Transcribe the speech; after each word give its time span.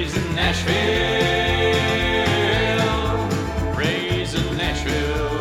Raising 0.00 0.34
Nashville. 0.34 0.72
Raising 3.76 4.56
Nashville. 4.56 5.40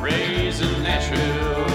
Raising 0.00 0.82
Nashville. 0.82 1.66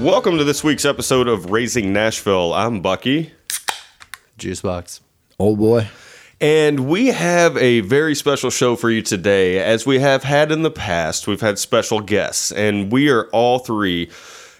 Welcome 0.00 0.38
to 0.38 0.44
this 0.44 0.62
week's 0.62 0.84
episode 0.84 1.26
of 1.26 1.50
Raising 1.50 1.92
Nashville. 1.92 2.54
I'm 2.54 2.82
Bucky, 2.82 3.32
Juice 4.38 4.60
box. 4.60 5.00
Old 5.40 5.58
boy. 5.58 5.88
And 6.44 6.86
we 6.86 7.06
have 7.06 7.56
a 7.56 7.80
very 7.80 8.14
special 8.14 8.50
show 8.50 8.76
for 8.76 8.90
you 8.90 9.00
today. 9.00 9.58
As 9.58 9.86
we 9.86 10.00
have 10.00 10.24
had 10.24 10.52
in 10.52 10.60
the 10.60 10.70
past, 10.70 11.26
we've 11.26 11.40
had 11.40 11.58
special 11.58 12.00
guests, 12.00 12.52
and 12.52 12.92
we 12.92 13.08
are 13.08 13.28
all 13.28 13.60
three 13.60 14.10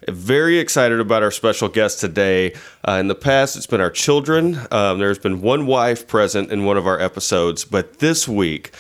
very 0.09 0.59
excited 0.59 0.99
about 0.99 1.23
our 1.23 1.31
special 1.31 1.69
guest 1.69 2.01
today. 2.01 2.55
Uh, 2.89 2.93
in 2.93 3.09
the 3.09 3.15
past, 3.15 3.55
it's 3.55 3.67
been 3.67 3.83
our 3.83 3.91
children. 3.91 4.59
Um, 4.71 4.99
there's 4.99 5.19
been 5.19 5.43
one 5.43 5.67
wife 5.67 6.09
present 6.09 6.51
in 6.51 6.65
one 6.65 6.79
of 6.79 6.87
our 6.87 6.99
episodes, 6.99 7.67
but 7.67 7.99
this 7.99 8.27
week, 8.27 8.75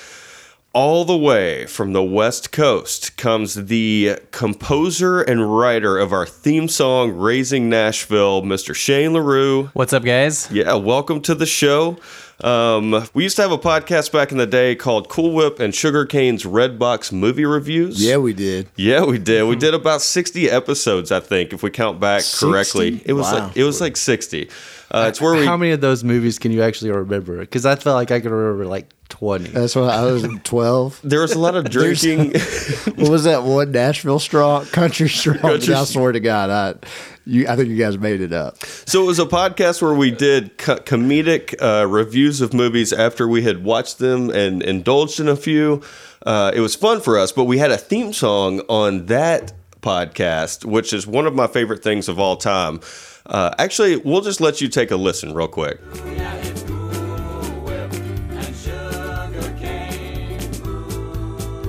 all 0.75 1.05
the 1.05 1.17
way 1.17 1.67
from 1.67 1.93
the 1.93 2.03
West 2.03 2.53
Coast 2.53 3.17
comes 3.17 3.55
the 3.55 4.19
composer 4.33 5.23
and 5.23 5.57
writer 5.57 5.99
of 5.99 6.13
our 6.13 6.27
theme 6.27 6.69
song, 6.69 7.13
Raising 7.13 7.69
Nashville, 7.69 8.43
Mr. 8.43 8.75
Shane 8.75 9.13
LaRue. 9.13 9.71
What's 9.75 9.93
up, 9.93 10.05
guys? 10.05 10.51
Yeah, 10.51 10.75
welcome 10.75 11.21
to 11.23 11.35
the 11.35 11.47
show. 11.47 11.99
Um, 12.43 13.07
we 13.15 13.23
used 13.23 13.37
to 13.37 13.43
have 13.43 13.53
a 13.53 13.59
podcast 13.59 14.11
back 14.13 14.33
in 14.33 14.39
the 14.39 14.47
day 14.47 14.75
called 14.75 15.09
Cool 15.09 15.33
Whip 15.33 15.61
and 15.61 15.73
Sugarcane's 15.73 16.45
Redbox 16.45 17.13
Movie 17.13 17.45
Reviews. 17.45 18.05
Yeah, 18.05 18.17
we 18.17 18.33
did. 18.33 18.69
Yeah, 18.77 19.05
we 19.05 19.19
did. 19.19 19.45
We 19.45 19.55
did 19.57 19.73
about 19.73 20.03
60 20.03 20.51
episodes, 20.51 21.13
I 21.13 21.21
think, 21.21 21.53
if 21.53 21.63
we 21.63 21.71
count 21.71 22.01
back 22.01 22.25
correctly. 22.39 23.01
It 23.05 23.13
was 23.13 23.27
Wow. 23.27 23.47
like 23.47 23.57
it 23.57 23.63
was 23.65 23.81
like 23.81 23.97
60. 23.97 24.49
Uh, 24.91 25.07
it's 25.09 25.21
where 25.21 25.35
we 25.35 25.47
How 25.47 25.57
many 25.57 25.73
of 25.73 25.81
those 25.81 26.05
movies 26.05 26.39
can 26.39 26.53
you 26.53 26.63
actually 26.63 26.91
remember? 26.91 27.39
Because 27.39 27.65
I 27.67 27.77
felt 27.77 27.95
like 27.97 28.11
I 28.11 28.21
could 28.21 28.31
remember 28.31 28.67
like 28.67 28.93
20. 29.09 29.51
That's 29.51 29.75
why 29.77 29.89
I 29.89 30.05
was 30.05 30.27
12. 30.45 31.01
there 31.05 31.21
was 31.21 31.33
a 31.33 31.39
lot 31.39 31.55
of 31.57 31.69
drinking. 31.71 32.33
what 32.97 33.09
was 33.09 33.25
that 33.25 33.43
one 33.45 33.71
Nashville 33.73 34.19
straw 34.21 34.65
Country 34.67 35.09
straw? 35.09 35.35
Country 35.37 35.75
I 35.75 35.85
swear 35.85 36.13
to 36.13 36.21
God, 36.21 36.51
I, 36.51 36.87
you, 37.27 37.47
I 37.49 37.57
think 37.57 37.69
you 37.69 37.77
guys 37.77 37.99
made 37.99 38.21
it 38.21 38.33
up. 38.33 38.63
So 38.65 39.03
it 39.03 39.07
was 39.07 39.19
a 39.19 39.25
podcast 39.27 39.81
where 39.83 39.95
we 39.95 40.11
did 40.11 40.59
co- 40.59 40.77
comedic 40.77 41.55
uh, 41.61 41.87
reviews 41.87 42.41
of 42.41 42.53
movies 42.53 42.93
after 42.93 43.27
we 43.27 43.43
had 43.43 43.65
watched 43.65 43.99
them 43.99 44.31
and 44.31 44.63
indulged 44.63 45.21
in 45.21 45.29
a 45.29 45.37
few. 45.37 45.83
Uh, 46.25 46.53
it 46.55 46.61
was 46.61 46.75
fun 46.75 47.01
for 47.01 47.19
us, 47.19 47.33
but 47.33 47.45
we 47.45 47.59
had 47.59 47.71
a 47.71 47.77
theme 47.77 48.13
song 48.13 48.61
on 48.69 49.07
that 49.07 49.53
podcast, 49.81 50.65
which 50.65 50.93
is 50.93 51.07
one 51.07 51.27
of 51.27 51.35
my 51.35 51.47
favorite 51.47 51.83
things 51.83 52.09
of 52.09 52.19
all 52.19 52.37
time. 52.37 52.81
Uh, 53.27 53.55
actually, 53.59 53.97
we'll 53.97 54.21
just 54.21 54.41
let 54.41 54.61
you 54.61 54.69
take 54.69 54.91
a 54.91 54.97
listen 54.97 55.35
real 55.35 55.49
quick. 55.49 55.81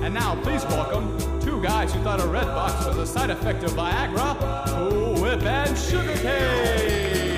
And 0.01 0.13
now, 0.13 0.41
please 0.43 0.63
welcome 0.65 1.17
two 1.41 1.61
guys 1.61 1.93
who 1.93 2.01
thought 2.03 2.21
a 2.21 2.27
red 2.27 2.45
box 2.45 2.85
was 2.85 2.97
a 2.97 3.07
side 3.07 3.29
effect 3.29 3.63
of 3.63 3.71
Viagra, 3.71 4.37
Cool 4.37 4.44
Whip 4.44 4.44
and 5.97 6.19
Sugarcane. 6.19 7.31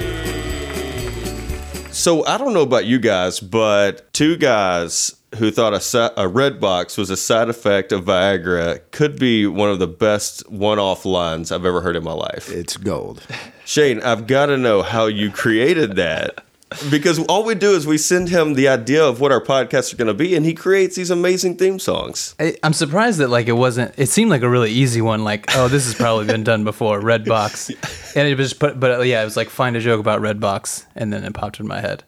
So 1.93 2.25
I 2.25 2.37
don't 2.37 2.53
know 2.53 2.61
about 2.61 2.85
you 2.85 2.99
guys, 2.99 3.39
but 3.39 4.11
two 4.13 4.37
guys 4.37 5.15
who 5.37 5.51
thought 5.51 5.73
a, 5.73 5.79
si- 5.81 6.09
a 6.15 6.27
red 6.27 6.59
box 6.59 6.97
was 6.97 7.09
a 7.09 7.17
side 7.17 7.49
effect 7.49 7.91
of 7.91 8.05
Viagra 8.05 8.79
could 8.91 9.19
be 9.19 9.45
one 9.45 9.69
of 9.69 9.79
the 9.79 9.87
best 9.87 10.49
one-off 10.49 11.03
lines 11.05 11.51
I've 11.51 11.65
ever 11.65 11.81
heard 11.81 11.95
in 11.97 12.03
my 12.03 12.13
life. 12.13 12.49
It's 12.49 12.77
gold. 12.77 13.21
Shane, 13.65 14.01
I've 14.01 14.25
got 14.25 14.45
to 14.47 14.57
know 14.57 14.81
how 14.83 15.07
you 15.07 15.29
created 15.31 15.97
that. 15.97 16.43
Because 16.89 17.19
all 17.27 17.45
we 17.45 17.55
do 17.55 17.71
is 17.71 17.87
we 17.87 17.97
send 17.97 18.27
him 18.27 18.55
the 18.55 18.67
idea 18.67 19.03
of 19.03 19.21
what 19.21 19.31
our 19.31 19.41
podcasts 19.41 19.93
are 19.93 19.97
going 19.97 20.09
to 20.09 20.13
be, 20.13 20.35
and 20.35 20.45
he 20.45 20.53
creates 20.53 20.97
these 20.97 21.09
amazing 21.09 21.55
theme 21.55 21.79
songs. 21.79 22.35
I, 22.39 22.57
I'm 22.61 22.73
surprised 22.73 23.19
that 23.19 23.29
like 23.29 23.47
it 23.47 23.53
wasn't. 23.53 23.93
It 23.97 24.09
seemed 24.09 24.29
like 24.29 24.41
a 24.41 24.49
really 24.49 24.71
easy 24.71 25.01
one. 25.01 25.23
Like, 25.23 25.55
oh, 25.55 25.69
this 25.69 25.85
has 25.85 25.95
probably 25.95 26.25
been 26.25 26.43
done 26.43 26.65
before. 26.65 26.99
Red 26.99 27.23
box, 27.23 27.69
and 28.15 28.27
it 28.27 28.37
was 28.37 28.53
put. 28.53 28.79
But 28.79 28.99
uh, 28.99 29.01
yeah, 29.03 29.21
it 29.21 29.25
was 29.25 29.37
like 29.37 29.49
find 29.49 29.77
a 29.77 29.79
joke 29.79 30.01
about 30.01 30.19
red 30.19 30.41
box, 30.41 30.85
and 30.93 31.11
then 31.13 31.23
it 31.23 31.33
popped 31.33 31.59
in 31.59 31.67
my 31.67 31.79
head, 31.79 32.03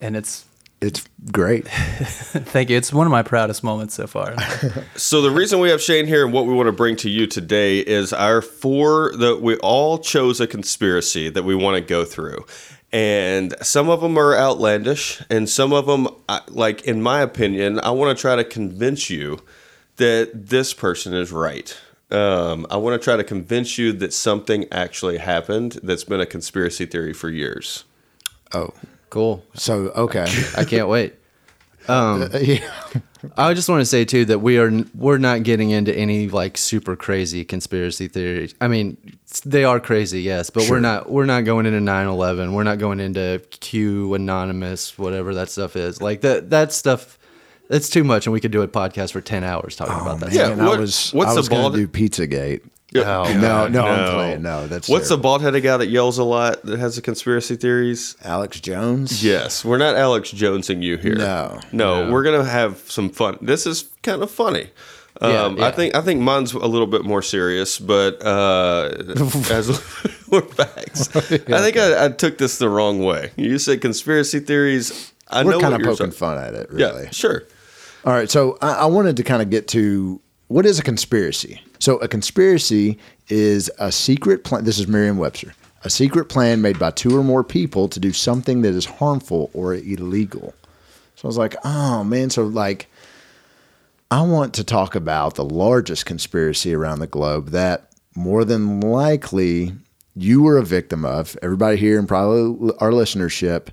and 0.00 0.16
it's. 0.16 0.46
It's 0.82 1.08
great. 1.30 1.68
Thank 1.68 2.68
you. 2.68 2.76
It's 2.76 2.92
one 2.92 3.06
of 3.06 3.12
my 3.12 3.22
proudest 3.22 3.62
moments 3.62 3.94
so 3.94 4.08
far. 4.08 4.34
So 4.96 5.22
the 5.22 5.30
reason 5.30 5.60
we 5.60 5.70
have 5.70 5.80
Shane 5.80 6.06
here 6.06 6.24
and 6.24 6.32
what 6.32 6.46
we 6.46 6.54
want 6.54 6.66
to 6.66 6.72
bring 6.72 6.96
to 6.96 7.08
you 7.08 7.28
today 7.28 7.78
is 7.78 8.12
our 8.12 8.42
four 8.42 9.12
that 9.16 9.40
we 9.40 9.56
all 9.58 9.98
chose 9.98 10.40
a 10.40 10.46
conspiracy 10.48 11.28
that 11.30 11.44
we 11.44 11.54
want 11.54 11.76
to 11.76 11.80
go 11.80 12.04
through. 12.04 12.44
And 12.92 13.54
some 13.62 13.88
of 13.88 14.02
them 14.02 14.18
are 14.18 14.36
outlandish, 14.36 15.22
and 15.30 15.48
some 15.48 15.72
of 15.72 15.86
them, 15.86 16.08
like 16.48 16.82
in 16.82 17.00
my 17.00 17.22
opinion, 17.22 17.80
I 17.80 17.90
want 17.90 18.16
to 18.16 18.20
try 18.20 18.36
to 18.36 18.44
convince 18.44 19.08
you 19.08 19.38
that 19.96 20.30
this 20.34 20.74
person 20.74 21.14
is 21.14 21.32
right. 21.32 21.74
Um, 22.10 22.66
I 22.70 22.76
want 22.76 23.00
to 23.00 23.02
try 23.02 23.16
to 23.16 23.24
convince 23.24 23.78
you 23.78 23.92
that 23.94 24.12
something 24.12 24.66
actually 24.70 25.16
happened 25.16 25.80
that's 25.82 26.04
been 26.04 26.20
a 26.20 26.26
conspiracy 26.26 26.84
theory 26.84 27.14
for 27.14 27.30
years. 27.30 27.84
Oh, 28.52 28.74
cool. 29.08 29.42
so, 29.54 29.88
okay. 29.96 30.26
I 30.56 30.64
can't 30.64 30.88
wait. 30.88 31.14
Um, 31.88 32.28
yeah. 32.40 32.68
I 33.36 33.54
just 33.54 33.68
want 33.68 33.80
to 33.80 33.86
say 33.86 34.04
too 34.04 34.24
that 34.26 34.40
we 34.40 34.58
are 34.58 34.70
we're 34.96 35.18
not 35.18 35.44
getting 35.44 35.70
into 35.70 35.94
any 35.94 36.28
like 36.28 36.58
super 36.58 36.96
crazy 36.96 37.44
conspiracy 37.44 38.08
theories. 38.08 38.54
I 38.60 38.66
mean, 38.68 38.96
they 39.44 39.64
are 39.64 39.78
crazy, 39.78 40.22
yes, 40.22 40.50
but 40.50 40.68
we're 40.68 40.80
not 40.80 41.08
we're 41.10 41.26
not 41.26 41.44
going 41.44 41.66
into 41.66 41.78
9/11. 41.78 42.52
We're 42.52 42.64
not 42.64 42.78
going 42.78 42.98
into 42.98 43.40
Q 43.50 44.14
anonymous 44.14 44.98
whatever 44.98 45.34
that 45.34 45.50
stuff 45.50 45.76
is. 45.76 46.02
Like 46.02 46.22
that 46.22 46.50
that 46.50 46.72
stuff 46.72 47.18
that's 47.68 47.88
too 47.88 48.02
much 48.04 48.26
and 48.26 48.32
we 48.34 48.40
could 48.40 48.50
do 48.50 48.62
a 48.62 48.68
podcast 48.68 49.12
for 49.12 49.20
10 49.20 49.44
hours 49.44 49.76
talking 49.76 49.94
about 50.00 50.18
that. 50.20 50.32
Yeah, 50.32 50.50
what- 50.50 50.76
I 50.76 50.80
was, 50.80 51.10
what's 51.12 51.30
I 51.30 51.34
the 51.34 51.40
was 51.40 51.48
going 51.48 51.62
bald- 51.62 51.74
to 51.74 51.86
do 51.86 51.88
Pizzagate. 51.88 52.60
Oh, 52.94 53.24
No, 53.40 53.68
no, 53.68 53.86
I'm 53.86 54.04
no. 54.04 54.12
playing. 54.14 54.42
No, 54.42 54.66
that's 54.66 54.88
What's 54.88 55.08
the 55.08 55.16
bald 55.16 55.42
headed 55.42 55.62
guy 55.62 55.76
that 55.76 55.88
yells 55.88 56.18
a 56.18 56.24
lot 56.24 56.62
that 56.64 56.78
has 56.78 56.96
the 56.96 57.02
conspiracy 57.02 57.56
theories? 57.56 58.16
Alex 58.22 58.60
Jones? 58.60 59.24
Yes, 59.24 59.64
we're 59.64 59.78
not 59.78 59.96
Alex 59.96 60.30
Jonesing 60.32 60.82
you 60.82 60.96
here. 60.96 61.14
No. 61.14 61.60
no, 61.72 62.10
we're 62.10 62.22
gonna 62.22 62.44
have 62.44 62.78
some 62.90 63.08
fun. 63.10 63.38
This 63.40 63.66
is 63.66 63.90
kind 64.02 64.22
of 64.22 64.30
funny. 64.30 64.68
Um, 65.20 65.58
yeah. 65.58 65.66
I 65.66 65.70
think 65.70 65.94
I 65.94 66.00
think 66.00 66.20
mine's 66.20 66.52
a 66.52 66.58
little 66.66 66.86
bit 66.86 67.04
more 67.04 67.22
serious, 67.22 67.78
but 67.78 68.20
uh, 68.24 68.90
as 69.50 69.68
we're 70.28 70.40
back, 70.42 70.88
I 70.88 71.60
think 71.60 71.76
I, 71.76 72.06
I 72.06 72.08
took 72.08 72.38
this 72.38 72.58
the 72.58 72.68
wrong 72.68 73.04
way. 73.04 73.30
You 73.36 73.58
said 73.58 73.80
conspiracy 73.80 74.40
theories. 74.40 75.12
I 75.28 75.42
know 75.42 75.46
We're 75.46 75.52
know 75.52 75.60
kind 75.60 75.74
of 75.74 75.82
poking 75.82 76.10
fun 76.10 76.38
at 76.38 76.54
it, 76.54 76.70
really. 76.70 77.04
Yeah, 77.04 77.10
sure. 77.10 77.44
All 78.04 78.12
right, 78.12 78.28
so 78.30 78.58
I, 78.60 78.72
I 78.72 78.84
wanted 78.86 79.16
to 79.18 79.22
kind 79.22 79.40
of 79.42 79.48
get 79.48 79.68
to 79.68 80.20
what 80.52 80.66
is 80.66 80.78
a 80.78 80.82
conspiracy. 80.82 81.62
So 81.78 81.96
a 81.98 82.08
conspiracy 82.08 82.98
is 83.28 83.70
a 83.78 83.90
secret 83.90 84.44
plan. 84.44 84.64
This 84.64 84.78
is 84.78 84.86
Merriam-Webster. 84.86 85.54
A 85.84 85.88
secret 85.88 86.26
plan 86.26 86.60
made 86.60 86.78
by 86.78 86.90
two 86.90 87.16
or 87.16 87.24
more 87.24 87.42
people 87.42 87.88
to 87.88 87.98
do 87.98 88.12
something 88.12 88.60
that 88.60 88.74
is 88.74 88.84
harmful 88.84 89.50
or 89.54 89.74
illegal. 89.74 90.52
So 91.16 91.24
I 91.24 91.28
was 91.28 91.38
like, 91.38 91.56
oh 91.64 92.04
man, 92.04 92.28
so 92.28 92.44
like 92.44 92.88
I 94.10 94.20
want 94.20 94.52
to 94.54 94.64
talk 94.64 94.94
about 94.94 95.36
the 95.36 95.44
largest 95.44 96.04
conspiracy 96.04 96.74
around 96.74 96.98
the 96.98 97.06
globe 97.06 97.48
that 97.48 97.90
more 98.14 98.44
than 98.44 98.80
likely 98.80 99.72
you 100.14 100.42
were 100.42 100.58
a 100.58 100.64
victim 100.64 101.06
of. 101.06 101.34
Everybody 101.40 101.78
here 101.78 101.98
and 101.98 102.06
probably 102.06 102.74
our 102.78 102.90
listenership, 102.90 103.68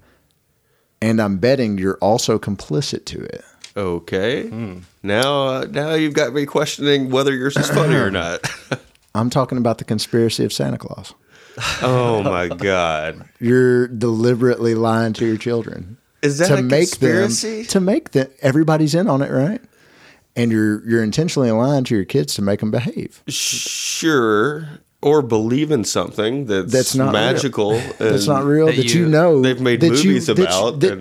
and 1.01 1.21
I'm 1.21 1.39
betting 1.39 1.77
you're 1.77 1.97
also 1.97 2.39
complicit 2.39 3.03
to 3.05 3.19
it. 3.19 3.43
Okay. 3.79 4.49
Now, 5.03 5.47
uh, 5.47 5.67
now 5.69 5.93
you've 5.93 6.13
got 6.13 6.33
me 6.33 6.45
questioning 6.45 7.09
whether 7.09 7.33
yours 7.33 7.55
is 7.55 7.69
funny 7.69 7.95
or 7.95 8.11
not. 8.21 8.41
I'm 9.15 9.29
talking 9.29 9.57
about 9.57 9.77
the 9.77 9.85
conspiracy 9.85 10.43
of 10.43 10.51
Santa 10.51 10.77
Claus. 10.77 11.13
oh 11.81 12.21
my 12.23 12.47
god! 12.49 13.27
You're 13.39 13.87
deliberately 13.87 14.75
lying 14.75 15.13
to 15.13 15.25
your 15.25 15.37
children 15.37 15.97
Is 16.21 16.37
that 16.37 16.51
a 16.51 16.57
conspiracy? 16.57 17.57
them 17.63 17.65
to 17.67 17.79
make 17.79 18.11
them 18.11 18.27
everybody's 18.41 18.95
in 18.95 19.07
on 19.07 19.21
it, 19.21 19.31
right? 19.31 19.61
And 20.35 20.51
you're 20.51 20.87
you're 20.87 21.03
intentionally 21.03 21.51
lying 21.51 21.85
to 21.85 21.95
your 21.95 22.05
kids 22.05 22.33
to 22.35 22.41
make 22.41 22.59
them 22.59 22.71
behave. 22.71 23.23
Sure. 23.29 24.69
Or 25.01 25.21
believe 25.21 25.71
in 25.71 25.85
something 25.85 26.45
that's, 26.45 26.73
That's 26.73 26.93
not 26.93 27.13
real. 27.13 27.13
magical. 27.13 27.71
That's 27.99 28.27
not 28.27 28.43
real. 28.43 28.65
That, 28.65 28.75
that 28.75 28.93
you, 28.93 29.03
you- 29.03 29.07
know 29.09 29.41
they've 29.41 29.61
made 29.61 29.79
that 29.79 30.03
you- 30.03 30.09
movies 30.09 30.27
you- 30.27 30.33
about 30.33 30.81
that- 30.81 30.91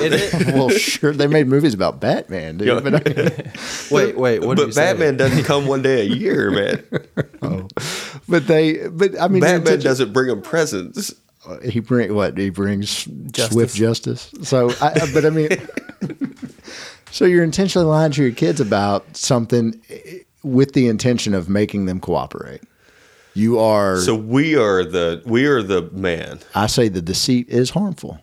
and- 0.00 0.46
well, 0.54 0.68
sure, 0.68 1.12
they 1.12 1.26
made 1.26 1.48
movies 1.48 1.74
about 1.74 1.98
Batman, 2.00 2.58
dude. 2.58 2.68
Yeah. 2.68 2.78
But, 2.78 2.94
I 3.08 3.22
mean, 3.22 3.52
Wait, 3.90 4.16
wait, 4.16 4.42
what 4.44 4.56
did 4.58 4.62
but 4.62 4.66
you 4.68 4.72
say? 4.74 4.92
Batman 4.92 5.16
doesn't 5.16 5.42
come 5.42 5.66
one 5.66 5.82
day 5.82 6.02
a 6.02 6.04
year, 6.04 6.52
man. 6.52 6.84
oh. 7.42 7.66
but 8.28 8.46
they, 8.46 8.86
but 8.88 9.20
I 9.20 9.26
mean, 9.26 9.40
Batman 9.40 9.80
doesn't 9.80 10.12
bring 10.12 10.30
him 10.30 10.40
presents. 10.40 11.12
he 11.64 11.80
bring 11.80 12.14
what 12.14 12.38
he 12.38 12.50
brings 12.50 13.08
swift 13.34 13.74
justice. 13.74 14.30
So, 14.42 14.70
I, 14.80 15.10
but 15.12 15.24
I 15.26 15.30
mean, 15.30 15.48
so 17.10 17.24
you're 17.24 17.42
intentionally 17.42 17.88
lying 17.88 18.12
to 18.12 18.22
your 18.22 18.32
kids 18.32 18.60
about 18.60 19.16
something 19.16 19.80
eh, 19.90 20.18
with 20.44 20.74
the 20.74 20.86
intention 20.86 21.34
of 21.34 21.48
making 21.48 21.86
them 21.86 21.98
cooperate. 21.98 22.60
You 23.38 23.58
are. 23.60 23.98
So 23.98 24.14
we 24.14 24.56
are 24.56 24.84
the 24.84 25.22
we 25.24 25.46
are 25.46 25.62
the 25.62 25.82
man. 25.92 26.40
I 26.54 26.66
say 26.66 26.88
the 26.88 27.02
deceit 27.02 27.48
is 27.48 27.70
harmful. 27.70 28.18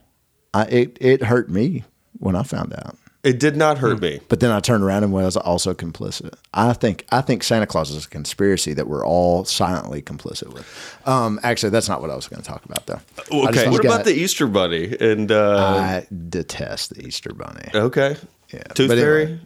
I, 0.53 0.65
it 0.65 0.97
it 1.01 1.23
hurt 1.23 1.49
me 1.49 1.83
when 2.19 2.35
I 2.35 2.43
found 2.43 2.73
out. 2.73 2.97
It 3.23 3.39
did 3.39 3.57
not 3.57 3.79
hurt 3.79 4.01
me. 4.01 4.19
But 4.29 4.39
then 4.39 4.51
I 4.51 4.59
turned 4.59 4.83
around 4.83 5.03
and 5.03 5.11
was 5.11 5.35
also 5.35 5.73
complicit. 5.73 6.35
I 6.53 6.73
think 6.73 7.05
I 7.11 7.21
think 7.21 7.43
Santa 7.43 7.65
Claus 7.65 7.89
is 7.89 8.05
a 8.05 8.09
conspiracy 8.09 8.73
that 8.73 8.87
we're 8.87 9.03
all 9.05 9.45
silently 9.45 10.03
complicit 10.03 10.53
with. 10.53 10.67
Um, 11.07 11.39
actually, 11.41 11.71
that's 11.71 11.89
not 11.89 12.01
what 12.01 12.11
I 12.11 12.15
was 12.15 12.27
going 12.27 12.43
to 12.43 12.47
talk 12.47 12.63
about, 12.65 12.85
though. 12.85 12.99
I 13.17 13.21
Okay. 13.21 13.43
What 13.45 13.53
just 13.55 13.67
about 13.67 13.81
got- 13.83 14.05
the 14.05 14.13
Easter 14.13 14.45
Bunny? 14.47 14.95
And 14.99 15.31
uh, 15.31 15.57
I 15.57 16.07
detest 16.29 16.93
the 16.93 17.07
Easter 17.07 17.33
Bunny. 17.33 17.67
okay, 17.73 18.15
Yeah, 18.53 18.61
Tooth 18.75 18.89
but 18.89 18.97
Fairy. 18.99 19.39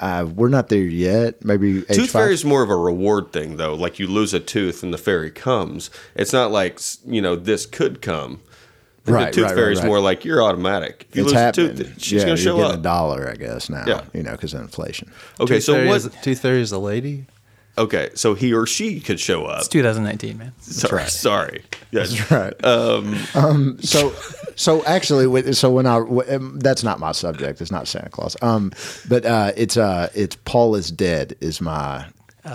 Anyway, 0.00 0.20
Uh, 0.20 0.24
we're 0.26 0.48
not 0.48 0.68
there 0.68 0.78
yet. 0.80 1.44
Maybe 1.44 1.82
Tooth. 1.82 2.10
Fairy 2.10 2.34
is 2.34 2.44
more 2.44 2.62
of 2.62 2.70
a 2.70 2.76
reward 2.76 3.32
thing, 3.32 3.56
though. 3.56 3.74
Like 3.74 3.98
you 3.98 4.06
lose 4.06 4.34
a 4.34 4.40
tooth 4.40 4.82
and 4.82 4.92
the 4.92 4.98
fairy 4.98 5.30
comes. 5.30 5.90
It's 6.14 6.32
not 6.32 6.50
like 6.50 6.80
you 7.06 7.20
know 7.22 7.36
this 7.36 7.66
could 7.66 8.02
come. 8.02 8.40
The 9.04 9.12
Right, 9.12 9.32
Tooth 9.32 9.44
right, 9.44 9.50
right, 9.50 9.56
Fairy 9.56 9.72
is 9.72 9.78
right. 9.78 9.86
more 9.86 10.00
like 10.00 10.24
you're 10.24 10.42
automatic. 10.42 11.06
If 11.10 11.16
you 11.16 11.22
It's 11.22 11.32
lose 11.32 11.40
happening. 11.40 11.70
a 11.70 11.74
tooth, 11.76 11.94
she's 12.02 12.12
yeah, 12.12 12.18
gonna 12.20 12.28
you're 12.30 12.36
show 12.38 12.56
getting 12.56 12.72
up. 12.72 12.78
a 12.80 12.82
dollar, 12.82 13.30
I 13.30 13.36
guess 13.36 13.70
now. 13.70 13.84
Yeah. 13.86 14.02
you 14.12 14.24
know, 14.24 14.32
because 14.32 14.52
of 14.52 14.62
inflation. 14.62 15.12
Okay, 15.38 15.54
Tooth 15.56 15.64
so 15.64 15.74
Fairy 15.74 15.88
what? 15.88 15.96
is- 15.98 16.10
Tooth 16.22 16.40
Fairy 16.40 16.60
is 16.60 16.72
a 16.72 16.78
lady. 16.78 17.26
Okay, 17.78 18.08
so 18.14 18.34
he 18.34 18.52
or 18.54 18.66
she 18.66 19.00
could 19.00 19.20
show 19.20 19.44
up. 19.44 19.58
It's 19.60 19.68
2019, 19.68 20.38
man. 20.38 20.52
Sorry, 20.60 20.96
right. 21.02 21.10
sorry. 21.10 21.62
Yes. 21.92 22.30
Right. 22.30 22.52
Um, 22.64 23.78
so, 23.82 24.12
so 24.56 24.84
actually, 24.84 25.52
so 25.52 25.70
when 25.70 25.86
I 25.86 25.96
um, 25.98 26.58
that's 26.58 26.82
not 26.82 26.98
my 26.98 27.12
subject. 27.12 27.60
It's 27.60 27.70
not 27.70 27.86
Santa 27.86 28.08
Claus. 28.10 28.36
Um, 28.42 28.72
but 29.08 29.24
uh, 29.24 29.52
it's 29.56 29.76
uh, 29.76 30.10
it's 30.14 30.36
Paul 30.44 30.74
is 30.74 30.90
dead 30.90 31.36
is 31.40 31.60
my 31.60 32.06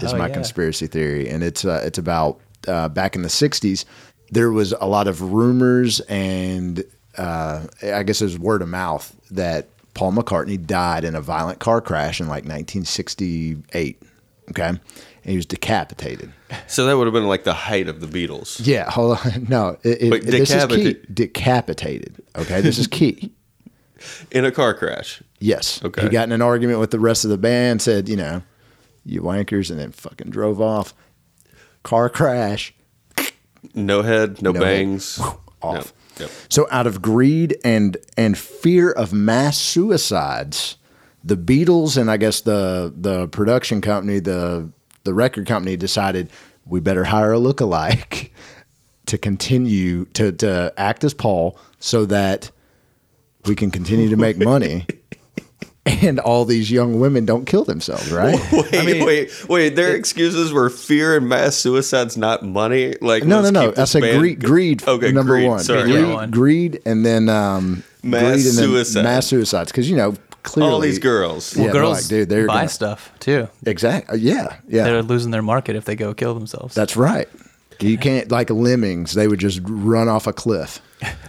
is 0.02 0.14
Oh, 0.14 0.18
my 0.18 0.28
yeah. 0.28 0.34
conspiracy 0.34 0.88
theory, 0.88 1.30
and 1.30 1.44
it's 1.44 1.64
uh, 1.64 1.82
it's 1.86 1.98
about 1.98 2.40
uh, 2.68 2.90
back 2.90 3.16
in 3.16 3.22
the 3.22 3.28
'60s. 3.30 3.86
There 4.32 4.52
was 4.52 4.74
a 4.74 4.86
lot 4.88 5.08
of 5.08 5.22
rumors, 5.22 6.00
and 6.02 6.84
uh, 7.18 7.68
I 7.84 8.04
guess 8.04 8.22
it 8.22 8.26
was 8.26 8.40
word 8.40 8.62
of 8.62 8.70
mouth 8.70 9.14
that 9.32 9.68
Paul 9.94 10.14
McCartney 10.14 10.66
died 10.66 11.04
in 11.04 11.16
a 11.16 11.22
violent 11.22 11.60
car 11.60 11.82
crash 11.82 12.20
in 12.20 12.28
like 12.28 12.46
1968. 12.46 14.02
Okay, 14.52 14.72
and 15.24 15.32
he 15.32 15.36
was 15.36 15.46
decapitated. 15.46 16.32
So 16.68 16.86
that 16.86 16.98
would 16.98 17.06
have 17.06 17.14
been 17.14 17.28
like 17.28 17.44
the 17.44 17.54
height 17.54 17.88
of 17.88 18.00
the 18.02 18.08
Beatles. 18.08 18.60
Yeah, 18.66 18.90
hold 18.90 19.20
on. 19.24 19.46
No, 19.50 19.78
it, 19.84 20.14
it, 20.14 20.26
this 20.26 20.52
is 20.52 20.66
key. 20.66 20.98
Decapitated. 21.14 22.22
Okay, 22.36 22.62
this 22.62 22.78
is 22.78 22.88
key. 22.88 23.32
In 24.32 24.46
a 24.46 24.52
car 24.52 24.74
crash. 24.74 25.22
Yes. 25.40 25.84
Okay. 25.84 26.02
He 26.04 26.10
got 26.10 26.24
in 26.24 26.32
an 26.32 26.42
argument 26.42 26.80
with 26.80 26.90
the 26.90 27.00
rest 27.00 27.24
of 27.24 27.30
the 27.30 27.38
band, 27.38 27.84
said, 27.84 28.10
you 28.10 28.16
know, 28.16 28.42
you 29.06 29.22
wankers, 29.22 29.70
and 29.70 29.80
then 29.80 29.92
fucking 29.92 30.32
drove 30.32 30.60
off. 30.60 30.96
Car 31.84 32.10
crash. 32.10 32.74
No 33.76 34.02
head, 34.02 34.42
no, 34.42 34.52
No 34.52 34.60
head. 34.60 34.66
bangs. 34.66 35.20
Off. 35.62 35.94
Yep. 36.20 36.30
So 36.50 36.68
out 36.72 36.88
of 36.88 37.02
greed 37.02 37.58
and 37.64 37.96
and 38.18 38.36
fear 38.38 38.92
of 38.92 39.14
mass 39.14 39.60
suicides, 39.60 40.78
the 41.24 41.38
Beatles 41.38 41.96
and 41.96 42.10
I 42.10 42.18
guess 42.18 42.42
the 42.42 42.92
the 42.96 43.28
production 43.28 43.82
company, 43.82 44.20
the 44.20 44.72
the 45.04 45.14
record 45.14 45.48
company 45.48 45.76
decided 45.78 46.30
we 46.66 46.80
better 46.80 47.04
hire 47.04 47.34
a 47.34 47.38
lookalike 47.38 48.30
to 49.08 49.18
continue 49.18 50.06
to 50.14 50.32
to 50.34 50.74
act 50.78 51.04
as 51.04 51.14
Paul 51.14 51.58
so 51.80 52.06
that 52.06 52.52
we 53.46 53.56
can 53.56 53.72
continue 53.72 54.10
to 54.10 54.18
make 54.18 54.38
money. 54.38 54.86
And 55.84 56.20
all 56.20 56.46
these 56.46 56.70
young 56.70 57.00
women 57.00 57.26
don't 57.26 57.46
kill 57.46 57.64
themselves, 57.66 58.12
right? 58.12 58.40
Wait, 58.72 59.04
wait, 59.04 59.50
wait. 59.50 59.76
Their 59.76 59.96
excuses 59.96 60.54
were 60.54 60.70
fear 60.70 61.18
and 61.18 61.28
mass 61.28 61.56
suicides, 61.56 62.16
not 62.16 62.44
money. 62.46 62.94
Like 63.02 63.24
No, 63.24 63.38
no, 63.38 63.42
let's 63.42 63.52
no. 63.52 63.70
keep 63.72 63.80
I 63.80 63.84
said 63.86 64.20
greed. 64.20 64.44
Greed. 64.44 64.88
Okay, 64.88 65.12
number 65.12 65.34
greed, 65.38 65.48
one. 65.50 65.60
Sorry. 65.62 65.82
Greed, 65.92 66.08
Yeah. 66.08 66.28
greed, 66.28 66.82
and 66.86 67.04
then 67.04 67.30
um, 67.30 67.84
Mass 68.04 68.22
greed 68.22 68.34
and 68.34 68.46
then 68.46 68.54
suicide. 68.54 69.04
mass 69.04 69.26
suicides. 69.26 69.72
Because 69.72 69.90
you 69.90 69.98
know 69.98 70.14
clearly 70.44 70.72
All 70.74 70.80
these 70.80 71.00
girls. 71.00 71.56
Yeah, 71.56 71.64
Well, 71.66 71.74
they're 71.74 71.82
girls 71.84 71.98
like, 72.04 72.08
dude, 72.10 72.30
they're 72.30 72.48
buy 72.48 72.56
gonna- 72.56 72.70
stuff 72.70 73.12
too. 73.20 73.48
Exactly. 73.66 74.20
Yeah. 74.20 74.56
Yeah. 74.68 74.84
They're 74.86 75.02
losing 75.04 75.32
their 75.32 75.42
market 75.42 75.76
if 75.76 75.86
they 75.86 75.96
go 75.96 76.14
kill 76.14 76.34
themselves. 76.34 76.76
That's 76.76 76.96
right. 76.98 77.28
You 77.80 77.98
can't 77.98 78.30
like 78.32 78.50
lemmings. 78.52 79.14
They 79.14 79.28
would 79.28 79.40
just 79.40 79.60
run 79.64 80.08
off 80.08 80.28
a 80.28 80.34
cliff. 80.34 80.82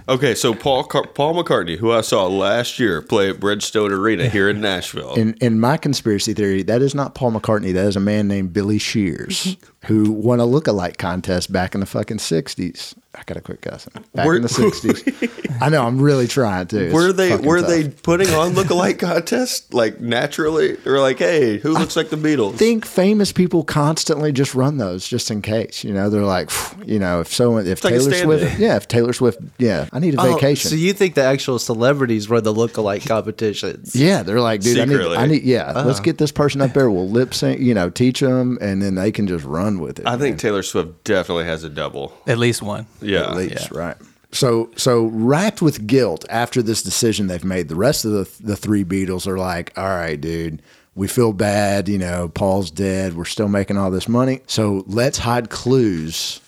Okay, 0.08 0.34
so 0.34 0.52
Paul 0.52 0.84
Car- 0.84 1.06
Paul 1.06 1.42
McCartney, 1.42 1.78
who 1.78 1.92
I 1.92 2.00
saw 2.00 2.26
last 2.26 2.78
year 2.78 3.00
play 3.00 3.30
at 3.30 3.36
Bridgestone 3.36 3.90
Arena 3.90 4.28
here 4.28 4.48
in 4.48 4.60
Nashville. 4.60 5.14
In 5.14 5.34
in 5.34 5.60
my 5.60 5.76
conspiracy 5.76 6.34
theory, 6.34 6.62
that 6.64 6.82
is 6.82 6.94
not 6.94 7.14
Paul 7.14 7.32
McCartney. 7.32 7.72
That 7.72 7.86
is 7.86 7.96
a 7.96 8.00
man 8.00 8.26
named 8.28 8.52
Billy 8.52 8.78
Shears 8.78 9.56
who 9.86 10.10
won 10.10 10.40
a 10.40 10.44
lookalike 10.44 10.98
contest 10.98 11.52
back 11.52 11.74
in 11.74 11.80
the 11.80 11.86
fucking 11.86 12.18
sixties. 12.18 12.94
I 13.14 13.22
gotta 13.26 13.42
quit 13.42 13.60
cussing. 13.60 13.92
Back 14.14 14.26
Were- 14.26 14.36
in 14.36 14.42
the 14.42 14.48
sixties. 14.48 15.04
I 15.60 15.68
know. 15.68 15.86
I'm 15.86 16.00
really 16.00 16.26
trying 16.26 16.66
to. 16.68 16.86
It's 16.86 16.94
were 16.94 17.12
they 17.12 17.36
were 17.36 17.60
tough. 17.60 17.68
they 17.68 17.88
putting 17.88 18.30
on 18.30 18.52
lookalike 18.54 18.98
contests 18.98 19.72
like 19.72 20.00
naturally? 20.00 20.72
They 20.76 20.90
were 20.90 20.98
like, 20.98 21.18
hey, 21.18 21.58
who 21.58 21.72
looks 21.72 21.94
like 21.94 22.08
the 22.08 22.16
Beatles? 22.16 22.56
think 22.56 22.84
famous 22.86 23.30
people 23.30 23.62
constantly 23.64 24.32
just 24.32 24.54
run 24.54 24.78
those 24.78 25.06
just 25.06 25.30
in 25.30 25.42
case. 25.42 25.84
You 25.84 25.92
know, 25.92 26.10
they're 26.10 26.24
like, 26.24 26.50
you 26.84 26.98
know, 26.98 27.20
if 27.20 27.32
someone, 27.32 27.66
if 27.66 27.84
like 27.84 27.94
a 27.94 27.98
Taylor 27.98 28.12
stand-in. 28.12 28.38
Swift, 28.40 28.58
yeah, 28.58 28.76
if 28.76 28.88
Taylor 28.88 29.12
Swift, 29.12 29.40
yeah, 29.62 29.88
I 29.92 29.98
need 29.98 30.14
a 30.14 30.20
Oh, 30.20 30.34
vacation. 30.34 30.70
so 30.70 30.76
you 30.76 30.92
think 30.92 31.14
the 31.14 31.22
actual 31.22 31.58
celebrities 31.58 32.28
were 32.28 32.40
the 32.40 32.52
lookalike 32.52 33.06
competitions? 33.06 33.94
yeah, 33.96 34.22
they're 34.22 34.40
like, 34.40 34.60
dude, 34.60 34.78
I 34.78 34.84
need, 34.84 35.00
I 35.00 35.26
need, 35.26 35.42
yeah, 35.44 35.66
let's 35.72 35.98
uh-huh. 35.98 36.00
get 36.02 36.18
this 36.18 36.32
person 36.32 36.60
up 36.60 36.72
there. 36.74 36.90
We'll 36.90 37.08
lip 37.08 37.32
sync, 37.34 37.60
you 37.60 37.74
know, 37.74 37.88
teach 37.90 38.20
them, 38.20 38.58
and 38.60 38.82
then 38.82 38.94
they 38.96 39.12
can 39.12 39.26
just 39.26 39.44
run 39.44 39.80
with 39.80 39.98
it. 40.00 40.06
I 40.06 40.16
think 40.16 40.38
Taylor 40.38 40.62
Swift 40.62 41.04
definitely 41.04 41.44
has 41.44 41.64
a 41.64 41.70
double. 41.70 42.12
At 42.26 42.38
least 42.38 42.62
one. 42.62 42.86
Yeah. 43.00 43.30
at 43.30 43.36
least, 43.36 43.70
Yeah. 43.72 43.78
right? 43.78 43.96
So, 44.34 44.70
so 44.76 45.04
wrapped 45.06 45.60
with 45.60 45.86
guilt 45.86 46.24
after 46.30 46.62
this 46.62 46.82
decision 46.82 47.26
they've 47.26 47.44
made, 47.44 47.68
the 47.68 47.76
rest 47.76 48.04
of 48.06 48.12
the 48.12 48.28
the 48.42 48.56
three 48.56 48.82
Beatles 48.84 49.26
are 49.26 49.36
like, 49.38 49.72
all 49.76 49.84
right, 49.88 50.18
dude. 50.20 50.62
We 50.94 51.08
feel 51.08 51.32
bad, 51.32 51.88
you 51.88 51.96
know. 51.98 52.28
Paul's 52.28 52.70
dead. 52.70 53.14
We're 53.16 53.24
still 53.24 53.48
making 53.48 53.78
all 53.78 53.90
this 53.90 54.08
money. 54.08 54.40
So 54.46 54.84
let's 54.86 55.16
hide 55.18 55.48
clues 55.48 56.40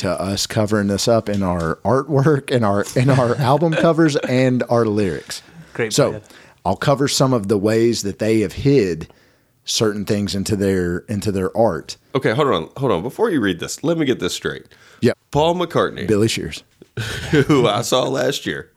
to 0.00 0.10
us 0.10 0.46
covering 0.46 0.88
this 0.88 1.08
up 1.08 1.28
in 1.28 1.42
our 1.42 1.76
artwork, 1.84 2.54
and 2.54 2.64
our 2.64 2.84
in 2.96 3.08
our 3.10 3.34
album 3.50 3.72
covers, 3.72 4.16
and 4.16 4.62
our 4.68 4.84
lyrics. 4.84 5.42
Great 5.74 5.92
So 5.92 6.10
plan. 6.10 6.22
I'll 6.64 6.76
cover 6.76 7.08
some 7.08 7.32
of 7.32 7.48
the 7.48 7.56
ways 7.58 8.02
that 8.02 8.18
they 8.18 8.40
have 8.40 8.52
hid 8.52 9.12
certain 9.64 10.04
things 10.04 10.34
into 10.34 10.56
their 10.56 10.98
into 11.00 11.30
their 11.32 11.56
art. 11.56 11.96
Okay, 12.14 12.32
hold 12.34 12.48
on, 12.48 12.68
hold 12.76 12.92
on. 12.92 13.02
Before 13.02 13.30
you 13.30 13.40
read 13.40 13.60
this, 13.60 13.82
let 13.84 13.96
me 13.98 14.04
get 14.04 14.18
this 14.20 14.34
straight. 14.34 14.66
Yeah, 15.00 15.12
Paul 15.30 15.54
McCartney, 15.54 16.06
Billy 16.08 16.28
Shears 16.28 16.64
who 17.30 17.66
I 17.66 17.82
saw 17.82 18.02
last 18.08 18.44
year, 18.46 18.70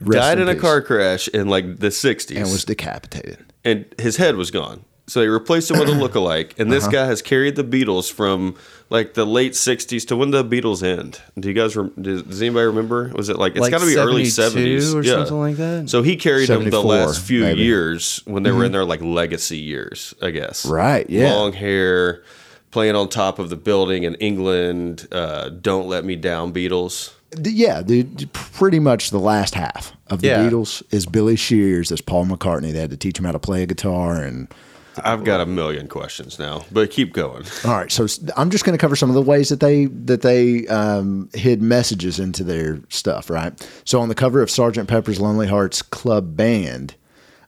Rest 0.00 0.20
died 0.20 0.38
in 0.40 0.48
a 0.48 0.54
car 0.54 0.82
crash 0.82 1.26
in 1.28 1.48
like 1.48 1.78
the 1.78 1.88
60s. 1.88 2.36
and 2.36 2.44
was 2.50 2.64
decapitated. 2.64 3.38
and 3.64 3.86
his 3.98 4.16
head 4.18 4.36
was 4.36 4.50
gone. 4.50 4.84
So 5.06 5.20
they 5.20 5.28
replaced 5.28 5.70
him 5.70 5.78
with 5.78 5.88
a 5.88 5.92
lookalike, 6.08 6.52
and 6.58 6.70
Uh-huh. 6.70 6.74
this 6.80 6.88
guy 6.88 7.04
has 7.06 7.20
carried 7.20 7.56
the 7.56 7.64
Beatles 7.64 8.10
from 8.10 8.54
like 8.88 9.12
the 9.14 9.26
late 9.26 9.52
'60s 9.52 10.06
to 10.08 10.16
when 10.16 10.30
the 10.30 10.42
Beatles 10.42 10.82
end. 10.82 11.20
Do 11.38 11.48
you 11.48 11.54
guys? 11.54 11.76
Rem- 11.76 11.92
does, 12.00 12.22
does 12.22 12.40
anybody 12.40 12.66
remember? 12.66 13.10
Was 13.14 13.28
it 13.28 13.36
like 13.38 13.52
it's 13.52 13.60
Like 13.60 13.70
got 13.70 13.80
to 13.80 13.86
be 13.86 13.96
early 13.98 14.22
'70s 14.24 14.94
or 14.94 15.04
something 15.04 15.38
like 15.38 15.56
that? 15.56 15.90
So 15.90 16.02
he 16.02 16.16
carried 16.16 16.48
them 16.48 16.70
the 16.70 16.82
last 16.82 17.20
few 17.20 17.42
maybe. 17.42 17.60
years 17.62 18.22
when 18.24 18.44
they 18.44 18.50
were 18.50 18.64
in 18.64 18.72
their 18.72 18.84
like 18.86 19.02
legacy 19.02 19.58
years, 19.58 20.14
I 20.22 20.30
guess. 20.30 20.64
Right, 20.64 21.08
yeah. 21.10 21.32
Long 21.34 21.52
hair, 21.52 22.22
playing 22.70 22.96
on 22.96 23.10
top 23.10 23.38
of 23.38 23.50
the 23.50 23.56
building 23.56 24.04
in 24.04 24.14
England. 24.16 25.06
Uh, 25.12 25.50
Don't 25.50 25.86
let 25.86 26.06
me 26.06 26.16
down, 26.16 26.52
Beatles. 26.54 27.12
Yeah, 27.42 27.82
dude, 27.82 28.32
pretty 28.32 28.78
much 28.78 29.10
the 29.10 29.18
last 29.18 29.54
half 29.54 29.92
of 30.06 30.20
the 30.22 30.28
Yeah. 30.28 30.48
Beatles 30.48 30.82
is 30.92 31.04
Billy 31.04 31.36
Shears 31.36 31.90
as 31.92 32.00
Paul 32.00 32.24
McCartney. 32.26 32.72
They 32.72 32.78
had 32.80 32.90
to 32.90 32.96
teach 32.96 33.18
him 33.18 33.24
how 33.26 33.32
to 33.32 33.38
play 33.40 33.64
a 33.64 33.66
guitar 33.66 34.22
and 34.22 34.46
I've 35.02 35.24
got 35.24 35.40
a 35.40 35.46
million 35.46 35.88
questions 35.88 36.38
now, 36.38 36.64
but 36.70 36.90
keep 36.90 37.12
going. 37.12 37.44
all 37.64 37.72
right. 37.72 37.90
So 37.90 38.06
I'm 38.36 38.50
just 38.50 38.64
going 38.64 38.76
to 38.76 38.80
cover 38.80 38.96
some 38.96 39.08
of 39.08 39.14
the 39.14 39.22
ways 39.22 39.48
that 39.48 39.60
they 39.60 39.86
that 39.86 40.22
they 40.22 40.66
um, 40.68 41.28
hid 41.34 41.62
messages 41.62 42.20
into 42.20 42.44
their 42.44 42.80
stuff. 42.88 43.30
Right. 43.30 43.52
So 43.84 44.00
on 44.00 44.08
the 44.08 44.14
cover 44.14 44.42
of 44.42 44.50
Sergeant 44.50 44.88
Pepper's 44.88 45.20
Lonely 45.20 45.46
Hearts 45.48 45.82
Club 45.82 46.36
Band, 46.36 46.94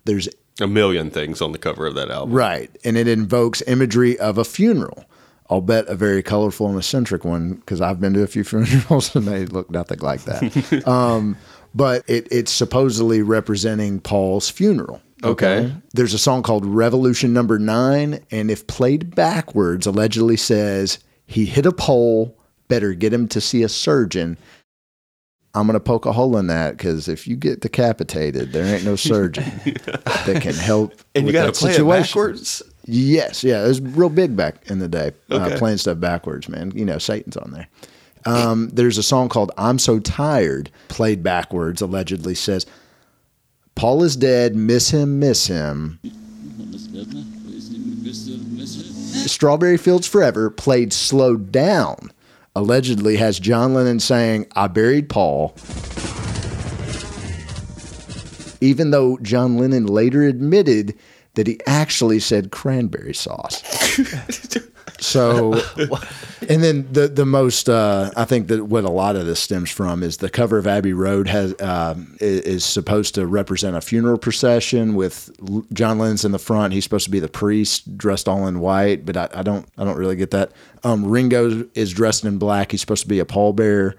there's 0.04 0.28
A 0.60 0.66
million 0.66 1.10
things 1.10 1.40
on 1.40 1.52
the 1.52 1.58
cover 1.58 1.86
of 1.86 1.94
that 1.94 2.10
album. 2.10 2.34
right, 2.34 2.70
and 2.84 2.96
it 2.96 3.06
invokes 3.08 3.62
imagery 3.66 4.18
of 4.18 4.38
a 4.38 4.44
funeral. 4.44 5.04
I'll 5.48 5.60
bet 5.60 5.86
a 5.86 5.94
very 5.94 6.24
colorful 6.24 6.66
and 6.68 6.76
eccentric 6.76 7.24
one 7.24 7.54
because 7.54 7.80
I've 7.80 8.00
been 8.00 8.14
to 8.14 8.22
a 8.22 8.26
few 8.26 8.42
funerals 8.52 9.14
and 9.14 9.26
they 9.26 9.46
look 9.46 9.70
nothing 9.70 10.00
like 10.00 10.24
that. 10.24 10.86
um, 10.88 11.36
but 11.74 12.02
it, 12.08 12.26
it's 12.32 12.50
supposedly 12.50 13.22
representing 13.22 14.00
Paul's 14.00 14.48
funeral. 14.50 15.00
Okay. 15.24 15.72
There's 15.94 16.14
a 16.14 16.18
song 16.18 16.42
called 16.42 16.66
Revolution 16.66 17.32
Number 17.32 17.58
Nine, 17.58 18.24
and 18.30 18.50
if 18.50 18.66
played 18.66 19.14
backwards, 19.14 19.86
allegedly 19.86 20.36
says, 20.36 20.98
He 21.26 21.46
hit 21.46 21.66
a 21.66 21.72
pole, 21.72 22.36
better 22.68 22.92
get 22.94 23.12
him 23.12 23.28
to 23.28 23.40
see 23.40 23.62
a 23.62 23.68
surgeon. 23.68 24.36
I'm 25.54 25.66
going 25.66 25.74
to 25.74 25.80
poke 25.80 26.04
a 26.04 26.12
hole 26.12 26.36
in 26.36 26.48
that 26.48 26.76
because 26.76 27.08
if 27.08 27.26
you 27.26 27.34
get 27.34 27.60
decapitated, 27.60 28.52
there 28.52 28.66
ain't 28.66 28.84
no 28.84 28.94
surgeon 28.96 29.44
that 30.04 30.38
can 30.42 30.54
help 30.54 30.92
And 31.14 31.26
you 31.26 31.32
got 31.32 31.46
to 31.46 31.58
play 31.58 31.72
situation. 31.72 31.86
it 31.86 32.02
backwards. 32.02 32.62
Yes, 32.84 33.42
yeah, 33.42 33.64
it 33.64 33.68
was 33.68 33.80
real 33.80 34.10
big 34.10 34.36
back 34.36 34.70
in 34.70 34.80
the 34.80 34.88
day. 34.88 35.12
Okay. 35.30 35.54
Uh, 35.54 35.58
playing 35.58 35.78
stuff 35.78 35.98
backwards, 35.98 36.48
man. 36.48 36.72
You 36.74 36.84
know, 36.84 36.98
Satan's 36.98 37.36
on 37.38 37.52
there. 37.52 37.68
Um, 38.26 38.68
there's 38.68 38.98
a 38.98 39.02
song 39.02 39.28
called 39.28 39.50
"I'm 39.56 39.78
So 39.78 39.98
Tired," 39.98 40.70
played 40.88 41.22
backwards. 41.22 41.80
Allegedly 41.80 42.34
says, 42.34 42.66
"Paul 43.76 44.02
is 44.02 44.16
dead. 44.16 44.56
Miss 44.56 44.90
him, 44.90 45.20
miss 45.20 45.46
him." 45.46 46.00
Strawberry 49.26 49.76
Fields 49.76 50.06
Forever, 50.06 50.50
played 50.50 50.92
slowed 50.92 51.50
down, 51.52 52.10
allegedly 52.54 53.16
has 53.16 53.38
John 53.38 53.74
Lennon 53.74 54.00
saying, 54.00 54.46
I 54.54 54.66
buried 54.68 55.08
Paul. 55.08 55.54
Even 58.60 58.90
though 58.90 59.18
John 59.18 59.58
Lennon 59.58 59.86
later 59.86 60.22
admitted 60.22 60.96
that 61.34 61.46
he 61.46 61.60
actually 61.66 62.20
said 62.20 62.50
cranberry 62.50 63.14
sauce. 63.14 63.62
so, 65.06 65.54
and 66.48 66.62
then 66.62 66.92
the 66.92 67.06
the 67.08 67.24
most 67.24 67.68
uh, 67.68 68.10
I 68.16 68.24
think 68.24 68.48
that 68.48 68.64
what 68.64 68.84
a 68.84 68.90
lot 68.90 69.14
of 69.16 69.26
this 69.26 69.38
stems 69.40 69.70
from 69.70 70.02
is 70.02 70.16
the 70.16 70.28
cover 70.28 70.58
of 70.58 70.66
Abbey 70.66 70.92
Road 70.92 71.28
has 71.28 71.52
um, 71.60 72.16
i- 72.20 72.24
is, 72.24 72.64
supposed 72.64 73.14
to 73.14 73.26
represent 73.26 73.76
a 73.76 73.80
funeral 73.80 74.18
procession 74.18 74.94
with 74.94 75.30
John 75.72 75.98
Lennon's 75.98 76.24
in 76.24 76.32
the 76.32 76.38
front. 76.38 76.72
He's 76.72 76.84
supposed 76.84 77.04
to 77.04 77.10
be 77.10 77.20
the 77.20 77.28
priest 77.28 77.96
dressed 77.96 78.28
all 78.28 78.46
in 78.48 78.60
white, 78.60 79.06
but 79.06 79.16
I, 79.16 79.28
I 79.32 79.42
don't 79.42 79.66
I 79.78 79.84
don't 79.84 79.96
really 79.96 80.16
get 80.16 80.32
that. 80.32 80.52
Um, 80.82 81.04
Ringo 81.06 81.66
is 81.74 81.92
dressed 81.92 82.24
in 82.24 82.38
black. 82.38 82.72
He's 82.72 82.80
supposed 82.80 83.02
to 83.02 83.08
be 83.08 83.20
a 83.20 83.24
pallbearer. 83.24 83.94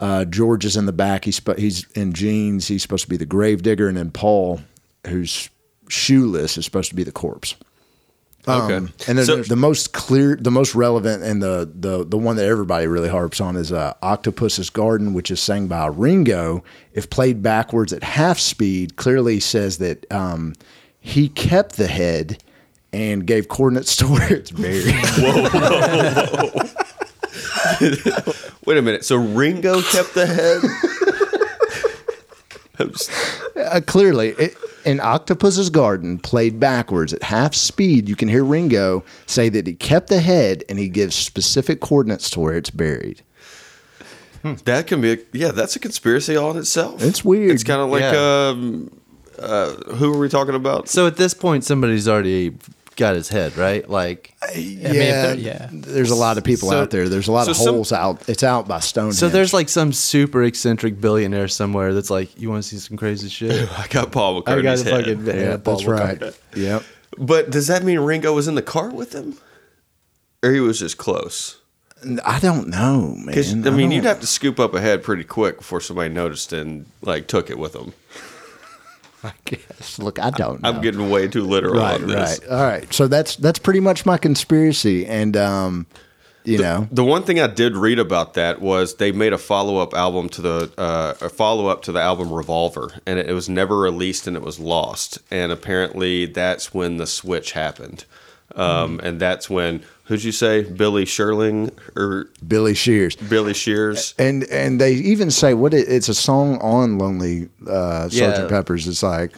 Uh, 0.00 0.24
George 0.26 0.64
is 0.64 0.76
in 0.76 0.86
the 0.86 0.92
back. 0.92 1.24
He's 1.24 1.40
he's 1.56 1.88
in 1.92 2.12
jeans. 2.12 2.68
He's 2.68 2.82
supposed 2.82 3.04
to 3.04 3.10
be 3.10 3.16
the 3.16 3.26
gravedigger, 3.26 3.88
and 3.88 3.96
then 3.96 4.10
Paul, 4.10 4.60
who's 5.06 5.48
shoeless, 5.88 6.58
is 6.58 6.64
supposed 6.64 6.90
to 6.90 6.96
be 6.96 7.04
the 7.04 7.12
corpse. 7.12 7.54
Okay. 8.46 8.76
Um, 8.76 8.92
and 9.08 9.16
then 9.18 9.24
So- 9.24 9.42
the 9.42 9.56
most 9.56 9.92
clear, 9.92 10.36
the 10.38 10.50
most 10.50 10.74
relevant, 10.74 11.22
and 11.22 11.42
the 11.42 11.70
the 11.74 12.04
the 12.04 12.18
one 12.18 12.36
that 12.36 12.44
everybody 12.46 12.86
really 12.86 13.08
harps 13.08 13.40
on 13.40 13.56
is 13.56 13.72
uh, 13.72 13.94
"Octopus's 14.02 14.68
Garden," 14.70 15.14
which 15.14 15.30
is 15.30 15.40
sang 15.40 15.66
by 15.66 15.86
Ringo. 15.86 16.62
If 16.92 17.08
played 17.08 17.42
backwards 17.42 17.92
at 17.92 18.02
half 18.02 18.38
speed, 18.38 18.96
clearly 18.96 19.40
says 19.40 19.78
that 19.78 20.04
um, 20.12 20.52
he 21.00 21.28
kept 21.28 21.76
the 21.76 21.86
head 21.86 22.42
and 22.92 23.26
gave 23.26 23.48
coordinates 23.48 23.96
to 23.96 24.06
where 24.12 24.32
it's 24.34 24.50
buried. 24.50 24.94
Whoa! 25.18 26.50
Wait 28.66 28.76
a 28.78 28.82
minute. 28.82 29.04
So 29.04 29.16
Ringo 29.16 29.80
kept 29.82 30.14
the 30.14 30.26
head? 30.26 30.62
I'm 32.78 32.92
uh, 33.56 33.80
clearly, 33.86 34.30
it, 34.30 34.56
in 34.84 35.00
"Octopus's 35.00 35.70
Garden," 35.70 36.18
played 36.18 36.58
backwards 36.60 37.12
at 37.12 37.22
half 37.22 37.54
speed, 37.54 38.08
you 38.08 38.16
can 38.16 38.28
hear 38.28 38.44
Ringo 38.44 39.04
say 39.26 39.48
that 39.48 39.66
he 39.66 39.74
kept 39.74 40.08
the 40.08 40.20
head 40.20 40.64
and 40.68 40.78
he 40.78 40.88
gives 40.88 41.14
specific 41.14 41.80
coordinates 41.80 42.30
to 42.30 42.40
where 42.40 42.56
it's 42.56 42.70
buried. 42.70 43.22
that 44.64 44.86
can 44.86 45.00
be, 45.00 45.12
a, 45.12 45.18
yeah, 45.32 45.50
that's 45.52 45.74
a 45.74 45.78
conspiracy 45.78 46.36
all 46.36 46.50
in 46.50 46.58
itself. 46.58 47.02
It's 47.02 47.24
weird. 47.24 47.50
It's 47.50 47.64
kind 47.64 47.80
of 47.80 47.88
like, 47.90 48.02
Yeah. 48.02 48.48
um, 48.50 48.90
uh, 49.38 49.72
who 49.94 50.12
are 50.12 50.18
we 50.18 50.28
talking 50.28 50.54
about? 50.54 50.88
So 50.88 51.06
at 51.06 51.16
this 51.16 51.32
point, 51.34 51.64
somebody's 51.64 52.06
already 52.06 52.54
got 52.96 53.14
his 53.14 53.28
head 53.28 53.56
right. 53.56 53.88
Like, 53.88 54.34
uh, 54.42 54.52
yeah, 54.56 55.32
mean, 55.34 55.44
yeah. 55.44 55.68
There's 55.72 56.10
a 56.10 56.14
lot 56.14 56.38
of 56.38 56.44
people 56.44 56.70
So- 56.70 56.80
out 56.82 56.90
there. 56.90 57.08
There's 57.08 57.28
a 57.28 57.32
lot 57.32 57.44
so 57.46 57.50
of 57.52 57.56
some- 57.56 57.74
holes 57.74 57.92
out. 57.92 58.28
It's 58.28 58.42
out 58.42 58.66
by 58.68 58.80
Stonehenge. 58.80 59.16
so 59.16 59.28
there's 59.28 59.52
like 59.52 59.68
some 59.68 59.92
super 59.92 60.42
eccentric 60.44 61.00
billionaire 61.00 61.48
somewhere 61.48 61.94
that's 61.94 62.10
like, 62.10 62.38
you 62.40 62.50
want 62.50 62.62
to 62.62 62.68
see 62.68 62.78
some 62.78 62.96
crazy 62.96 63.28
shit? 63.28 63.68
I 63.78 63.86
got 63.88 64.12
Paul 64.12 64.42
I 64.46 64.60
got 64.60 64.64
McCartney's 64.64 64.80
a 64.82 64.84
head. 64.84 65.04
fucking 65.18 65.26
yeah, 65.26 65.56
Paul 65.56 65.76
that's 65.76 65.86
right. 65.88 66.18
McCartney. 66.18 66.34
Yep. 66.56 66.82
But 67.18 67.50
does 67.50 67.66
that 67.68 67.82
mean 67.84 68.00
Ringo 68.00 68.32
was 68.32 68.48
in 68.48 68.54
the 68.54 68.62
car 68.62 68.90
with 68.90 69.12
him? 69.14 69.36
Or 70.42 70.52
he 70.52 70.60
was 70.60 70.78
just 70.80 70.98
close? 70.98 71.58
I 72.24 72.38
don't 72.38 72.68
know, 72.68 73.14
man. 73.16 73.26
Because, 73.26 73.52
I 73.54 73.70
mean, 73.70 73.90
you'd 73.90 74.04
have 74.04 74.20
to 74.20 74.26
scoop 74.26 74.60
up 74.60 74.74
a 74.74 74.80
head 74.80 75.02
pretty 75.02 75.24
quick 75.24 75.58
before 75.58 75.80
somebody 75.80 76.12
noticed 76.12 76.52
and, 76.52 76.84
like, 77.00 77.28
took 77.28 77.48
it 77.48 77.58
with 77.58 77.72
them. 77.72 77.94
I 79.24 79.32
guess. 79.44 79.98
Look, 79.98 80.18
I 80.18 80.30
don't. 80.30 80.62
know. 80.62 80.68
I'm 80.68 80.80
getting 80.82 81.10
way 81.10 81.28
too 81.28 81.44
literal 81.44 81.80
right, 81.80 82.00
on 82.00 82.06
this. 82.06 82.40
right. 82.40 82.48
All 82.50 82.62
right. 82.62 82.92
So 82.92 83.08
that's 83.08 83.36
that's 83.36 83.58
pretty 83.58 83.80
much 83.80 84.04
my 84.04 84.18
conspiracy, 84.18 85.06
and 85.06 85.36
um, 85.36 85.86
you 86.44 86.58
know, 86.58 86.86
The 86.92 87.04
one 87.04 87.22
thing 87.22 87.40
I 87.40 87.46
did 87.46 87.74
read 87.74 87.98
about 87.98 88.34
that 88.34 88.60
was 88.60 88.96
they 88.96 89.12
made 89.12 89.32
a 89.32 89.38
follow 89.38 89.78
up 89.78 89.94
album 89.94 90.28
to 90.30 90.42
the 90.42 90.72
uh, 90.76 91.14
a 91.22 91.30
follow 91.30 91.68
up 91.68 91.82
to 91.82 91.92
the 91.92 92.00
album 92.00 92.30
Revolver, 92.30 93.00
and 93.06 93.18
it, 93.18 93.30
it 93.30 93.32
was 93.32 93.48
never 93.48 93.78
released 93.78 94.26
and 94.26 94.36
it 94.36 94.42
was 94.42 94.60
lost. 94.60 95.18
And 95.30 95.50
apparently, 95.50 96.26
that's 96.26 96.74
when 96.74 96.98
the 96.98 97.06
switch 97.06 97.52
happened. 97.52 98.04
Um. 98.56 99.00
And 99.02 99.18
that's 99.20 99.50
when 99.50 99.82
who'd 100.04 100.22
you 100.22 100.32
say 100.32 100.62
Billy 100.62 101.04
Sherling 101.04 101.70
or 101.96 102.28
Billy 102.46 102.74
Shears. 102.74 103.16
Billy 103.16 103.54
Shears? 103.54 104.14
And 104.18 104.44
and 104.44 104.80
they 104.80 104.92
even 104.94 105.30
say 105.30 105.54
what 105.54 105.74
it, 105.74 105.88
it's 105.88 106.08
a 106.08 106.14
song 106.14 106.58
on 106.60 106.98
Lonely 106.98 107.48
uh, 107.68 108.08
Yeah. 108.12 108.30
Sergeant 108.30 108.48
Pepper's. 108.50 108.86
It's 108.86 109.02
like 109.02 109.32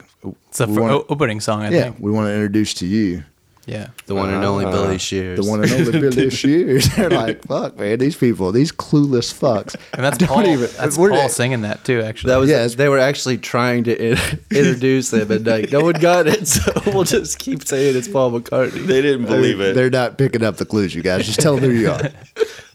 It's 0.48 0.58
the 0.58 0.66
we 0.66 0.78
wanna- 0.82 1.00
opening 1.08 1.40
song, 1.40 1.62
I 1.62 1.70
yeah, 1.70 1.82
think. 1.84 1.96
we 2.00 2.10
want 2.10 2.26
to 2.26 2.34
introduce 2.34 2.75
to 2.75 2.86
you 2.86 3.22
Yeah. 3.66 3.88
The 4.06 4.14
one 4.14 4.32
and 4.32 4.44
only 4.44 4.64
Billy 4.64 4.87
uh-huh. 4.90 4.99
Shears. 4.99 5.40
the 5.44 5.50
one 5.50 5.61
and 5.61 5.73
only 5.73 5.90
Billy 6.00 6.30
Shears. 6.42 6.88
They're 6.96 7.11
like, 7.11 7.42
fuck, 7.46 7.76
man, 7.76 7.99
these 7.99 8.14
people, 8.16 8.52
these 8.52 8.70
clueless 8.70 9.35
fucks. 9.35 9.75
And 9.92 10.04
that's 10.04 10.18
Don't 10.18 10.28
Paul. 10.28 10.46
even- 10.46 10.70
that's 10.76 10.96
we're- 10.96 11.16
Paul 11.16 11.28
singing 11.28 11.62
that 11.62 11.85
too, 11.85 12.00
actually. 12.00 12.28
That 12.30 12.37
was 12.37 12.49
Yeah, 12.49 12.64
they 12.68 12.88
were 12.88 13.00
actually 13.00 13.38
trying 13.38 13.82
to 13.85 14.12
in- 14.12 14.38
introduce 14.52 15.12
him, 15.12 15.30
and 15.32 15.44
like 15.44 15.73
no 15.73 15.80
one 15.80 15.94
got 16.00 16.28
it, 16.28 16.46
so 16.46 16.62
we'll 16.87 17.02
just 17.04 17.40
keep 17.40 17.66
saying 17.66 17.96
it's 17.96 18.06
Paul 18.08 18.40
McCartney. 18.40 18.87
They 18.87 19.02
didn't 19.02 19.26
believe 19.26 19.61
it. 19.61 19.75
They're 19.75 19.90
not 19.90 20.16
picking 20.16 20.44
up 20.44 20.58
the 20.58 20.64
clues, 20.64 20.94
you 20.94 21.02
guys. 21.02 21.26
Just 21.26 21.40
tell 21.40 21.56
them 21.56 21.64
who 21.68 21.76
you 21.76 21.90
are. 21.90 22.11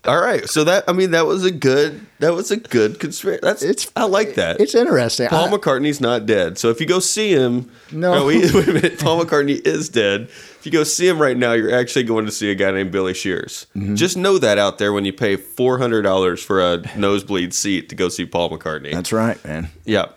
All 0.04 0.20
right, 0.20 0.50
so 0.50 0.64
that 0.64 0.84
I 0.88 0.94
mean 0.94 1.12
that 1.12 1.28
was 1.28 1.46
a 1.46 1.52
good 1.52 2.04
that 2.20 2.34
was 2.34 2.50
a 2.50 2.58
good 2.58 3.00
conspiracy. 3.00 3.40
That's 3.44 3.62
It's- 3.62 3.92
I 3.96 4.06
like 4.06 4.34
that. 4.34 4.60
It's 4.60 4.74
interesting. 4.74 5.28
Paul 5.28 5.54
I- 5.54 5.58
McCartney's 5.58 6.02
not 6.02 6.26
dead. 6.26 6.58
So 6.58 6.70
if 6.70 6.80
you 6.82 6.88
go 6.88 7.00
see 7.00 7.32
him, 7.34 7.70
No. 7.92 8.16
no, 8.16 8.26
wait, 8.28 8.52
wait 8.52 8.68
a 8.68 8.74
minute. 8.74 9.00
Paul 9.00 9.24
McCartney 9.24 9.64
is 9.66 9.90
dead. 9.90 10.22
If 10.24 10.62
you 10.66 10.72
go 10.72 10.84
see 10.84 11.08
him 11.08 11.22
right 11.22 11.38
now, 11.38 11.54
you're 11.54 11.74
actually 11.76 12.04
going 12.04 12.26
to 12.26 12.32
see 12.32 12.50
a 12.50 12.56
guy 12.56 12.72
named 12.72 12.92
Billy 12.92 13.14
Shears. 13.14 13.68
Mm-hmm. 13.76 13.94
Just 13.96 14.18
know 14.18 14.38
that 14.40 14.58
out 14.58 14.80
there 14.80 14.92
when 14.92 15.06
you 15.06 15.14
pay 15.14 15.36
four 15.36 15.78
hundred 15.78 16.02
dollars 16.02 16.44
for 16.44 16.62
a 16.62 16.82
nosebleed 16.98 17.54
seat 17.54 17.90
to 17.90 17.96
go 17.96 18.10
see 18.10 18.26
Paul 18.26 18.50
McCartney. 18.50 18.94
That's 18.94 19.12
right, 19.14 19.44
man. 19.46 19.70
yeah. 19.86 20.08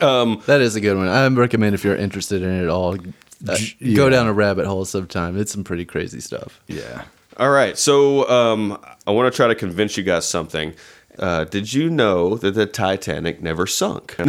That 0.00 0.60
is 0.60 0.76
a 0.76 0.80
good 0.80 0.96
one. 0.96 1.08
I 1.08 1.26
recommend 1.28 1.74
if 1.74 1.84
you're 1.84 1.94
interested 1.96 2.42
in 2.42 2.50
it 2.64 2.68
all, 2.68 2.94
uh, 2.94 3.56
yeah. 3.78 3.96
go 3.96 4.08
down 4.08 4.26
a 4.26 4.32
rabbit 4.32 4.66
hole 4.66 4.84
sometime. 4.86 5.38
It's 5.38 5.52
some 5.52 5.62
pretty 5.64 5.84
crazy 5.84 6.20
stuff. 6.20 6.60
Yeah. 6.66 7.04
All 7.38 7.50
right. 7.50 7.76
So 7.78 8.28
um, 8.28 8.78
I 9.06 9.10
want 9.10 9.32
to 9.32 9.36
try 9.36 9.48
to 9.48 9.54
convince 9.54 9.96
you 9.96 10.02
guys 10.04 10.26
something. 10.26 10.74
Uh, 11.18 11.44
did 11.44 11.72
you 11.72 11.90
know 11.90 12.36
that 12.36 12.52
the 12.52 12.66
Titanic 12.66 13.42
never 13.42 13.66
sunk? 13.66 14.16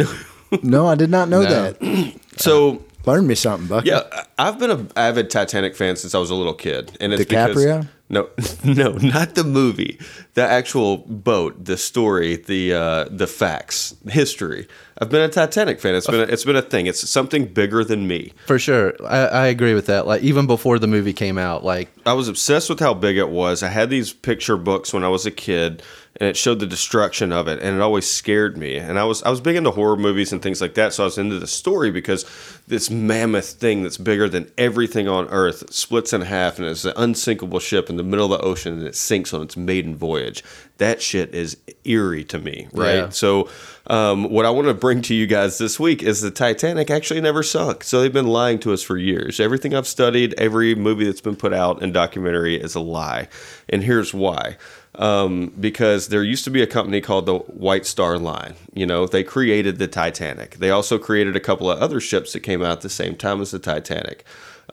No, 0.62 0.86
I 0.86 0.94
did 0.94 1.10
not 1.10 1.28
know 1.28 1.42
No. 1.42 1.48
that. 1.72 2.20
so 2.36 2.80
Learn 3.06 3.26
me 3.26 3.34
something, 3.36 3.68
Bucky. 3.68 3.88
Yeah, 3.88 4.02
I- 4.12 4.24
I've 4.48 4.58
been 4.58 4.70
an 4.70 4.90
avid 4.96 5.30
Titanic 5.30 5.74
fan 5.76 5.96
since 5.96 6.14
I 6.14 6.18
was 6.18 6.30
a 6.30 6.34
little 6.34 6.54
kid, 6.54 6.96
and 7.00 7.12
it's 7.12 7.24
DiCaprio? 7.24 7.82
Because, 7.82 7.86
no, 8.08 8.28
no, 8.64 8.92
not 8.98 9.34
the 9.34 9.44
movie, 9.44 9.98
the 10.34 10.42
actual 10.42 10.98
boat, 10.98 11.64
the 11.64 11.76
story, 11.76 12.36
the 12.36 12.74
uh, 12.74 13.04
the 13.10 13.26
facts, 13.26 13.94
history. 14.08 14.68
I've 14.98 15.08
been 15.10 15.22
a 15.22 15.28
Titanic 15.28 15.80
fan. 15.80 15.94
It's 15.94 16.06
been 16.06 16.20
a, 16.20 16.32
it's 16.32 16.44
been 16.44 16.56
a 16.56 16.62
thing. 16.62 16.86
It's 16.86 17.08
something 17.08 17.46
bigger 17.46 17.82
than 17.84 18.06
me. 18.06 18.32
For 18.46 18.58
sure, 18.58 18.94
I, 19.04 19.18
I 19.26 19.46
agree 19.46 19.74
with 19.74 19.86
that. 19.86 20.06
Like 20.06 20.22
even 20.22 20.46
before 20.46 20.78
the 20.78 20.86
movie 20.86 21.12
came 21.12 21.38
out, 21.38 21.64
like 21.64 21.90
I 22.06 22.12
was 22.12 22.28
obsessed 22.28 22.68
with 22.70 22.80
how 22.80 22.94
big 22.94 23.16
it 23.16 23.28
was. 23.30 23.62
I 23.62 23.68
had 23.68 23.90
these 23.90 24.12
picture 24.12 24.56
books 24.56 24.92
when 24.92 25.02
I 25.04 25.08
was 25.08 25.26
a 25.26 25.30
kid, 25.30 25.82
and 26.18 26.28
it 26.28 26.36
showed 26.36 26.60
the 26.60 26.66
destruction 26.66 27.30
of 27.30 27.46
it, 27.46 27.60
and 27.60 27.76
it 27.76 27.82
always 27.82 28.10
scared 28.10 28.56
me. 28.56 28.76
And 28.76 28.98
I 28.98 29.04
was 29.04 29.22
I 29.22 29.30
was 29.30 29.40
big 29.40 29.56
into 29.56 29.70
horror 29.70 29.96
movies 29.96 30.32
and 30.32 30.40
things 30.40 30.60
like 30.60 30.74
that, 30.74 30.92
so 30.92 31.04
I 31.04 31.06
was 31.06 31.18
into 31.18 31.38
the 31.38 31.46
story 31.46 31.90
because 31.90 32.24
this 32.66 32.90
mammoth 32.90 33.50
thing 33.50 33.82
that's 33.82 33.98
bigger 33.98 34.28
than 34.28 34.50
everything 34.56 35.08
on 35.08 35.28
Earth 35.28 35.72
splits 35.72 36.12
in 36.12 36.22
half, 36.22 36.58
and 36.58 36.66
it's 36.66 36.84
an 36.84 36.94
unsinkable 36.96 37.58
ship 37.58 37.90
in 37.90 37.96
the 37.96 38.02
middle 38.02 38.32
of 38.32 38.40
the 38.40 38.46
ocean, 38.46 38.78
and 38.78 38.86
it 38.86 38.96
sinks 38.96 39.34
on 39.34 39.42
its 39.42 39.56
maiden 39.56 39.94
voyage. 39.94 40.42
That 40.78 41.02
shit 41.02 41.34
is 41.34 41.56
eerie 41.84 42.24
to 42.24 42.38
me, 42.38 42.68
right? 42.72 42.94
Yeah. 42.94 43.08
So, 43.10 43.48
um, 43.86 44.30
what 44.30 44.44
I 44.46 44.50
want 44.50 44.68
to 44.68 44.74
bring 44.74 45.02
to 45.02 45.14
you 45.14 45.26
guys 45.26 45.58
this 45.58 45.78
week 45.78 46.02
is 46.02 46.20
the 46.20 46.30
Titanic 46.30 46.90
actually 46.90 47.20
never 47.20 47.42
sunk. 47.42 47.84
So 47.84 48.00
they've 48.00 48.12
been 48.12 48.26
lying 48.26 48.58
to 48.60 48.72
us 48.72 48.82
for 48.82 48.96
years. 48.96 49.38
Everything 49.38 49.74
I've 49.74 49.86
studied, 49.86 50.34
every 50.38 50.74
movie 50.74 51.04
that's 51.04 51.20
been 51.20 51.36
put 51.36 51.52
out 51.52 51.82
in 51.82 51.92
documentary 51.92 52.56
is 52.56 52.74
a 52.74 52.80
lie, 52.80 53.28
and 53.68 53.82
here's 53.82 54.12
why. 54.14 54.56
Um, 54.98 55.52
because 55.60 56.08
there 56.08 56.24
used 56.24 56.44
to 56.44 56.50
be 56.50 56.62
a 56.62 56.66
company 56.66 57.02
called 57.02 57.26
the 57.26 57.38
White 57.38 57.84
Star 57.84 58.18
Line. 58.18 58.54
You 58.72 58.86
know, 58.86 59.06
they 59.06 59.22
created 59.22 59.78
the 59.78 59.88
Titanic. 59.88 60.56
They 60.56 60.70
also 60.70 60.98
created 60.98 61.36
a 61.36 61.40
couple 61.40 61.70
of 61.70 61.78
other 61.80 62.00
ships 62.00 62.32
that 62.32 62.40
came 62.40 62.62
out 62.62 62.72
at 62.72 62.80
the 62.80 62.88
same 62.88 63.14
time 63.14 63.42
as 63.42 63.50
the 63.50 63.58
Titanic. 63.58 64.24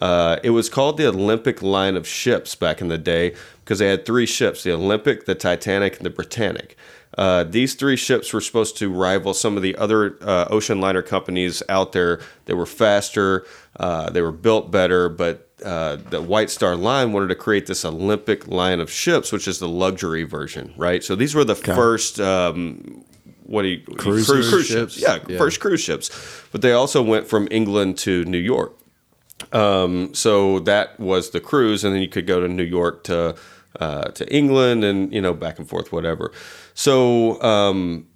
Uh, 0.02 0.38
it 0.44 0.52
was 0.52 0.70
called 0.70 0.98
the 0.98 1.08
Olympic 1.08 1.62
line 1.62 1.96
of 1.96 2.08
ships 2.08 2.56
back 2.56 2.82
in 2.82 2.88
the 2.88 2.98
day 2.98 3.36
because 3.60 3.80
they 3.80 3.88
had 3.88 4.06
three 4.06 4.26
ships 4.26 4.64
the 4.64 4.72
Olympic, 4.72 5.26
the 5.26 5.36
Titanic, 5.36 5.98
and 5.98 6.06
the 6.06 6.10
Britannic. 6.10 6.78
Uh, 7.18 7.44
these 7.44 7.76
three 7.76 7.96
ships 7.96 8.34
were 8.34 8.42
supposed 8.42 8.76
to 8.78 8.92
rival 8.92 9.34
some 9.34 9.56
of 9.56 9.62
the 9.62 9.76
other 9.76 10.18
uh, 10.22 10.48
ocean 10.50 10.82
liner 10.82 11.02
companies 11.02 11.62
out 11.70 11.92
there. 11.92 12.20
They 12.46 12.54
were 12.54 12.66
faster, 12.66 13.46
uh, 13.80 14.10
they 14.10 14.22
were 14.22 14.32
built 14.32 14.72
better, 14.72 15.10
but 15.10 15.53
uh, 15.64 15.98
the 16.10 16.22
White 16.22 16.50
Star 16.50 16.76
Line 16.76 17.12
wanted 17.14 17.28
to 17.30 17.36
create 17.36 17.66
this 17.68 17.86
Olympic 17.86 18.48
line 18.48 18.80
of 18.80 18.90
ships, 18.92 19.32
which 19.32 19.48
is 19.48 19.60
the 19.60 19.68
luxury 19.70 20.24
version, 20.24 20.74
right? 20.78 21.04
So 21.04 21.16
these 21.16 21.34
were 21.36 21.44
the 21.44 21.56
first. 21.56 22.20
Um, 22.20 23.04
what 23.46 23.64
do 23.64 23.68
you 23.70 23.80
Cruise 23.82 24.26
ships. 24.66 24.98
Yeah, 24.98 25.20
Yeah. 25.28 25.38
first 25.38 25.60
cruise 25.60 25.82
ships. 25.82 26.10
But 26.52 26.62
they 26.62 26.72
also 26.72 27.04
went 27.04 27.28
from 27.28 27.48
England 27.52 27.98
to 28.00 28.24
New 28.26 28.38
York. 28.38 28.74
Um, 29.52 30.14
so 30.14 30.60
that 30.60 31.00
was 31.00 31.32
the 31.32 31.40
cruise, 31.42 31.84
and 31.84 31.94
then 31.94 32.02
you 32.02 32.08
could 32.08 32.26
go 32.26 32.40
to 32.40 32.48
New 32.48 32.64
York 32.64 33.04
to 33.06 33.36
uh, 33.80 34.04
to 34.12 34.34
England, 34.34 34.84
and 34.84 35.14
you 35.14 35.22
know 35.22 35.34
back 35.34 35.60
and 35.60 35.68
forth, 35.68 35.92
whatever. 35.92 36.32
So 36.74 37.42
um, 37.42 38.08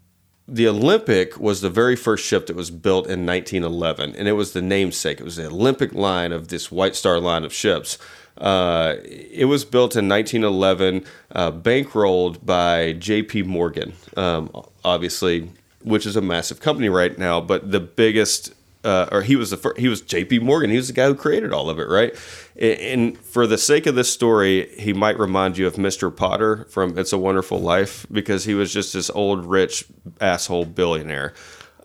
the 0.47 0.67
Olympic 0.67 1.37
was 1.37 1.61
the 1.61 1.69
very 1.69 1.95
first 1.95 2.25
ship 2.25 2.47
that 2.47 2.55
was 2.55 2.71
built 2.71 3.05
in 3.07 3.25
1911, 3.25 4.15
and 4.15 4.27
it 4.27 4.33
was 4.33 4.53
the 4.53 4.61
namesake. 4.61 5.19
It 5.19 5.23
was 5.23 5.35
the 5.35 5.47
Olympic 5.47 5.93
line 5.93 6.31
of 6.31 6.47
this 6.47 6.71
White 6.71 6.95
Star 6.95 7.19
line 7.19 7.43
of 7.43 7.53
ships. 7.53 7.97
Uh, 8.37 8.95
it 9.03 9.45
was 9.45 9.65
built 9.65 9.95
in 9.95 10.07
1911, 10.07 11.03
uh, 11.31 11.51
bankrolled 11.51 12.45
by 12.45 12.93
J.P. 12.93 13.43
Morgan, 13.43 13.93
um, 14.15 14.49
obviously, 14.85 15.49
which 15.83 16.05
is 16.05 16.15
a 16.15 16.21
massive 16.21 16.59
company 16.61 16.87
right 16.87 17.17
now, 17.17 17.41
but 17.41 17.71
the 17.71 17.79
biggest. 17.79 18.53
Uh, 18.83 19.07
or 19.11 19.21
he 19.21 19.35
was 19.35 19.49
the 19.49 19.57
first, 19.57 19.77
he 19.79 19.87
was 19.89 20.01
J.P. 20.01 20.39
Morgan. 20.39 20.69
He 20.69 20.77
was 20.77 20.87
the 20.87 20.93
guy 20.93 21.07
who 21.07 21.15
created 21.15 21.51
all 21.51 21.69
of 21.69 21.77
it, 21.79 21.89
right? 21.89 22.13
And- 22.57 22.79
And 22.79 23.17
for 23.17 23.45
the 23.47 23.57
sake 23.57 23.85
of 23.85 23.95
this 23.95 24.11
story, 24.11 24.69
he 24.77 24.93
might 24.93 25.19
remind 25.19 25.57
you 25.57 25.67
of 25.67 25.75
Mr. 25.75 26.15
Potter 26.15 26.65
from 26.69 26.97
It's 26.97 27.11
a 27.11 27.17
Wonderful 27.17 27.59
Life 27.59 28.05
because 28.11 28.45
he 28.45 28.53
was 28.53 28.71
just 28.71 28.93
this 28.93 29.09
old 29.09 29.45
rich 29.45 29.85
asshole 30.21 30.65
billionaire. 30.65 31.33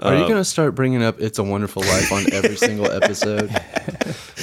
Are 0.01 0.17
you 0.17 0.27
gonna 0.29 0.45
start 0.45 0.75
bringing 0.75 1.01
up 1.03 1.21
"It's 1.21 1.39
a 1.39 1.45
Wonderful 1.45 1.83
Life" 1.83 2.11
on 2.13 2.33
every 2.33 2.57
single 2.57 2.91
episode? 2.91 3.51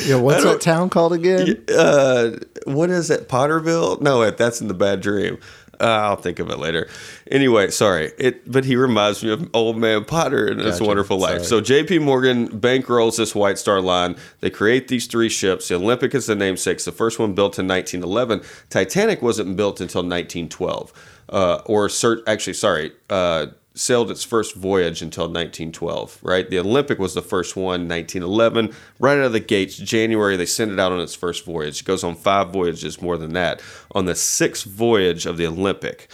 Yeah, 0.06 0.16
what's 0.16 0.44
that 0.46 0.62
town 0.62 0.90
called 0.90 1.12
again? 1.12 1.62
Uh, 1.68 2.32
what 2.64 2.90
is 2.90 3.10
it? 3.10 3.28
Potterville? 3.28 4.00
No, 4.00 4.30
that's 4.32 4.62
in 4.62 4.70
the 4.70 4.74
Bad 4.74 5.02
Dream. 5.02 5.38
Uh, 5.80 5.84
I'll 6.10 6.16
think 6.16 6.40
of 6.40 6.50
it 6.50 6.58
later. 6.58 6.90
Anyway, 7.30 7.70
sorry. 7.70 8.12
It, 8.18 8.50
but 8.52 8.66
he 8.66 8.76
reminds 8.76 9.24
me 9.24 9.32
of 9.32 9.50
Old 9.54 9.78
Man 9.78 10.06
Potter 10.06 10.48
in 10.48 10.60
It's 10.60 10.68
a 10.68 10.72
Gotcha. 10.72 10.84
Wonderful 10.86 11.18
Life. 11.18 11.44
Sorry. 11.44 11.46
So 11.46 11.62
J.P. 11.62 12.00
Morgan 12.00 12.48
bankrolls 12.50 13.18
this 13.18 13.34
White 13.36 13.58
Star 13.58 13.82
Line. 13.82 14.16
They 14.40 14.50
create 14.50 14.88
these 14.88 15.08
three 15.08 15.30
ships. 15.30 15.68
The 15.68 15.76
Olympic 15.76 16.14
is 16.16 16.26
the 16.26 16.36
namesake. 16.36 16.84
The 16.84 16.92
first 16.92 17.20
one 17.20 17.34
built 17.34 17.60
in 17.60 17.68
1911. 17.68 18.42
Titanic 18.70 19.22
wasn't 19.22 19.56
built 19.58 19.82
until 19.82 20.02
1912. 20.02 20.94
Uh, 21.30 21.62
or 21.66 21.88
cert, 21.88 22.24
actually, 22.26 22.54
sorry. 22.54 22.92
Uh, 23.10 23.48
sailed 23.80 24.12
its 24.12 24.24
first 24.24 24.56
voyage 24.56 25.02
until 25.02 25.26
1912, 25.26 26.20
right? 26.22 26.50
The 26.50 26.60
Olympic 26.60 27.00
was 27.00 27.14
the 27.14 27.22
first 27.22 27.56
one, 27.56 27.88
1911. 27.88 28.74
Right 29.00 29.18
out 29.18 29.26
of 29.26 29.34
the 29.34 29.40
gates, 29.40 29.78
January, 29.78 30.36
they 30.36 30.46
send 30.46 30.72
it 30.72 30.80
out 30.80 30.92
on 30.92 31.00
its 31.00 31.16
first 31.16 31.46
voyage. 31.46 31.82
It 31.82 31.86
goes 31.86 32.04
on 32.04 32.16
five 32.16 32.50
voyages, 32.50 33.02
more 33.02 33.18
than 33.18 33.34
that. 33.34 33.62
On 33.92 34.06
the 34.06 34.16
sixth 34.16 34.66
voyage 34.66 35.26
of 35.26 35.38
the 35.38 35.48
Olympic, 35.48 36.12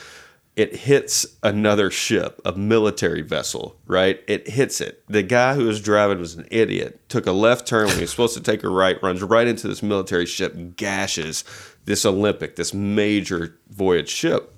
it 0.55 0.75
hits 0.75 1.25
another 1.43 1.89
ship, 1.89 2.39
a 2.45 2.53
military 2.53 3.21
vessel, 3.21 3.75
right? 3.87 4.21
It 4.27 4.47
hits 4.47 4.79
it. 4.79 5.03
The 5.07 5.23
guy 5.23 5.55
who 5.55 5.65
was 5.65 5.81
driving 5.81 6.19
was 6.19 6.35
an 6.35 6.47
idiot. 6.51 7.09
Took 7.09 7.25
a 7.25 7.31
left 7.31 7.67
turn 7.67 7.87
when 7.87 7.95
he 7.95 8.01
was 8.01 8.11
supposed 8.11 8.35
to 8.35 8.43
take 8.43 8.63
a 8.63 8.69
right, 8.69 9.01
runs 9.01 9.21
right 9.23 9.47
into 9.47 9.67
this 9.67 9.83
military 9.83 10.27
ship, 10.27 10.55
gashes 10.77 11.43
this 11.85 12.05
Olympic, 12.05 12.55
this 12.55 12.73
major 12.73 13.57
voyage 13.69 14.09
ship 14.09 14.55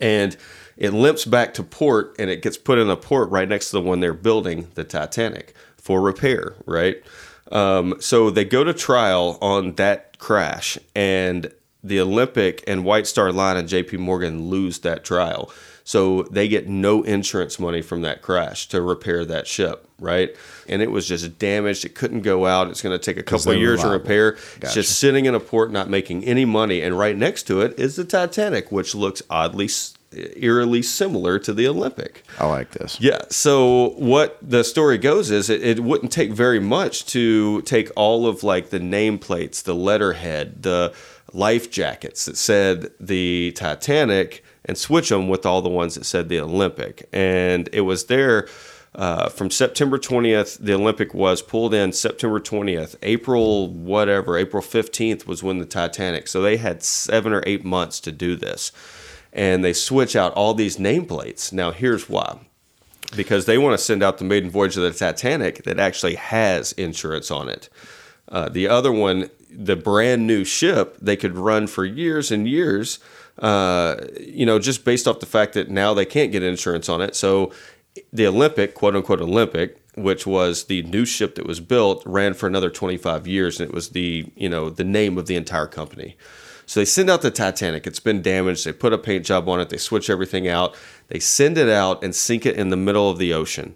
and 0.00 0.36
it 0.76 0.92
limps 0.92 1.24
back 1.24 1.54
to 1.54 1.62
port 1.62 2.14
and 2.18 2.30
it 2.30 2.42
gets 2.42 2.56
put 2.56 2.78
in 2.78 2.88
a 2.90 2.96
port 2.96 3.30
right 3.30 3.48
next 3.48 3.70
to 3.70 3.72
the 3.72 3.82
one 3.82 4.00
they're 4.00 4.14
building, 4.14 4.68
the 4.74 4.84
Titanic, 4.84 5.54
for 5.76 6.00
repair, 6.00 6.54
right? 6.66 7.02
Um, 7.50 7.96
so 8.00 8.30
they 8.30 8.44
go 8.44 8.64
to 8.64 8.72
trial 8.72 9.38
on 9.40 9.74
that 9.74 10.18
crash, 10.18 10.78
and 10.94 11.52
the 11.84 12.00
Olympic 12.00 12.62
and 12.66 12.84
White 12.84 13.06
Star 13.06 13.32
Line 13.32 13.56
and 13.56 13.68
JP 13.68 13.98
Morgan 13.98 14.48
lose 14.48 14.80
that 14.80 15.04
trial. 15.04 15.50
So 15.84 16.22
they 16.24 16.46
get 16.46 16.68
no 16.68 17.02
insurance 17.02 17.58
money 17.58 17.82
from 17.82 18.02
that 18.02 18.22
crash 18.22 18.68
to 18.68 18.80
repair 18.80 19.24
that 19.24 19.48
ship, 19.48 19.88
right? 19.98 20.34
And 20.68 20.80
it 20.80 20.92
was 20.92 21.08
just 21.08 21.38
damaged. 21.40 21.84
It 21.84 21.96
couldn't 21.96 22.20
go 22.20 22.46
out. 22.46 22.68
It's 22.68 22.80
going 22.82 22.96
to 22.96 23.04
take 23.04 23.16
a 23.16 23.22
couple 23.24 23.50
of 23.50 23.58
years 23.58 23.80
to 23.80 23.88
repair. 23.88 24.36
It's 24.60 24.74
just 24.74 25.00
sitting 25.00 25.24
in 25.26 25.34
a 25.34 25.40
port, 25.40 25.72
not 25.72 25.90
making 25.90 26.22
any 26.24 26.44
money. 26.44 26.82
And 26.82 26.96
right 26.96 27.16
next 27.16 27.42
to 27.48 27.62
it 27.62 27.76
is 27.80 27.96
the 27.96 28.04
Titanic, 28.04 28.70
which 28.70 28.94
looks 28.94 29.22
oddly, 29.28 29.68
eerily 30.14 30.82
similar 30.82 31.38
to 31.40 31.52
the 31.52 31.66
Olympic. 31.66 32.24
I 32.38 32.46
like 32.46 32.70
this. 32.70 33.00
Yeah. 33.00 33.22
So 33.30 33.90
what 33.90 34.38
the 34.42 34.64
story 34.64 34.98
goes 34.98 35.30
is 35.30 35.50
it, 35.50 35.62
it 35.62 35.80
wouldn't 35.80 36.12
take 36.12 36.32
very 36.32 36.60
much 36.60 37.06
to 37.06 37.62
take 37.62 37.90
all 37.96 38.26
of 38.26 38.42
like 38.42 38.70
the 38.70 38.80
nameplates, 38.80 39.62
the 39.62 39.74
letterhead, 39.74 40.62
the 40.62 40.94
life 41.32 41.70
jackets 41.70 42.26
that 42.26 42.36
said 42.36 42.90
the 43.00 43.52
Titanic 43.56 44.44
and 44.64 44.78
switch 44.78 45.08
them 45.08 45.28
with 45.28 45.44
all 45.44 45.62
the 45.62 45.68
ones 45.68 45.94
that 45.94 46.04
said 46.04 46.28
the 46.28 46.40
Olympic. 46.40 47.08
And 47.12 47.68
it 47.72 47.80
was 47.82 48.06
there 48.06 48.48
uh, 48.94 49.28
from 49.28 49.50
September 49.50 49.98
20th. 49.98 50.58
The 50.58 50.74
Olympic 50.74 51.14
was 51.14 51.42
pulled 51.42 51.74
in 51.74 51.92
September 51.92 52.38
20th. 52.38 52.96
April, 53.02 53.68
whatever, 53.68 54.36
April 54.36 54.62
15th 54.62 55.26
was 55.26 55.42
when 55.42 55.58
the 55.58 55.64
Titanic. 55.64 56.28
So 56.28 56.42
they 56.42 56.58
had 56.58 56.82
seven 56.82 57.32
or 57.32 57.42
eight 57.46 57.64
months 57.64 58.00
to 58.00 58.12
do 58.12 58.36
this. 58.36 58.72
And 59.32 59.64
they 59.64 59.72
switch 59.72 60.14
out 60.14 60.32
all 60.34 60.52
these 60.52 60.76
nameplates. 60.76 61.52
Now, 61.52 61.70
here's 61.70 62.08
why 62.08 62.38
because 63.16 63.46
they 63.46 63.58
want 63.58 63.78
to 63.78 63.84
send 63.84 64.02
out 64.02 64.18
the 64.18 64.24
maiden 64.24 64.50
voyage 64.50 64.76
of 64.76 64.82
the 64.82 64.90
Titanic 64.90 65.64
that 65.64 65.78
actually 65.78 66.14
has 66.14 66.72
insurance 66.72 67.30
on 67.30 67.48
it. 67.48 67.68
Uh, 68.28 68.48
the 68.48 68.68
other 68.68 68.92
one, 68.92 69.30
the 69.50 69.76
brand 69.76 70.26
new 70.26 70.44
ship, 70.44 70.96
they 71.00 71.16
could 71.16 71.36
run 71.36 71.66
for 71.66 71.84
years 71.84 72.30
and 72.30 72.48
years, 72.48 72.98
uh, 73.38 73.96
you 74.20 74.46
know, 74.46 74.58
just 74.58 74.84
based 74.84 75.06
off 75.06 75.20
the 75.20 75.26
fact 75.26 75.52
that 75.54 75.68
now 75.70 75.92
they 75.92 76.06
can't 76.06 76.32
get 76.32 76.42
insurance 76.42 76.88
on 76.88 77.00
it. 77.00 77.14
So 77.14 77.52
the 78.12 78.26
Olympic, 78.26 78.74
quote 78.74 78.96
unquote 78.96 79.20
Olympic, 79.20 79.78
which 79.94 80.26
was 80.26 80.64
the 80.64 80.82
new 80.84 81.04
ship 81.04 81.34
that 81.34 81.46
was 81.46 81.60
built, 81.60 82.02
ran 82.06 82.32
for 82.32 82.46
another 82.46 82.70
25 82.70 83.26
years, 83.26 83.60
and 83.60 83.68
it 83.68 83.74
was 83.74 83.90
the 83.90 84.26
you 84.36 84.48
know 84.48 84.70
the 84.70 84.84
name 84.84 85.18
of 85.18 85.26
the 85.26 85.36
entire 85.36 85.66
company. 85.66 86.16
So 86.72 86.80
they 86.80 86.86
send 86.86 87.10
out 87.10 87.20
the 87.20 87.30
Titanic. 87.30 87.86
It's 87.86 88.00
been 88.00 88.22
damaged. 88.22 88.64
They 88.64 88.72
put 88.72 88.94
a 88.94 88.98
paint 88.98 89.26
job 89.26 89.46
on 89.46 89.60
it. 89.60 89.68
They 89.68 89.76
switch 89.76 90.08
everything 90.08 90.48
out. 90.48 90.74
They 91.08 91.18
send 91.18 91.58
it 91.58 91.68
out 91.68 92.02
and 92.02 92.14
sink 92.14 92.46
it 92.46 92.56
in 92.56 92.70
the 92.70 92.78
middle 92.78 93.10
of 93.10 93.18
the 93.18 93.34
ocean, 93.34 93.74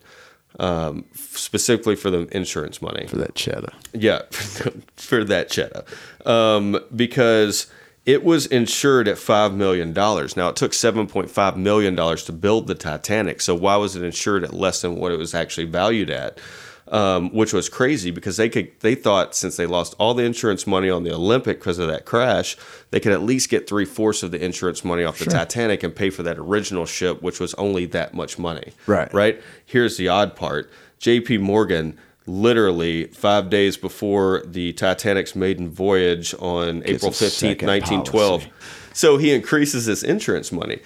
um, 0.59 1.05
specifically 1.13 1.95
for 1.95 2.09
the 2.11 2.21
insurance 2.35 2.81
money. 2.81 3.07
For 3.07 3.19
that 3.19 3.35
cheddar. 3.35 3.69
Yeah, 3.93 4.23
for 4.31 5.25
that 5.25 5.51
cheddar. 5.51 5.85
Um, 6.25 6.81
because 6.97 7.67
it 8.07 8.25
was 8.25 8.47
insured 8.47 9.09
at 9.09 9.19
$5 9.19 9.55
million. 9.55 9.93
Now, 9.93 10.49
it 10.49 10.57
took 10.57 10.73
$7.5 10.73 11.57
million 11.57 11.97
to 11.97 12.33
build 12.33 12.67
the 12.67 12.75
Titanic. 12.75 13.43
So, 13.43 13.55
why 13.55 13.77
was 13.77 13.95
it 13.95 14.03
insured 14.05 14.43
at 14.43 14.55
less 14.55 14.81
than 14.81 14.97
what 14.97 15.13
it 15.13 15.19
was 15.19 15.35
actually 15.35 15.67
valued 15.67 16.09
at? 16.09 16.39
Um, 16.89 17.31
which 17.31 17.53
was 17.53 17.69
crazy 17.69 18.13
because 18.13 18.37
they 18.37 18.49
could 18.49 18.71
they 18.79 18.95
thought 18.95 19.35
since 19.35 19.57
they 19.57 19.67
lost 19.67 19.97
all 19.99 20.15
the 20.15 20.23
insurance 20.23 20.69
money 20.69 20.89
on 20.89 21.03
the 21.03 21.13
Olympic 21.13 21.59
because 21.59 21.81
of 21.81 21.89
that 21.89 22.05
crash, 22.05 22.57
they 22.93 23.01
could 23.01 23.11
at 23.11 23.23
least 23.23 23.51
get 23.51 23.69
three 23.69 23.85
fourths 23.85 24.23
of 24.23 24.31
the 24.31 24.41
insurance 24.41 24.85
money 24.85 25.03
off 25.03 25.19
the 25.19 25.25
Titanic 25.25 25.83
and 25.83 25.97
pay 25.97 26.11
for 26.11 26.23
that 26.23 26.39
original 26.39 26.87
ship, 26.87 27.23
which 27.23 27.41
was 27.41 27.55
only 27.55 27.87
that 27.87 28.15
much 28.15 28.39
money. 28.39 28.73
Right. 28.87 29.13
Right. 29.13 29.43
Here's 29.65 29.97
the 29.97 30.07
odd 30.07 30.37
part: 30.37 30.71
J.P. 31.01 31.39
Morgan 31.39 31.99
literally 32.27 33.07
five 33.09 33.51
days 33.51 33.77
before 33.77 34.43
the 34.45 34.73
Titanic's 34.73 35.35
maiden 35.35 35.69
voyage 35.71 36.35
on 36.39 36.83
April 36.85 37.11
a 37.11 37.15
15th, 37.15 37.63
1912. 37.63 38.41
policy. 38.43 38.53
So 38.93 39.17
he 39.17 39.33
increases 39.33 39.87
his 39.87 40.03
insurance 40.03 40.51
money. 40.51 40.81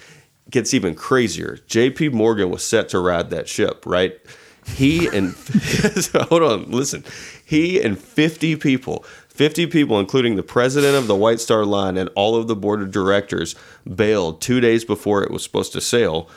Gets 0.49 0.73
even 0.73 0.95
crazier. 0.95 1.59
JP 1.67 2.13
Morgan 2.13 2.49
was 2.49 2.63
set 2.63 2.89
to 2.89 2.99
ride 2.99 3.29
that 3.29 3.47
ship, 3.47 3.85
right? 3.85 4.19
He 4.65 5.07
and 5.07 5.33
hold 6.29 6.43
on, 6.43 6.71
listen. 6.71 7.03
He 7.43 7.81
and 7.81 7.97
50 7.97 8.55
people, 8.57 9.03
50 9.29 9.67
people, 9.67 9.99
including 9.99 10.35
the 10.35 10.43
president 10.43 10.95
of 10.95 11.07
the 11.07 11.15
White 11.15 11.39
Star 11.39 11.65
Line 11.65 11.97
and 11.97 12.09
all 12.15 12.35
of 12.35 12.47
the 12.47 12.55
board 12.55 12.81
of 12.81 12.91
directors, 12.91 13.55
bailed 13.95 14.41
two 14.41 14.59
days 14.59 14.85
before 14.85 15.23
it 15.23 15.31
was 15.31 15.43
supposed 15.43 15.73
to 15.73 15.81
sail, 15.81 16.29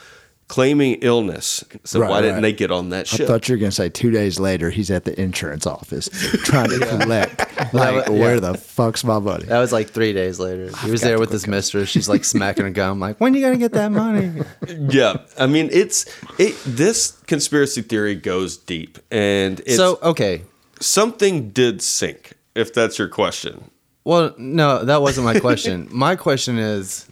claiming 0.48 0.94
illness. 1.02 1.64
So 1.84 2.00
Right, 2.00 2.10
why 2.10 2.20
didn't 2.20 2.36
right. 2.36 2.42
they 2.42 2.52
get 2.52 2.70
on 2.70 2.90
that 2.90 3.06
ship? 3.06 3.22
I 3.22 3.26
thought 3.26 3.48
you 3.48 3.54
were 3.54 3.58
going 3.58 3.70
to 3.70 3.76
say 3.76 3.88
two 3.88 4.10
days 4.10 4.40
later 4.40 4.70
he's 4.70 4.90
at 4.90 5.04
the 5.04 5.18
insurance 5.20 5.66
office 5.66 6.08
trying 6.44 6.70
to 6.70 6.78
collect. 6.78 7.43
Like, 7.72 8.06
Yeah. 8.06 8.12
where 8.12 8.40
the 8.40 8.54
fuck's 8.54 9.04
my 9.04 9.18
money? 9.18 9.44
That 9.46 9.58
was 9.58 9.72
like 9.72 9.90
three 9.90 10.12
days 10.12 10.38
later. 10.38 10.70
He 10.84 10.90
was 10.90 11.00
there 11.00 11.18
with 11.18 11.30
quit 11.30 11.32
his 11.32 11.46
mistress. 11.46 11.88
She's 11.88 12.08
like 12.08 12.24
smacking 12.24 12.66
a 12.66 12.70
gum, 12.70 13.00
like, 13.00 13.20
"When 13.20 13.34
are 13.34 13.36
you 13.38 13.44
gonna 13.44 13.56
get 13.58 13.72
that 13.72 13.90
money?" 13.92 14.42
yeah, 14.68 15.18
I 15.38 15.46
mean 15.46 15.68
it's 15.72 16.04
it. 16.38 16.54
This 16.66 17.12
conspiracy 17.26 17.82
theory 17.82 18.14
goes 18.14 18.56
deep, 18.56 18.98
and 19.10 19.60
it's 19.60 19.76
so 19.76 19.98
okay, 20.02 20.42
something 20.80 21.50
did 21.50 21.82
sink. 21.82 22.34
If 22.54 22.72
that's 22.72 22.98
your 22.98 23.08
question, 23.08 23.70
well, 24.04 24.34
no, 24.38 24.84
that 24.84 25.02
wasn't 25.02 25.24
my 25.24 25.40
question. 25.40 25.88
my 25.90 26.14
question 26.16 26.58
is, 26.58 27.06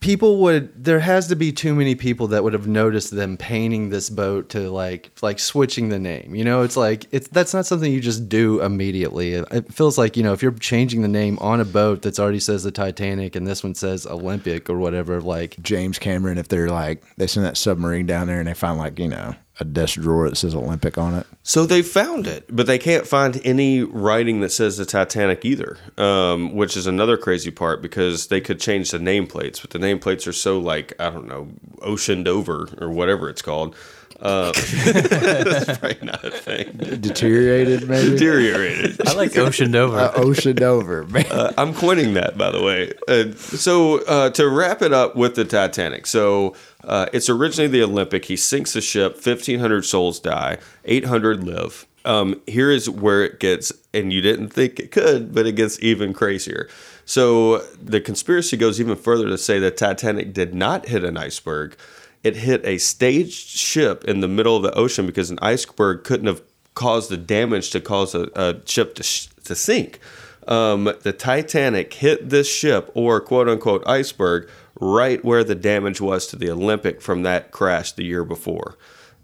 people 0.00 0.38
would 0.38 0.84
there 0.84 1.00
has 1.00 1.26
to 1.28 1.36
be 1.36 1.52
too 1.52 1.74
many 1.74 1.94
people 1.94 2.28
that 2.28 2.44
would 2.44 2.52
have 2.52 2.68
noticed 2.68 3.10
them 3.10 3.36
painting 3.36 3.90
this 3.90 4.08
boat 4.08 4.48
to 4.50 4.70
like 4.70 5.10
like 5.22 5.38
switching 5.38 5.88
the 5.88 5.98
name 5.98 6.34
you 6.34 6.44
know? 6.44 6.62
It's 6.62 6.76
like 6.76 7.06
it's 7.10 7.28
that's 7.28 7.52
not 7.52 7.66
something 7.66 7.92
you 7.92 8.00
just 8.00 8.28
do 8.28 8.60
immediately. 8.62 9.34
It, 9.34 9.72
feels 9.72 9.98
like 9.98 10.16
you 10.16 10.22
know 10.22 10.32
if 10.32 10.42
you're 10.42 10.52
changing 10.52 11.02
the 11.02 11.08
name 11.08 11.38
on 11.40 11.60
a 11.60 11.64
boat 11.64 12.02
that's 12.02 12.18
already 12.18 12.40
says 12.40 12.62
the 12.62 12.70
titanic 12.70 13.36
and 13.36 13.46
this 13.46 13.62
one 13.62 13.74
says 13.74 14.06
olympic 14.06 14.70
or 14.70 14.78
whatever 14.78 15.20
like 15.20 15.56
James 15.62 15.98
Cameron, 15.98 16.38
if 16.38 16.48
they're 16.48 16.68
like 16.68 17.02
they 17.16 17.26
send 17.26 17.44
that 17.46 17.56
submarine 17.56 18.06
down 18.06 18.26
there 18.26 18.38
and 18.38 18.48
they 18.48 18.54
find 18.54 18.78
like 18.78 18.98
you 18.98 19.08
know 19.08 19.34
a 19.60 19.64
desk 19.64 20.00
drawer 20.00 20.28
that 20.28 20.36
says 20.36 20.54
Olympic 20.54 20.96
on 20.96 21.14
it. 21.14 21.26
So 21.42 21.66
they 21.66 21.82
found 21.82 22.26
it, 22.26 22.44
but 22.48 22.66
they 22.66 22.78
can't 22.78 23.06
find 23.06 23.40
any 23.44 23.82
writing 23.82 24.40
that 24.40 24.50
says 24.50 24.76
the 24.76 24.84
Titanic 24.84 25.44
either, 25.44 25.78
um, 25.96 26.54
which 26.54 26.76
is 26.76 26.86
another 26.86 27.16
crazy 27.16 27.50
part 27.50 27.82
because 27.82 28.28
they 28.28 28.40
could 28.40 28.60
change 28.60 28.90
the 28.90 28.98
nameplates, 28.98 29.60
but 29.60 29.70
the 29.70 29.78
nameplates 29.78 30.26
are 30.26 30.32
so 30.32 30.58
like 30.58 30.94
I 31.00 31.10
don't 31.10 31.26
know, 31.26 31.48
oceaned 31.82 32.28
over 32.28 32.68
or 32.80 32.90
whatever 32.90 33.28
it's 33.28 33.42
called. 33.42 33.74
Uh, 34.20 34.52
that's 34.84 35.78
probably 35.78 35.98
not 36.02 36.24
a 36.24 36.30
thing. 36.30 36.72
Deteriorated, 37.00 37.88
maybe. 37.88 38.10
Deteriorated. 38.10 39.06
I 39.06 39.12
like 39.12 39.36
oceaned 39.36 39.76
over. 39.76 39.96
Uh, 39.96 40.12
oceaned 40.16 40.62
over, 40.62 41.04
man. 41.08 41.26
Uh, 41.30 41.52
I'm 41.56 41.72
coining 41.72 42.14
that, 42.14 42.36
by 42.36 42.50
the 42.50 42.62
way. 42.62 42.92
Uh, 43.06 43.32
so 43.36 44.04
uh, 44.06 44.30
to 44.30 44.48
wrap 44.48 44.82
it 44.82 44.92
up 44.92 45.14
with 45.14 45.36
the 45.36 45.44
Titanic, 45.44 46.06
so 46.06 46.56
uh, 46.82 47.06
it's 47.12 47.28
originally 47.28 47.68
the 47.68 47.82
Olympic. 47.82 48.24
He 48.24 48.36
sinks 48.36 48.72
the 48.72 48.80
ship. 48.80 49.14
1,500 49.14 49.84
souls 49.84 50.18
die. 50.18 50.58
800 50.84 51.44
live. 51.44 51.86
Um, 52.04 52.40
here 52.46 52.70
is 52.70 52.88
where 52.88 53.22
it 53.24 53.38
gets, 53.38 53.72
and 53.92 54.12
you 54.12 54.20
didn't 54.20 54.48
think 54.48 54.80
it 54.80 54.90
could, 54.90 55.34
but 55.34 55.46
it 55.46 55.52
gets 55.52 55.80
even 55.80 56.12
crazier. 56.12 56.68
So 57.04 57.58
the 57.82 58.00
conspiracy 58.00 58.56
goes 58.56 58.80
even 58.80 58.96
further 58.96 59.28
to 59.28 59.38
say 59.38 59.58
that 59.60 59.76
Titanic 59.76 60.32
did 60.32 60.54
not 60.54 60.88
hit 60.88 61.04
an 61.04 61.16
iceberg. 61.16 61.76
It 62.24 62.36
hit 62.36 62.64
a 62.64 62.78
staged 62.78 63.48
ship 63.48 64.04
in 64.04 64.20
the 64.20 64.28
middle 64.28 64.56
of 64.56 64.62
the 64.62 64.74
ocean 64.74 65.06
because 65.06 65.30
an 65.30 65.38
iceberg 65.40 66.04
couldn't 66.04 66.26
have 66.26 66.42
caused 66.74 67.10
the 67.10 67.16
damage 67.16 67.70
to 67.70 67.80
cause 67.80 68.14
a, 68.14 68.28
a 68.34 68.66
ship 68.66 68.94
to, 68.96 69.02
sh- 69.02 69.28
to 69.44 69.54
sink. 69.54 70.00
Um, 70.46 70.84
the 71.02 71.12
Titanic 71.12 71.92
hit 71.92 72.30
this 72.30 72.50
ship, 72.50 72.90
or 72.94 73.20
quote 73.20 73.48
unquote 73.48 73.86
iceberg, 73.86 74.48
right 74.80 75.22
where 75.24 75.44
the 75.44 75.54
damage 75.54 76.00
was 76.00 76.26
to 76.28 76.36
the 76.36 76.50
Olympic 76.50 77.02
from 77.02 77.22
that 77.24 77.50
crash 77.50 77.92
the 77.92 78.04
year 78.04 78.24
before. 78.24 78.76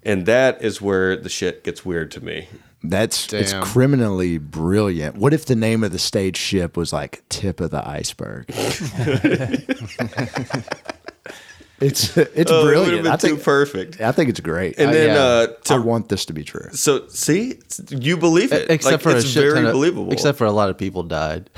And 0.03 0.27
that 0.27 0.63
is 0.63 0.83
where 0.83 1.17
the 1.17 1.31
shit 1.31 1.65
gets 1.65 1.85
weird 1.85 2.11
to 2.11 2.23
me. 2.23 2.49
That's 2.83 3.33
it's 3.33 3.55
criminally 3.55 4.37
brilliant. 4.37 5.17
What 5.17 5.33
if 5.33 5.47
the 5.47 5.57
name 5.57 5.83
of 5.83 5.93
the 5.93 5.99
stage 5.99 6.37
ship 6.37 6.77
was 6.77 6.93
like 6.93 7.27
tip 7.31 7.61
of 7.61 7.71
the 7.71 7.89
iceberg? 7.89 8.45
it's 11.81 12.17
it's 12.17 12.51
Oh, 12.51 12.61
it 12.61 12.65
would 12.65 12.75
have 12.77 12.85
brilliant. 12.85 13.03
been 13.05 13.13
I 13.13 13.17
too 13.17 13.29
think 13.29 13.43
perfect. 13.45 14.01
I 14.01 14.13
think 14.13 14.31
it's 14.31 14.41
great. 14.41 14.79
And 14.79 14.91
I, 14.91 14.93
then 14.93 15.09
yeah. 15.09 15.23
uh, 15.23 15.47
I 15.51 15.77
to 15.77 15.83
want 15.83 16.09
this 16.09 16.25
to 16.27 16.33
be 16.33 16.45
true. 16.45 16.69
so 16.73 17.07
see, 17.09 17.59
you 17.91 18.17
believe 18.17 18.53
it. 18.53 18.71
except 18.71 18.93
Like, 18.95 19.01
for 19.03 19.11
a 19.11 19.17
it's 19.17 19.27
shit 19.27 19.43
very 19.43 19.55
ton 19.55 19.67
of- 19.67 19.73
believable. 19.73 20.13
except 20.13 20.39
for 20.39 20.45
a 20.47 20.53
lot 20.53 20.71
of 20.71 20.79
people 20.79 21.03
died 21.03 21.51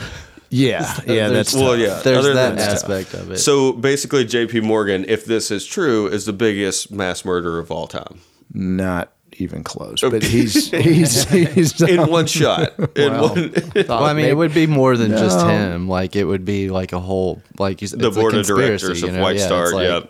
Yeah, 0.48 0.92
yeah, 1.07 1.29
that's 1.37 1.55
well, 1.55 1.72
tough. 1.72 1.81
yeah. 1.81 2.00
there's 2.02 2.18
other 2.18 2.35
that 2.35 2.48
than 2.50 2.57
that's 2.57 2.83
aspect 2.85 3.14
of 3.14 3.31
it 3.33 3.38
So 3.38 3.72
basically, 3.72 4.24
J.P. 4.24 4.61
Morgan, 4.61 5.05
if 5.09 5.24
this 5.24 5.50
is 5.50 5.66
true, 5.66 6.07
is 6.07 6.24
the 6.24 6.33
biggest 6.33 6.90
mass 6.92 7.24
murderer 7.24 7.59
of 7.59 7.70
all 7.70 7.87
time 7.87 8.20
not 8.55 9.12
even 9.38 9.62
close. 9.64 10.03
Oh. 10.03 10.11
But 10.11 10.22
he's 10.22 10.70
he's 10.70 11.25
he's 11.31 11.81
in 11.83 12.09
one 12.11 12.27
shot. 12.27 12.72
In 12.96 13.12
Wow. 13.12 13.29
one, 13.29 13.53
well, 13.88 14.05
I 14.05 14.12
mean, 14.14 14.27
it 14.27 14.37
would 14.37 14.55
be 14.55 14.66
more 14.66 14.96
than 14.96 15.11
just 15.12 15.44
him. 15.46 15.88
Like, 15.88 16.16
it 16.16 16.25
would 16.25 16.44
be 16.44 16.68
like 16.70 16.92
a 16.92 17.01
whole, 17.01 17.42
like 17.59 17.81
you 17.83 17.88
said, 17.88 18.01
the 18.01 18.09
it's 18.09 18.16
a 18.16 18.20
board 18.20 18.35
of 18.35 18.46
directors 18.46 19.01
you 19.03 19.09
of? 19.09 19.16
White 19.16 19.37
Yeah, 19.37 19.46
Star. 19.46 19.72
like- 19.72 20.05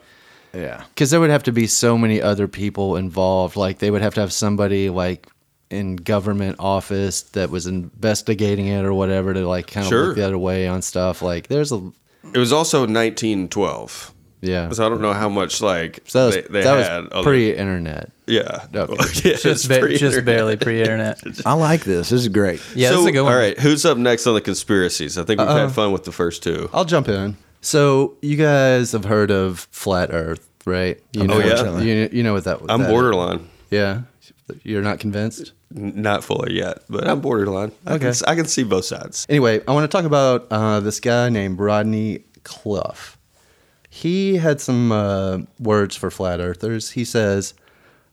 yeah. 0.55 0.61
yeah. 0.61 0.85
because 0.89 1.11
there 1.11 1.21
would 1.21 1.31
have 1.31 1.43
to 1.45 1.53
be 1.53 1.67
so 1.67 1.97
many 1.99 2.21
other 2.23 2.49
people 2.49 2.97
involved. 2.97 3.57
Like 3.57 3.79
they 3.79 3.91
would 3.91 4.03
have 4.03 4.15
to 4.15 4.21
have 4.21 4.33
somebody 4.33 4.91
like 4.91 5.27
in 5.69 5.97
government 5.97 6.57
office 6.61 7.23
that 7.23 7.51
was 7.51 7.67
investigating 7.67 8.69
it 8.69 8.85
or 8.85 8.95
whatever 8.95 9.35
to 9.35 9.47
like 9.49 9.67
kind 9.67 9.85
of 9.85 9.89
Sure. 9.91 10.07
look 10.09 10.17
the 10.17 10.25
other 10.27 10.39
way 10.39 10.69
on 10.69 10.81
stuff. 10.83 11.23
Like 11.23 11.49
there's 11.49 11.73
a 11.73 11.93
It 12.33 12.39
was 12.39 12.53
also 12.53 12.81
1912. 12.87 14.13
Yeah. 14.47 14.71
So 14.71 14.87
I 14.87 14.89
don't 14.89 15.01
know 15.01 15.13
how 15.13 15.29
much 15.29 15.61
like 15.61 16.01
So 16.07 16.31
that 16.31 16.35
they, 16.35 16.41
was, 16.43 16.51
they 16.51 16.63
that 16.63 16.91
had. 16.91 17.03
was 17.05 17.13
other- 17.13 17.23
pre-internet. 17.25 18.11
yeah. 18.27 18.67
Okay. 18.75 18.95
Yeah, 19.31 19.37
just, 19.37 19.69
ba- 19.69 19.81
pre-internet. 19.81 20.13
just 20.13 20.25
barely 20.25 20.57
pre-internet. 20.57 21.21
I 21.47 21.55
like 21.55 21.85
this. 21.85 22.11
This 22.11 22.21
is 22.23 22.29
great. 22.29 22.61
Yeah, 22.75 22.89
so, 22.91 22.95
this 22.95 23.01
is 23.03 23.07
a 23.07 23.13
good 23.13 23.23
one. 23.23 23.33
All 23.33 23.39
right, 23.39 23.59
who's 23.59 23.85
up 23.85 23.99
next 23.99 24.27
on 24.27 24.35
the 24.35 24.41
conspiracies? 24.41 25.19
I 25.19 25.25
think 25.25 25.41
we've 25.41 25.49
had 25.49 25.73
fun 25.73 25.93
with 25.93 26.05
the 26.05 26.13
first 26.13 26.43
two. 26.43 26.69
I'll 26.73 26.85
jump 26.85 27.09
in. 27.09 27.37
So 27.61 28.15
you 28.23 28.37
guys 28.37 28.93
have 28.93 29.05
heard 29.05 29.31
of 29.31 29.67
flat 29.73 30.11
Earth, 30.13 30.47
right? 30.65 31.01
You 31.13 31.27
know, 31.27 31.35
Oh, 31.35 31.39
yeah. 31.39 31.81
you, 31.81 32.09
you 32.13 32.23
know 32.23 32.35
what 32.35 32.45
that. 32.45 32.61
was. 32.63 32.71
I'm 32.71 32.83
that- 32.83 32.91
borderline. 32.91 33.49
Yeah, 33.71 34.03
you're 34.63 34.83
not 34.83 35.01
convinced. 35.01 35.53
Not 35.73 36.23
fully 36.23 36.55
yet, 36.55 36.83
but 36.89 37.09
I'm 37.09 37.21
borderline. 37.21 37.73
I 37.85 37.99
can, 37.99 38.09
Okay. 38.09 38.21
I 38.29 38.37
can 38.37 38.45
see 38.47 38.63
both 38.63 38.85
sides. 38.85 39.27
Anyway, 39.29 39.61
I 39.67 39.73
want 39.73 39.91
to 39.91 39.95
talk 39.95 40.05
about 40.05 40.47
uh, 40.53 40.79
this 40.79 41.01
guy 41.01 41.29
named 41.29 41.59
Rodney 41.59 42.21
Cluff. 42.45 43.16
He 43.97 44.37
had 44.37 44.61
some 44.61 44.93
uh, 44.93 45.39
words 45.59 45.97
for 45.97 46.11
flat 46.11 46.39
earthers. 46.39 46.91
He 46.91 47.03
says, 47.03 47.55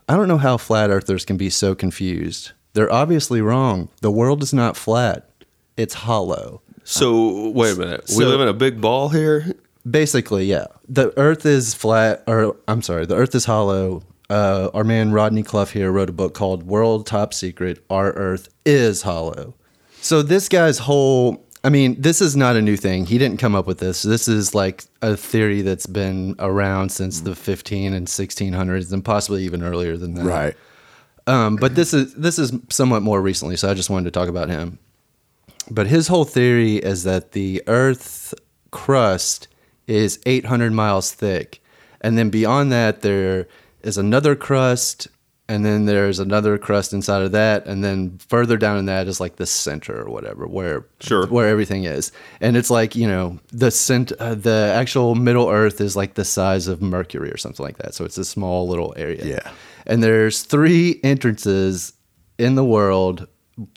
I 0.07 0.15
don't 0.15 0.29
know 0.29 0.37
how 0.37 0.55
flat 0.55 0.89
earthers 0.89 1.25
can 1.25 1.35
be 1.35 1.49
so 1.49 1.75
confused. 1.75 2.53
They're 2.71 2.91
obviously 2.91 3.41
wrong. 3.41 3.89
The 3.99 4.09
world 4.09 4.41
is 4.43 4.53
not 4.53 4.77
flat, 4.77 5.29
it's 5.75 5.93
hollow. 5.93 6.61
So 6.85 7.49
wait 7.49 7.75
a 7.75 7.79
minute. 7.79 8.05
we 8.15 8.23
live 8.23 8.39
in 8.39 8.47
a 8.47 8.53
big 8.53 8.79
ball 8.79 9.09
here. 9.09 9.55
Basically, 9.89 10.45
yeah. 10.45 10.67
The 10.87 11.11
earth 11.19 11.45
is 11.45 11.73
flat, 11.73 12.23
or 12.27 12.55
I'm 12.65 12.81
sorry, 12.81 13.05
the 13.05 13.17
earth 13.17 13.35
is 13.35 13.43
hollow. 13.43 14.03
Uh, 14.29 14.69
our 14.73 14.85
man 14.85 15.11
Rodney 15.11 15.43
Cluff 15.43 15.71
here 15.71 15.91
wrote 15.91 16.09
a 16.09 16.13
book 16.13 16.33
called 16.33 16.63
World 16.63 17.05
Top 17.05 17.33
Secret 17.33 17.83
Our 17.89 18.13
Earth 18.13 18.47
is 18.65 19.01
Hollow. 19.01 19.53
So, 19.99 20.21
this 20.21 20.47
guy's 20.47 20.79
whole, 20.79 21.45
I 21.65 21.69
mean, 21.69 21.99
this 21.99 22.21
is 22.21 22.35
not 22.35 22.57
a 22.57 22.61
new 22.61 22.75
thing. 22.75 23.05
He 23.05 23.17
didn't 23.17 23.37
come 23.37 23.55
up 23.55 23.65
with 23.65 23.77
this. 23.77 24.01
This 24.01 24.27
is 24.27 24.53
like 24.53 24.83
a 25.01 25.15
theory 25.15 25.61
that's 25.61 25.85
been 25.85 26.35
around 26.39 26.89
since 26.89 27.21
the 27.21 27.35
15 27.35 27.93
and 27.93 28.05
1600s 28.05 28.91
and 28.91 29.03
possibly 29.03 29.43
even 29.43 29.63
earlier 29.63 29.95
than 29.95 30.15
that. 30.15 30.25
Right. 30.25 30.57
Um, 31.25 31.55
but 31.55 31.75
this 31.75 31.93
is 31.93 32.13
this 32.15 32.37
is 32.37 32.51
somewhat 32.69 33.01
more 33.01 33.21
recently, 33.21 33.55
so 33.55 33.69
I 33.69 33.73
just 33.73 33.89
wanted 33.89 34.05
to 34.05 34.11
talk 34.11 34.27
about 34.27 34.49
him. 34.49 34.77
But 35.71 35.87
his 35.87 36.09
whole 36.09 36.25
theory 36.25 36.75
is 36.75 37.03
that 37.03 37.31
the 37.31 37.63
Earth 37.67 38.33
crust 38.71 39.47
is 39.87 40.19
800 40.25 40.73
miles 40.73 41.13
thick, 41.13 41.63
and 42.01 42.17
then 42.17 42.29
beyond 42.29 42.73
that 42.73 43.01
there 43.03 43.47
is 43.83 43.97
another 43.97 44.35
crust, 44.35 45.07
and 45.49 45.65
then 45.65 45.85
there's 45.85 46.19
another 46.19 46.57
crust 46.57 46.93
inside 46.93 47.21
of 47.21 47.31
that, 47.33 47.65
and 47.65 47.83
then 47.83 48.17
further 48.29 48.57
down 48.57 48.77
in 48.77 48.85
that 48.85 49.07
is 49.07 49.19
like 49.19 49.35
the 49.35 49.45
center 49.45 50.01
or 50.01 50.09
whatever, 50.11 50.47
where 50.47 50.85
Sure. 51.01 51.27
where 51.27 51.47
everything 51.49 51.83
is, 51.83 52.11
and 52.41 52.55
it's 52.55 52.69
like 52.69 52.95
you 52.95 53.07
know 53.07 53.39
the 53.51 53.69
cent- 53.71 54.13
uh, 54.13 54.35
the 54.35 54.71
actual 54.75 55.15
middle 55.15 55.49
Earth 55.49 55.81
is 55.81 55.95
like 55.95 56.13
the 56.13 56.25
size 56.25 56.67
of 56.67 56.81
Mercury 56.81 57.29
or 57.31 57.37
something 57.37 57.63
like 57.63 57.77
that, 57.77 57.93
so 57.93 58.05
it's 58.05 58.17
a 58.17 58.25
small 58.25 58.67
little 58.67 58.93
area. 58.97 59.25
Yeah. 59.25 59.51
And 59.85 60.01
there's 60.01 60.43
three 60.43 60.99
entrances 61.03 61.93
in 62.37 62.55
the 62.55 62.63
world 62.65 63.27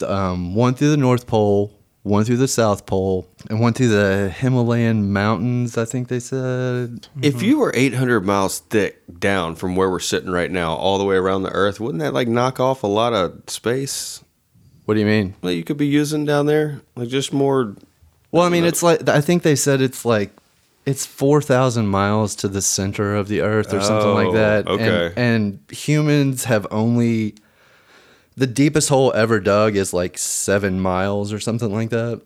um, 0.07 0.55
one 0.55 0.75
through 0.75 0.91
the 0.91 0.97
North 0.97 1.27
Pole, 1.27 1.73
one 2.07 2.25
through 2.25 2.37
the 2.37 2.47
South 2.49 2.87
Pole, 2.87 3.27
and 3.51 3.61
one 3.61 3.73
through 3.73 3.89
the 3.89 4.31
Himalayan 4.31 5.13
mountains, 5.13 5.77
I 5.77 5.85
think 5.85 6.07
they 6.09 6.21
said. 6.21 7.09
If 7.21 7.43
you 7.43 7.59
were 7.59 7.73
800 7.75 8.21
miles 8.21 8.61
thick 8.61 9.03
down 9.19 9.57
from 9.57 9.75
where 9.75 9.91
we're 9.91 9.99
sitting 9.99 10.31
right 10.31 10.51
now, 10.51 10.75
all 10.75 10.99
the 10.99 11.05
way 11.05 11.17
around 11.17 11.43
the 11.43 11.51
Earth, 11.51 11.81
wouldn't 11.81 12.01
that 12.01 12.15
like 12.15 12.29
knock 12.29 12.61
off 12.61 12.83
a 12.85 12.87
lot 12.87 13.13
of 13.13 13.43
space 13.49 14.23
What 14.85 14.95
do 14.95 15.01
you 15.01 15.07
mean? 15.07 15.35
that 15.43 15.55
you 15.55 15.65
could 15.65 15.77
be 15.79 15.87
using 15.89 16.25
down 16.25 16.47
there? 16.47 16.81
Like 16.95 17.09
just 17.09 17.33
more. 17.33 17.75
Well, 18.31 18.45
I 18.45 18.51
mean, 18.51 18.65
it's 18.65 18.83
like, 18.85 19.09
I 19.09 19.21
think 19.21 19.43
they 19.43 19.57
said 19.57 19.81
it's 19.81 20.05
like, 20.05 20.31
it's 20.85 21.05
4,000 21.05 21.89
miles 21.89 22.37
to 22.37 22.47
the 22.49 22.63
center 22.63 23.17
of 23.17 23.27
the 23.27 23.41
earth 23.41 23.75
or 23.75 23.81
something 23.81 24.09
Oh, 24.11 24.15
like 24.15 24.33
that. 24.35 24.69
okay. 24.69 25.07
And, 25.17 25.59
and 25.59 25.77
humans 25.77 26.45
have 26.45 26.67
only, 26.71 27.35
the 28.37 28.47
deepest 28.47 28.89
hole 28.89 29.13
ever 29.15 29.41
dug 29.41 29.77
is 29.77 29.93
like 29.93 30.19
seven 30.19 30.81
miles 30.81 31.33
or 31.33 31.41
something 31.41 31.73
like 31.73 31.91
that. 31.91 32.21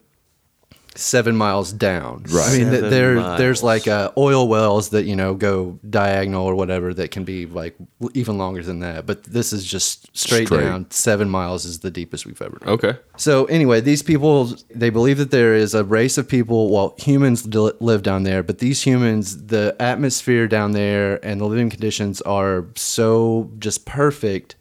Seven 0.96 1.36
miles 1.36 1.72
down. 1.72 2.24
Right. 2.28 2.50
I 2.50 2.58
mean, 2.58 2.70
th- 2.70 2.90
there, 2.90 3.14
miles. 3.14 3.38
there's 3.38 3.62
like 3.62 3.86
uh, 3.86 4.10
oil 4.18 4.48
wells 4.48 4.88
that, 4.88 5.04
you 5.04 5.14
know, 5.14 5.34
go 5.34 5.78
diagonal 5.88 6.44
or 6.44 6.56
whatever 6.56 6.92
that 6.94 7.12
can 7.12 7.22
be 7.22 7.46
like 7.46 7.76
even 8.12 8.38
longer 8.38 8.60
than 8.60 8.80
that. 8.80 9.06
But 9.06 9.22
this 9.22 9.52
is 9.52 9.64
just 9.64 10.14
straight, 10.18 10.46
Straight. 10.48 10.62
down. 10.62 10.90
Seven 10.90 11.30
miles 11.30 11.64
is 11.64 11.78
the 11.78 11.92
deepest 11.92 12.26
we've 12.26 12.42
ever 12.42 12.58
done. 12.58 12.70
Okay. 12.70 12.94
So 13.16 13.44
anyway, 13.44 13.80
these 13.80 14.02
people 14.02 14.52
they 14.74 14.90
believe 14.90 15.18
that 15.18 15.30
there 15.30 15.54
is 15.54 15.74
a 15.74 15.84
race 15.84 16.18
of 16.18 16.28
people. 16.28 16.70
Well, 16.72 16.96
humans 16.98 17.46
li- 17.46 17.72
live 17.78 18.02
down 18.02 18.24
there, 18.24 18.42
but 18.42 18.58
these 18.58 18.82
humans, 18.82 19.46
the 19.46 19.76
atmosphere 19.78 20.48
down 20.48 20.72
there 20.72 21.24
and 21.24 21.40
the 21.40 21.44
living 21.46 21.70
conditions 21.70 22.20
are 22.22 22.66
so 22.74 23.52
just 23.60 23.86
perfect 23.86 24.56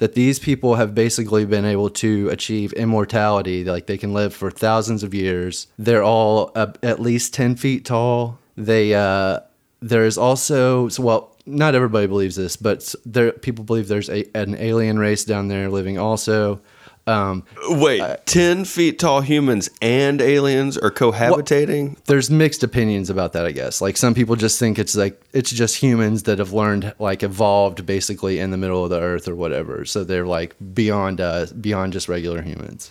that 0.00 0.14
these 0.14 0.38
people 0.38 0.76
have 0.76 0.94
basically 0.94 1.44
been 1.44 1.66
able 1.66 1.90
to 1.90 2.30
achieve 2.30 2.72
immortality. 2.72 3.64
Like 3.64 3.86
they 3.86 3.98
can 3.98 4.14
live 4.14 4.34
for 4.34 4.50
thousands 4.50 5.02
of 5.02 5.12
years. 5.12 5.66
They're 5.78 6.02
all 6.02 6.52
uh, 6.54 6.72
at 6.82 7.00
least 7.00 7.34
ten 7.34 7.54
feet 7.54 7.84
tall. 7.84 8.38
They 8.56 8.94
uh, 8.94 9.40
there 9.80 10.06
is 10.06 10.16
also 10.16 10.88
so 10.88 11.02
well, 11.02 11.36
not 11.44 11.74
everybody 11.74 12.06
believes 12.06 12.34
this, 12.34 12.56
but 12.56 12.94
there 13.04 13.32
people 13.32 13.62
believe 13.62 13.88
there's 13.88 14.08
a, 14.08 14.24
an 14.34 14.54
alien 14.54 14.98
race 14.98 15.26
down 15.26 15.48
there 15.48 15.68
living 15.68 15.98
also. 15.98 16.62
Um, 17.10 17.44
Wait, 17.68 18.02
ten 18.26 18.64
feet 18.64 18.98
tall 18.98 19.20
humans 19.20 19.68
and 19.82 20.20
aliens 20.20 20.78
are 20.78 20.90
cohabitating. 20.90 21.96
there's 22.06 22.30
mixed 22.30 22.62
opinions 22.62 23.10
about 23.10 23.32
that, 23.32 23.44
I 23.46 23.52
guess. 23.52 23.80
Like 23.80 23.96
some 23.96 24.14
people 24.14 24.36
just 24.36 24.58
think 24.58 24.78
it's 24.78 24.94
like 24.94 25.20
it's 25.32 25.50
just 25.50 25.76
humans 25.76 26.22
that 26.24 26.38
have 26.38 26.52
learned 26.52 26.94
like 26.98 27.22
evolved 27.22 27.84
basically 27.84 28.38
in 28.38 28.50
the 28.50 28.56
middle 28.56 28.84
of 28.84 28.90
the 28.90 29.00
earth 29.00 29.26
or 29.28 29.34
whatever. 29.34 29.84
So 29.84 30.04
they're 30.04 30.26
like 30.26 30.54
beyond 30.74 31.20
uh 31.20 31.46
beyond 31.60 31.92
just 31.92 32.08
regular 32.08 32.42
humans. 32.42 32.90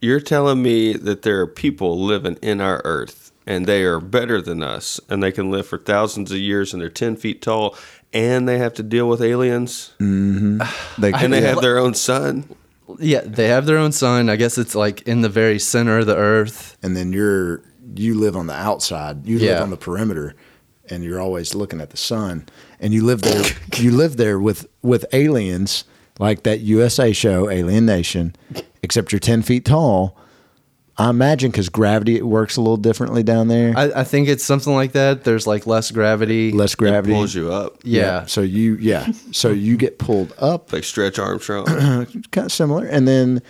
You're 0.00 0.20
telling 0.20 0.62
me 0.62 0.92
that 0.92 1.22
there 1.22 1.40
are 1.40 1.46
people 1.48 1.98
living 2.00 2.38
in 2.40 2.60
our 2.60 2.80
Earth 2.84 3.32
and 3.48 3.66
they 3.66 3.82
are 3.82 3.98
better 3.98 4.40
than 4.40 4.62
us 4.62 5.00
and 5.10 5.20
they 5.20 5.32
can 5.32 5.50
live 5.50 5.66
for 5.66 5.76
thousands 5.76 6.30
of 6.30 6.38
years 6.38 6.72
and 6.72 6.80
they're 6.80 6.88
ten 6.88 7.16
feet 7.16 7.42
tall 7.42 7.76
and 8.12 8.48
they 8.48 8.58
have 8.58 8.74
to 8.74 8.84
deal 8.84 9.08
with 9.08 9.20
aliens 9.20 9.92
They, 10.98 11.12
and 11.12 11.32
they 11.32 11.40
have 11.40 11.60
their 11.60 11.78
own 11.78 11.94
sun. 11.94 12.48
Yeah, 12.98 13.20
they 13.24 13.48
have 13.48 13.66
their 13.66 13.78
own 13.78 13.92
sun. 13.92 14.28
I 14.30 14.36
guess 14.36 14.56
it's 14.58 14.74
like 14.74 15.02
in 15.02 15.20
the 15.20 15.28
very 15.28 15.58
center 15.58 15.98
of 15.98 16.06
the 16.06 16.16
earth. 16.16 16.76
and 16.82 16.96
then 16.96 17.12
you're 17.12 17.62
you 17.94 18.14
live 18.14 18.36
on 18.36 18.46
the 18.46 18.54
outside. 18.54 19.26
You 19.26 19.38
live 19.38 19.48
Yeah. 19.48 19.62
on 19.62 19.70
the 19.70 19.76
perimeter, 19.76 20.34
and 20.90 21.02
you're 21.02 21.20
always 21.20 21.54
looking 21.54 21.80
at 21.80 21.90
the 21.90 21.96
sun. 21.96 22.46
And 22.80 22.92
you 22.94 23.02
live 23.04 23.22
there. 23.22 23.44
you 23.76 23.90
live 23.90 24.16
there 24.16 24.38
with 24.38 24.66
with 24.82 25.04
aliens 25.12 25.84
like 26.18 26.42
that 26.44 26.60
USA 26.60 27.12
show, 27.12 27.48
Alien 27.50 27.86
Nation. 27.86 28.34
Except 28.82 29.10
you're 29.12 29.18
ten 29.20 29.42
feet 29.42 29.64
tall. 29.64 30.16
I 31.00 31.10
imagine 31.10 31.52
because 31.52 31.68
gravity 31.68 32.20
works 32.22 32.56
a 32.56 32.60
little 32.60 32.76
differently 32.76 33.22
down 33.22 33.46
there. 33.46 33.72
I, 33.76 34.00
I 34.00 34.04
think 34.04 34.26
it's 34.28 34.44
something 34.44 34.72
like 34.74 34.92
that. 34.92 35.22
There's 35.22 35.46
like 35.46 35.64
less 35.64 35.92
gravity. 35.92 36.50
Less 36.50 36.74
gravity 36.74 37.12
Pulls 37.14 37.34
you 37.36 37.52
up 37.52 37.78
yeah. 37.84 38.26
So 38.26 38.40
you 38.40 38.76
yeah. 38.80 39.06
So 39.30 39.50
you 39.50 39.76
get 39.76 39.98
pulled 39.98 40.34
up. 40.38 40.72
like 40.72 40.82
Stretch 40.82 41.18
Armstrong. 41.20 41.66
kind 41.66 42.46
of 42.46 42.52
similar. 42.52 42.84
And 42.86 43.06
then, 43.06 43.42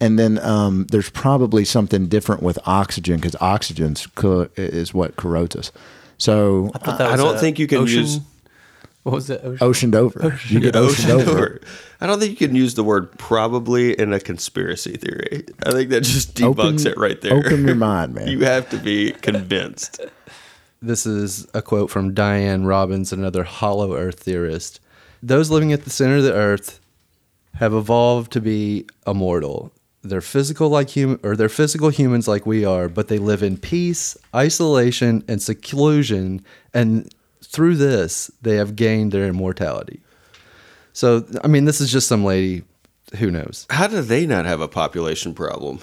and 0.00 0.18
then 0.18 0.38
um, 0.40 0.86
there's 0.90 1.10
probably 1.10 1.64
something 1.64 2.08
different 2.08 2.42
with 2.42 2.58
oxygen 2.66 3.16
because 3.16 3.36
oxygen 3.40 3.94
is 4.56 4.92
what 4.92 5.14
corrodes 5.16 5.54
us. 5.54 5.70
So 6.18 6.70
But 6.72 6.98
that 6.98 7.00
I 7.12 7.16
don't 7.16 7.38
think 7.38 7.60
you 7.60 7.68
can 7.68 7.78
ocean- 7.78 8.00
use- 8.00 8.20
What 9.08 9.14
was 9.14 9.30
it? 9.30 9.40
Ocean? 9.42 9.58
oceaned 9.62 9.94
over. 9.94 10.38
You 10.48 10.60
get 10.60 10.76
oceaned 10.76 11.10
Ocean 11.12 11.28
over. 11.30 11.38
over. 11.38 11.60
I 11.98 12.06
don't 12.06 12.20
think 12.20 12.38
you 12.38 12.46
can 12.46 12.54
use 12.54 12.74
the 12.74 12.84
word 12.84 13.10
probably 13.18 13.98
in 13.98 14.12
a 14.12 14.20
conspiracy 14.20 14.98
theory. 14.98 15.46
I 15.64 15.70
think 15.70 15.88
that 15.88 16.02
just 16.02 16.34
debunks 16.34 16.80
Open- 16.84 16.86
it 16.92 16.98
right 16.98 17.18
there. 17.22 17.32
open 17.32 17.64
your 17.66 17.74
mind, 17.74 18.14
man. 18.14 18.28
You 18.28 18.40
have 18.40 18.68
to 18.68 18.76
be 18.76 19.12
convinced. 19.12 20.00
This 20.82 21.06
is 21.06 21.46
a 21.54 21.62
quote 21.62 21.90
from 21.90 22.14
Dianne 22.14 22.66
Robbins, 22.66 23.10
another 23.10 23.44
hollow 23.44 23.94
earth 23.96 24.20
theorist. 24.20 24.78
Those 25.22 25.50
living 25.50 25.72
at 25.72 25.84
the 25.84 25.90
center 25.90 26.16
of 26.18 26.24
the 26.24 26.34
earth 26.34 26.78
have 27.54 27.72
evolved 27.72 28.30
to 28.32 28.42
be 28.42 28.84
immortal. 29.06 29.72
They're 30.02 30.20
physical 30.20 30.68
like 30.68 30.90
human 30.90 31.18
or 31.22 31.34
they're 31.34 31.48
physical 31.48 31.88
humans 31.88 32.28
like 32.28 32.44
we 32.44 32.64
are, 32.64 32.88
but 32.90 33.08
they 33.08 33.18
live 33.18 33.42
in 33.42 33.56
peace, 33.56 34.18
isolation, 34.34 35.24
and 35.26 35.40
seclusion, 35.42 36.44
and 36.74 37.08
through 37.48 37.76
this 37.76 38.30
they 38.42 38.56
have 38.56 38.76
gained 38.76 39.12
their 39.12 39.26
immortality. 39.26 40.00
So 40.92 41.26
I 41.42 41.48
mean 41.48 41.64
this 41.64 41.80
is 41.80 41.90
just 41.90 42.08
some 42.08 42.24
lady 42.24 42.62
who 43.18 43.30
knows. 43.30 43.66
How 43.70 43.86
do 43.86 44.02
they 44.02 44.26
not 44.26 44.44
have 44.44 44.60
a 44.60 44.68
population 44.68 45.34
problem? 45.34 45.80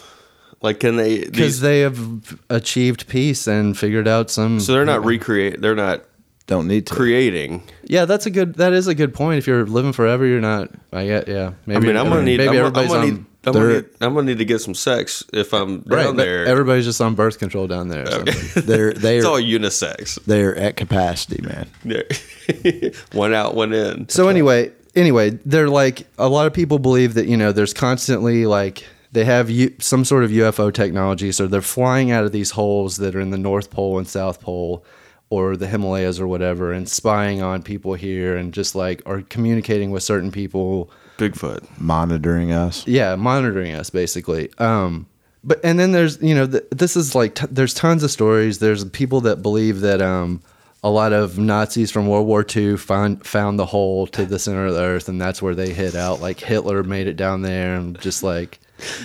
Like, 0.61 0.79
can 0.79 0.95
they? 0.95 1.25
Because 1.25 1.59
they 1.59 1.81
have 1.81 2.39
achieved 2.49 3.07
peace 3.07 3.45
and 3.45 3.77
figured 3.77 4.07
out 4.07 4.31
some 4.31 4.59
so 4.59 4.73
they're 4.73 4.85
not 4.85 5.05
recreate. 5.05 5.61
They're 5.61 5.75
not 5.75 6.05
Don't 6.47 6.67
need 6.67 6.87
to. 6.87 6.93
creating. 6.95 7.61
Yeah, 7.83 8.05
that's 8.05 8.25
a 8.25 8.29
good. 8.31 8.55
That 8.55 8.73
is 8.73 8.87
a 8.87 8.95
good 8.95 9.13
point. 9.13 9.37
If 9.37 9.47
you're 9.47 9.65
living 9.65 9.93
forever, 9.93 10.25
you're 10.25 10.41
not. 10.41 10.71
I 10.91 11.05
get. 11.05 11.27
Yeah, 11.27 11.53
maybe. 11.65 11.77
I 11.77 11.79
mean, 11.87 11.97
I'm 11.97 12.09
gonna 12.09 12.23
need. 12.23 12.37
Maybe 12.37 12.57
I'm, 12.57 12.65
everybody's 12.65 12.91
I'm 12.91 12.99
gonna 13.01 13.11
on. 13.11 13.15
need. 13.17 13.25
I'm 13.45 13.53
gonna, 13.53 13.73
need, 13.73 13.85
I'm 14.01 14.13
gonna 14.13 14.27
need 14.27 14.37
to 14.39 14.45
get 14.45 14.59
some 14.59 14.73
sex 14.75 15.23
if 15.33 15.53
I'm 15.53 15.81
down 15.81 15.97
right, 16.07 16.15
there. 16.15 16.45
everybody's 16.45 16.85
just 16.85 17.01
on 17.01 17.15
birth 17.15 17.39
control 17.39 17.67
down 17.67 17.87
there. 17.89 18.03
or 18.07 18.11
something. 18.11 18.63
They're 18.65 18.93
they're 19.05 19.17
it's 19.17 19.25
all 19.25 19.39
unisex. 19.39 20.23
they're 20.25 20.55
at 20.55 20.75
capacity, 20.77 21.41
man. 21.41 21.69
They're- 21.83 22.91
one 23.13 23.33
out, 23.33 23.55
one 23.55 23.73
in. 23.73 24.09
so 24.09 24.27
anyway, 24.27 24.71
anyway, 24.95 25.31
they're 25.45 25.69
like 25.69 26.07
a 26.17 26.29
lot 26.29 26.47
of 26.47 26.53
people 26.53 26.79
believe 26.79 27.13
that 27.15 27.27
you 27.27 27.37
know 27.37 27.51
there's 27.51 27.73
constantly 27.73 28.45
like 28.45 28.83
they 29.11 29.25
have 29.25 29.49
U, 29.49 29.73
some 29.79 30.03
sort 30.05 30.23
of 30.23 30.31
UFO 30.31 30.73
technology, 30.73 31.31
so 31.31 31.47
they're 31.47 31.61
flying 31.61 32.11
out 32.11 32.25
of 32.25 32.31
these 32.31 32.51
holes 32.51 32.97
that 32.97 33.15
are 33.15 33.21
in 33.21 33.29
the 33.31 33.37
North 33.37 33.69
Pole 33.71 33.97
and 33.97 34.07
South 34.07 34.41
Pole. 34.41 34.83
Or 35.31 35.57
the 35.57 35.65
Himalayas 35.65 36.19
or 36.19 36.27
whatever, 36.27 36.71
and 36.71 36.87
spying 36.87 37.41
on 37.41 37.63
people 37.63 37.95
here, 37.95 38.37
and 38.37 38.53
just 38.53 38.75
like 38.75 39.01
are 39.07 39.23
communicating 39.23 39.89
with 39.89 40.03
certain 40.03 40.31
people 40.31 40.91
Bigfoot. 41.17 41.65
Monitoring 41.79 42.51
us. 42.51 42.85
yeah 42.87 43.15
monitoring 43.15 43.73
us 43.73 43.89
basically 43.89 44.49
um 44.59 45.05
but 45.43 45.59
and 45.63 45.79
then 45.79 45.91
there's 45.91 46.21
you 46.21 46.35
know 46.35 46.47
th- 46.47 46.63
this 46.71 46.95
is 46.97 47.15
like 47.15 47.35
t- 47.35 47.47
there's 47.49 47.73
tons 47.73 48.03
of 48.03 48.11
stories 48.11 48.59
there's 48.59 48.83
people 48.85 49.21
that 49.21 49.41
believe 49.41 49.81
that 49.81 50.01
um 50.01 50.41
a 50.83 50.89
lot 50.89 51.13
of 51.13 51.39
Nazis 51.39 51.89
from 51.89 52.05
World 52.07 52.27
War 52.27 52.45
II 52.55 52.77
found 52.77 53.25
found 53.25 53.57
the 53.57 53.65
hole 53.65 54.05
to 54.07 54.23
the 54.25 54.37
center 54.37 54.67
of 54.67 54.73
the 54.75 54.81
earth 54.81 55.09
and 55.09 55.19
that's 55.19 55.41
where 55.41 55.55
they 55.55 55.71
hid 55.73 55.95
out 55.95 56.21
like 56.21 56.39
Hitler 56.39 56.83
made 56.83 57.07
it 57.07 57.15
down 57.15 57.41
there 57.41 57.75
and 57.75 57.99
just 58.01 58.21
like 58.21 58.59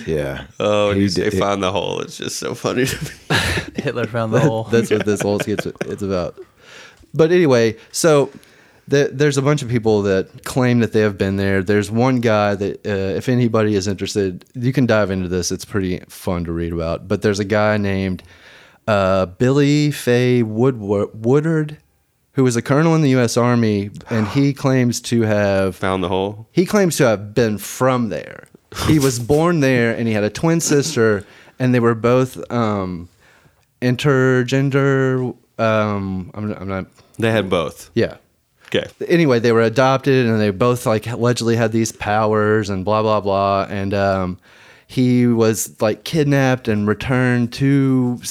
Yeah. 0.05 0.45
Oh, 0.59 0.89
and 0.89 0.97
He 0.97 1.03
you 1.03 1.09
say 1.09 1.29
did- 1.29 1.39
find 1.39 1.63
the 1.63 1.71
hole. 1.71 2.01
It's 2.01 2.17
just 2.17 2.37
so 2.37 2.53
funny 2.53 2.85
to 2.85 3.03
me. 3.03 3.37
Hitler 3.83 4.05
found 4.05 4.31
the 4.33 4.41
hole. 4.41 4.65
that's 4.65 4.91
what 4.91 5.05
this 5.05 5.21
whole 5.21 5.39
sketch 5.39 5.65
it's 5.85 6.01
about. 6.03 6.37
But 7.13 7.31
anyway, 7.31 7.77
so 7.91 8.25
the, 8.25 8.39
there's 8.87 9.37
a 9.37 9.41
bunch 9.41 9.61
of 9.61 9.69
people 9.69 10.01
that 10.03 10.43
claim 10.43 10.79
that 10.79 10.91
they 10.91 11.01
have 11.01 11.17
been 11.17 11.37
there. 11.37 11.63
There's 11.63 11.89
one 11.89 12.19
guy 12.19 12.55
that, 12.55 12.85
uh, 12.85 12.89
if 13.17 13.29
anybody 13.29 13.75
is 13.75 13.87
interested, 13.87 14.43
you 14.53 14.73
can 14.73 14.85
dive 14.85 15.11
into 15.11 15.27
this. 15.29 15.51
It's 15.51 15.65
pretty 15.65 15.99
fun 16.09 16.43
to 16.45 16.51
read 16.51 16.73
about. 16.73 17.07
But 17.07 17.21
there's 17.21 17.39
a 17.39 17.45
guy 17.45 17.77
named 17.77 18.23
uh, 18.87 19.27
Billy 19.27 19.91
Fay 19.91 20.43
Woodward, 20.43 21.09
Woodard, 21.25 21.77
who 22.33 22.43
was 22.43 22.55
a 22.55 22.61
colonel 22.61 22.95
in 22.95 23.01
the 23.01 23.09
U.S. 23.11 23.37
Army, 23.37 23.91
and 24.09 24.27
he 24.29 24.53
claims 24.65 24.99
to 25.01 25.21
have 25.21 25.75
Found 25.77 26.03
the 26.03 26.07
hole. 26.09 26.47
he 26.51 26.65
claims 26.65 26.97
to 26.97 27.05
have 27.05 27.33
been 27.33 27.57
from 27.57 28.09
there. 28.09 28.47
He 28.87 28.99
was 28.99 29.19
born 29.33 29.59
there, 29.61 29.93
and 29.95 30.07
he 30.07 30.13
had 30.13 30.23
a 30.23 30.29
twin 30.29 30.59
sister, 30.59 31.23
and 31.59 31.73
they 31.73 31.79
were 31.79 31.95
both 31.95 32.39
um, 32.51 33.09
intergender. 33.81 35.35
Um, 35.59 36.31
I'm, 36.33 36.51
I'm 36.53 36.67
not. 36.67 36.85
They 37.19 37.31
had 37.31 37.49
both. 37.49 37.91
Yeah. 37.93 38.17
Okay. 38.73 38.89
Anyway, 39.07 39.39
they 39.39 39.51
were 39.51 39.61
adopted, 39.61 40.25
and 40.27 40.39
they 40.39 40.49
both 40.49 40.85
like 40.85 41.05
allegedly 41.07 41.57
had 41.57 41.73
these 41.73 41.91
powers, 41.91 42.69
and 42.69 42.85
blah 42.85 43.01
blah 43.01 43.19
blah. 43.19 43.67
And 43.69 43.93
um, 43.93 44.39
he 44.87 45.27
was 45.27 45.79
like 45.81 46.05
kidnapped 46.05 46.67
and 46.67 46.87
returned 46.87 47.51
to 47.53 48.21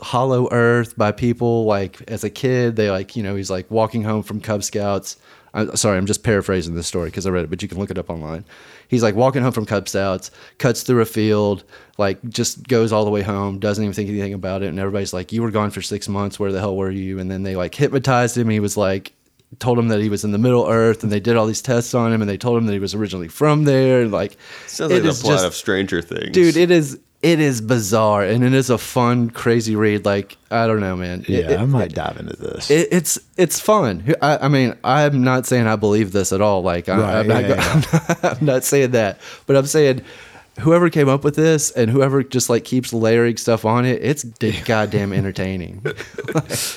Hollow 0.00 0.48
Earth 0.52 0.96
by 0.96 1.10
people 1.10 1.64
like 1.64 2.02
as 2.08 2.22
a 2.22 2.30
kid. 2.30 2.76
They 2.76 2.90
like 2.90 3.16
you 3.16 3.22
know 3.22 3.34
he's 3.34 3.50
like 3.50 3.68
walking 3.70 4.04
home 4.04 4.22
from 4.22 4.40
Cub 4.40 4.62
Scouts. 4.62 5.16
I'm 5.52 5.74
sorry, 5.74 5.98
I'm 5.98 6.06
just 6.06 6.22
paraphrasing 6.22 6.76
this 6.76 6.86
story 6.86 7.08
because 7.08 7.26
I 7.26 7.30
read 7.30 7.42
it, 7.42 7.50
but 7.50 7.60
you 7.60 7.66
can 7.66 7.78
look 7.78 7.90
it 7.90 7.98
up 7.98 8.08
online. 8.08 8.44
He's 8.86 9.02
like 9.02 9.16
walking 9.16 9.42
home 9.42 9.50
from 9.50 9.66
Cub 9.66 9.88
Scouts, 9.88 10.30
cuts 10.58 10.84
through 10.84 11.00
a 11.00 11.06
field, 11.06 11.64
like 11.98 12.22
just 12.28 12.68
goes 12.68 12.92
all 12.92 13.04
the 13.04 13.10
way 13.10 13.22
home, 13.22 13.58
doesn't 13.58 13.82
even 13.82 13.92
think 13.92 14.08
anything 14.08 14.34
about 14.34 14.62
it, 14.62 14.66
and 14.66 14.78
everybody's 14.78 15.12
like, 15.12 15.32
"You 15.32 15.42
were 15.42 15.50
gone 15.50 15.70
for 15.72 15.82
six 15.82 16.08
months. 16.08 16.38
Where 16.38 16.52
the 16.52 16.60
hell 16.60 16.76
were 16.76 16.92
you?" 16.92 17.18
And 17.18 17.28
then 17.28 17.42
they 17.42 17.56
like 17.56 17.74
hypnotized 17.74 18.38
him. 18.38 18.48
He 18.48 18.60
was 18.60 18.76
like, 18.76 19.12
told 19.58 19.78
him 19.78 19.88
that 19.88 20.00
he 20.00 20.08
was 20.08 20.24
in 20.24 20.30
the 20.30 20.38
Middle 20.38 20.66
Earth, 20.68 21.02
and 21.02 21.10
they 21.10 21.20
did 21.20 21.36
all 21.36 21.46
these 21.46 21.60
tests 21.62 21.92
on 21.94 22.12
him, 22.12 22.22
and 22.22 22.30
they 22.30 22.36
told 22.38 22.56
him 22.58 22.66
that 22.66 22.72
he 22.72 22.78
was 22.78 22.94
originally 22.94 23.28
from 23.28 23.64
there. 23.64 24.02
And 24.02 24.12
like, 24.12 24.36
Sounds 24.66 24.92
it 24.92 25.02
like 25.02 25.14
the 25.14 25.20
plot 25.20 25.32
just- 25.34 25.44
of 25.46 25.54
Stranger 25.54 26.00
Things. 26.02 26.30
dude, 26.32 26.56
it 26.56 26.70
is 26.70 26.98
it 27.22 27.38
is 27.38 27.60
bizarre, 27.60 28.22
and 28.24 28.42
it 28.42 28.54
is 28.54 28.70
a 28.70 28.78
fun, 28.78 29.28
crazy 29.28 29.76
read. 29.76 30.06
Like, 30.06 30.38
I 30.50 30.66
don't 30.66 30.80
know, 30.80 30.96
man. 30.96 31.20
It- 31.22 31.28
Yeah, 31.28 31.50
it- 31.50 31.60
I 31.60 31.66
might 31.66 31.92
dive 31.94 32.16
into 32.18 32.34
this. 32.36 32.70
it, 32.70 32.88
it's 32.92 33.18
it's 33.36 33.60
fun. 33.60 34.14
I, 34.22 34.38
I 34.38 34.48
mean, 34.48 34.74
I'm 34.84 35.22
not 35.22 35.46
saying 35.46 35.66
I 35.66 35.76
believe 35.76 36.12
this 36.12 36.32
at 36.32 36.40
all. 36.40 36.62
Like, 36.62 36.88
I, 36.88 36.96
Right, 36.98 37.14
I'm, 37.16 37.26
not, 37.28 37.42
yeah, 37.42 37.48
go- 37.48 37.54
yeah. 37.56 37.72
I'm, 37.72 37.80
not, 38.22 38.24
I'm 38.40 38.46
not 38.46 38.64
saying 38.64 38.92
that, 38.92 39.20
but 39.46 39.56
I'm 39.56 39.66
saying 39.66 40.00
whoever 40.60 40.88
came 40.90 41.08
up 41.08 41.24
with 41.24 41.36
this 41.36 41.70
and 41.72 41.90
whoever 41.90 42.22
just 42.22 42.48
like 42.50 42.64
keeps 42.64 42.92
layering 42.92 43.36
stuff 43.36 43.64
on 43.64 43.84
it, 43.84 44.00
it's 44.02 44.24
goddamn 44.64 45.12
entertaining. 45.20 45.82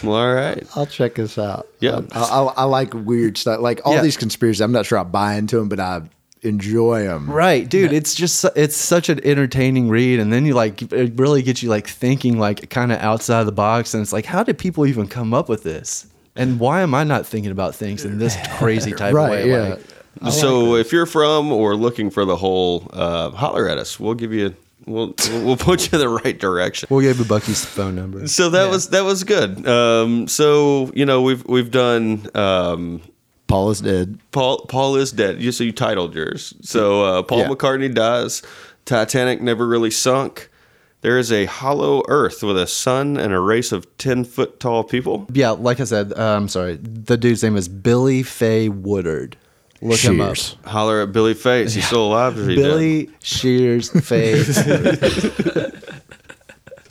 well, 0.03 0.15
all 0.15 0.33
right. 0.33 0.63
I'll 0.75 0.85
check 0.87 1.15
this 1.15 1.37
out. 1.37 1.67
Yeah. 1.79 1.91
Um, 1.97 2.07
I, 2.11 2.19
I, 2.21 2.41
I 2.57 2.63
like 2.65 2.93
weird 2.93 3.37
stuff. 3.37 3.59
Like 3.59 3.81
all 3.85 3.95
Yeah. 3.95 4.01
these 4.01 4.17
conspiracies. 4.17 4.61
I'm 4.61 4.71
not 4.71 4.85
sure 4.85 4.97
I 4.97 5.03
buy 5.03 5.35
into 5.35 5.57
them, 5.57 5.69
but 5.69 5.79
I 5.79 6.01
enjoy 6.41 7.03
them. 7.03 7.29
Right, 7.29 7.67
dude. 7.69 7.93
It's 7.93 8.15
just 8.15 8.45
it's 8.55 8.75
such 8.75 9.09
an 9.09 9.19
entertaining 9.25 9.89
read, 9.89 10.19
and 10.19 10.31
then 10.33 10.45
you 10.45 10.53
like 10.53 10.81
it 10.91 11.13
really 11.17 11.41
gets 11.41 11.63
you 11.63 11.69
like 11.69 11.87
thinking 11.87 12.37
like 12.39 12.69
kind 12.69 12.91
of 12.91 12.99
outside 12.99 13.43
the 13.45 13.51
box, 13.51 13.93
and 13.93 14.01
it's 14.01 14.13
like, 14.13 14.25
how 14.25 14.43
did 14.43 14.57
people 14.57 14.85
even 14.85 15.07
come 15.07 15.33
up 15.33 15.47
with 15.49 15.63
this? 15.63 16.07
And 16.35 16.59
why 16.59 16.81
am 16.81 16.95
I 16.95 17.03
not 17.03 17.27
thinking 17.27 17.51
about 17.51 17.75
things 17.75 18.03
in 18.05 18.17
this 18.17 18.35
crazy 18.57 18.91
type 18.91 19.13
Right. 19.13 19.25
of 19.25 19.45
way? 19.45 19.49
Yeah. 19.49 19.67
Like, 19.69 19.81
so 20.31 20.75
if 20.75 20.91
you're 20.91 21.05
from 21.05 21.51
or 21.51 21.75
looking 21.75 22.09
for 22.09 22.25
the 22.25 22.35
hole, 22.35 22.89
uh, 22.93 23.31
holler 23.31 23.67
at 23.67 23.77
us. 23.77 23.99
We'll 23.99 24.13
give 24.15 24.33
you 24.33 24.55
We'll 24.85 25.13
we'll 25.31 25.55
put 25.55 25.89
you 25.89 25.97
in 25.97 26.01
the 26.01 26.09
right 26.09 26.37
direction. 26.37 26.87
We'll 26.91 26.99
give 27.01 27.17
you 27.17 27.23
Bucky's 27.23 27.63
phone 27.63 27.95
number. 27.95 28.27
So 28.27 28.49
that 28.49 28.69
was 28.69 28.89
that 28.89 29.03
was 29.05 29.23
good. 29.23 29.65
Um, 29.65 30.27
so 30.27 30.91
you 30.93 31.05
know 31.05 31.21
we've 31.21 31.45
we've 31.45 31.71
done 31.71 32.27
um, 32.35 33.01
Paul 33.47 33.69
is 33.71 33.79
dead. 33.79 34.19
Paul 34.31 34.65
Paul 34.67 34.97
is 34.97 35.13
dead. 35.13 35.41
You 35.41 35.53
so 35.53 35.63
you 35.63 35.71
titled 35.71 36.13
yours. 36.15 36.53
So 36.63 37.03
uh, 37.03 37.23
Paul 37.23 37.37
Yeah. 37.39 37.47
McCartney 37.47 37.93
dies. 37.93 38.41
Titanic 38.83 39.41
never 39.41 39.65
really 39.65 39.91
sunk. 39.91 40.49
There 40.99 41.17
is 41.17 41.31
a 41.31 41.45
hollow 41.45 42.03
Earth 42.09 42.43
with 42.43 42.57
a 42.57 42.67
sun 42.67 43.15
and 43.15 43.33
a 43.33 43.39
race 43.39 43.71
of 43.71 43.85
ten 43.97 44.25
foot 44.25 44.59
tall 44.59 44.83
people. 44.83 45.27
Yeah, 45.31 45.51
like 45.51 45.79
I 45.79 45.85
said, 45.85 46.11
uh, 46.11 46.35
I'm 46.35 46.49
sorry. 46.49 46.75
The 46.75 47.15
dude's 47.15 47.41
name 47.41 47.55
is 47.55 47.69
Billy 47.69 48.21
Fay 48.21 48.67
Woodard. 48.67 49.37
Look 49.83 49.99
him 49.99 50.21
up. 50.21 50.37
Holler 50.65 51.01
at 51.01 51.11
Billy 51.11 51.33
Face. 51.33 51.73
He's 51.73 51.85
still 51.85 52.07
alive. 52.07 52.39
Or 52.39 52.47
he 52.49 52.55
dead? 52.55 52.61
Billy 52.61 53.09
Shears 53.21 53.89
Fay. 54.07 54.41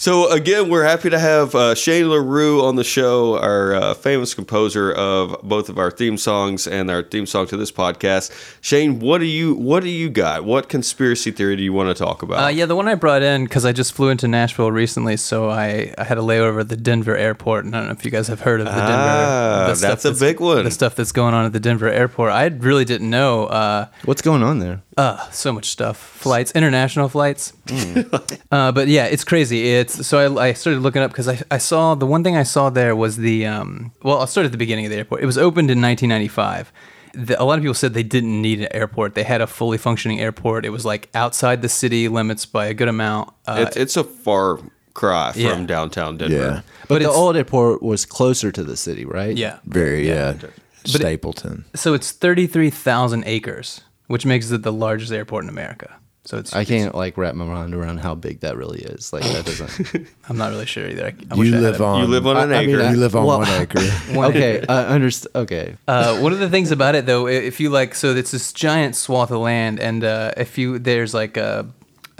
So 0.03 0.29
again, 0.33 0.69
we're 0.69 0.83
happy 0.83 1.11
to 1.11 1.19
have 1.21 1.55
uh, 1.55 1.77
Shane 1.77 2.09
LaRue 2.09 2.61
on 2.65 2.75
the 2.75 2.83
show, 2.83 3.39
our 3.39 3.73
uh, 3.73 3.95
famous 3.95 4.35
composer 4.35 4.91
of 4.91 5.41
both 5.45 5.69
of 5.69 5.79
our 5.79 5.93
theme 5.93 6.19
songs 6.19 6.67
and 6.67 6.91
our 6.91 7.05
theme 7.05 7.25
song 7.25 7.47
to 7.47 7.57
this 7.57 7.71
podcast. 7.71 8.33
Shane, 8.61 8.99
what 8.99 9.19
do 9.19 9.27
you 9.27 9.55
what 9.55 9.85
do 9.85 9.89
you 9.89 10.11
got? 10.11 10.45
What 10.45 10.69
conspiracy 10.69 11.31
theory 11.31 11.55
do 11.55 11.63
you 11.63 11.73
want 11.73 11.97
to 11.97 12.05
talk 12.05 12.25
about? 12.25 12.43
Uh, 12.43 12.49
yeah, 12.49 12.67
the 12.67 12.75
one 12.75 12.89
I 12.89 12.97
brought 12.97 13.23
in 13.23 13.45
because 13.45 13.65
I 13.65 13.71
just 13.71 13.93
flew 13.93 14.09
into 14.09 14.27
Nashville 14.27 14.73
recently, 14.73 15.17
so 15.17 15.49
I, 15.49 15.95
I 15.97 16.03
had 16.03 16.19
a 16.19 16.23
layover 16.23 16.63
at 16.63 16.69
the 16.69 16.77
Denver 16.77 17.17
airport, 17.17 17.65
and 17.65 17.77
I 17.77 17.79
don't 17.79 17.87
know 17.87 17.93
if 17.93 18.05
you 18.05 18.11
guys 18.11 18.27
have 18.27 18.41
heard 18.41 18.59
of 18.59 18.67
the 18.67 18.73
Denver. 18.73 18.93
Ah, 18.93 19.67
the 19.69 19.77
stuff 19.77 20.03
that's 20.03 20.21
a 20.21 20.25
big 20.25 20.41
one. 20.41 20.65
The 20.65 20.73
stuff 20.73 20.97
that's 20.97 21.13
going 21.13 21.33
on 21.33 21.45
at 21.45 21.53
the 21.53 21.61
Denver 21.61 21.87
airport. 21.87 22.33
I 22.33 22.47
really 22.47 22.85
didn't 22.85 23.09
know. 23.09 23.45
Uh, 23.45 23.87
What's 24.05 24.21
going 24.21 24.43
on 24.43 24.59
there? 24.59 24.83
uh, 24.97 25.31
so 25.31 25.53
much 25.53 25.67
stuff. 25.67 25.97
Flights, 25.97 26.53
international 26.53 27.09
flights. 27.09 27.53
uh, 28.51 28.73
but 28.73 28.89
yeah, 28.89 29.07
it's 29.07 29.25
crazy. 29.25 29.73
It's 29.73 29.92
so 29.93 30.37
I, 30.39 30.49
I 30.49 30.53
started 30.53 30.81
looking 30.81 31.03
up 31.03 31.11
because 31.11 31.29
I, 31.29 31.41
I 31.51 31.59
saw 31.59 31.95
the 31.95 32.07
one 32.07 32.25
thing 32.25 32.37
I 32.37 32.43
saw 32.43 32.71
there 32.71 32.95
was 32.97 33.17
the 33.17 33.47
um. 33.47 33.93
Well, 34.03 34.19
I'll 34.19 34.27
start 34.27 34.45
at 34.45 34.53
the 34.53 34.59
beginning 34.59 34.87
of 34.87 34.91
the 34.91 34.99
airport. 34.99 35.23
It 35.23 35.27
was 35.27 35.39
opened 35.39 35.71
in 35.71 35.81
1995. 35.81 36.73
The, 37.15 37.41
a 37.41 37.45
lot 37.45 37.59
of 37.59 37.63
people 37.63 37.75
said 37.75 37.93
they 37.93 38.03
didn't 38.03 38.41
need 38.41 38.61
an 38.61 38.69
airport. 38.73 39.15
They 39.15 39.23
had 39.23 39.41
a 39.41 39.47
fully 39.47 39.79
functioning 39.79 40.21
airport. 40.21 40.65
It 40.65 40.71
was 40.71 40.85
like 40.85 41.11
outside 41.15 41.61
the 41.61 41.69
city 41.69 42.09
limits 42.09 42.47
by 42.47 42.67
a 42.67 42.75
good 42.75 42.89
amount. 42.89 43.31
Uh, 43.47 43.67
it's, 43.67 43.77
it's 43.77 43.97
a 43.97 44.05
far 44.05 44.59
cry 44.95 45.33
from 45.33 45.43
yeah. 45.43 45.67
downtown 45.67 46.17
Denver. 46.17 46.35
Yeah. 46.35 46.61
But, 46.89 46.99
the 46.99 47.05
it's- 47.05 47.17
old 47.17 47.37
airport 47.37 47.83
was 47.83 48.05
closer 48.07 48.51
to 48.53 48.65
the 48.65 48.77
city, 48.77 49.05
right? 49.05 49.37
yeah. 49.37 49.59
Very, 49.65 50.09
yeah. 50.09 50.31
it- 50.31 50.51
Stapleton. 50.85 51.65
So 51.75 51.95
it's 51.95 52.11
33,000 52.11 53.23
acres, 53.25 53.83
which 54.09 54.27
makes 54.27 54.51
it 54.51 54.63
the 54.63 54.73
largest 54.73 55.13
airport 55.13 55.45
in 55.45 55.49
America. 55.49 55.97
So 56.25 56.39
it's 56.39 56.55
I 56.55 56.65
can't 56.65 56.95
like 56.95 57.17
wrap 57.19 57.35
my 57.35 57.45
mind 57.45 57.75
around 57.75 57.99
how 57.99 58.15
big 58.15 58.41
that 58.41 58.57
really 58.57 58.79
is. 58.81 59.13
Like 59.13 59.25
that 59.25 59.45
doesn't. 59.45 60.07
I'm 60.29 60.37
not 60.39 60.51
really 60.51 60.67
sure 60.67 60.87
either. 60.89 61.07
I, 61.07 61.15
I 61.33 61.35
You 61.35 61.57
live 61.59 61.75
it. 61.77 61.81
on. 61.81 62.01
You 62.01 62.07
live 62.07 62.27
on 62.29 62.37
an 62.37 62.53
I- 62.53 62.59
I 62.63 62.67
mean, 62.67 62.77
acre. 62.79 62.91
You 62.91 62.97
live 62.97 63.17
on 63.17 63.25
Well- 63.27 63.39
one 63.39 63.49
acre. 63.61 63.81
okay, 64.11 64.65
I 64.69 64.85
understand. 64.87 65.35
Okay, 65.35 65.77
Uh, 65.89 66.19
one 66.21 66.33
of 66.33 66.39
the 66.39 66.49
things 66.49 66.71
about 66.71 66.95
it, 66.95 67.07
though, 67.07 67.27
if 67.27 67.59
you 67.59 67.71
like, 67.71 67.97
so 67.97 68.15
it's 68.15 68.31
this 68.31 68.53
giant 68.53 68.95
swath 68.95 69.33
of 69.33 69.41
land, 69.41 69.81
and 69.81 70.05
uh, 70.05 70.31
if 70.37 70.57
you 70.59 70.79
there's 70.79 71.13
like 71.13 71.37
uh, 71.37 71.65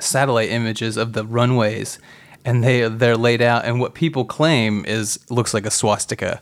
satellite 0.01 0.51
images 0.51 0.97
of 0.97 1.13
the 1.13 1.25
runways, 1.25 2.01
and 2.45 2.65
they 2.65 2.89
they're 2.89 3.17
laid 3.17 3.41
out, 3.41 3.65
and 3.65 3.79
what 3.79 3.95
people 3.95 4.25
claim 4.25 4.85
is 4.85 5.21
looks 5.31 5.55
like 5.55 5.65
a 5.65 5.71
swastika, 5.71 6.41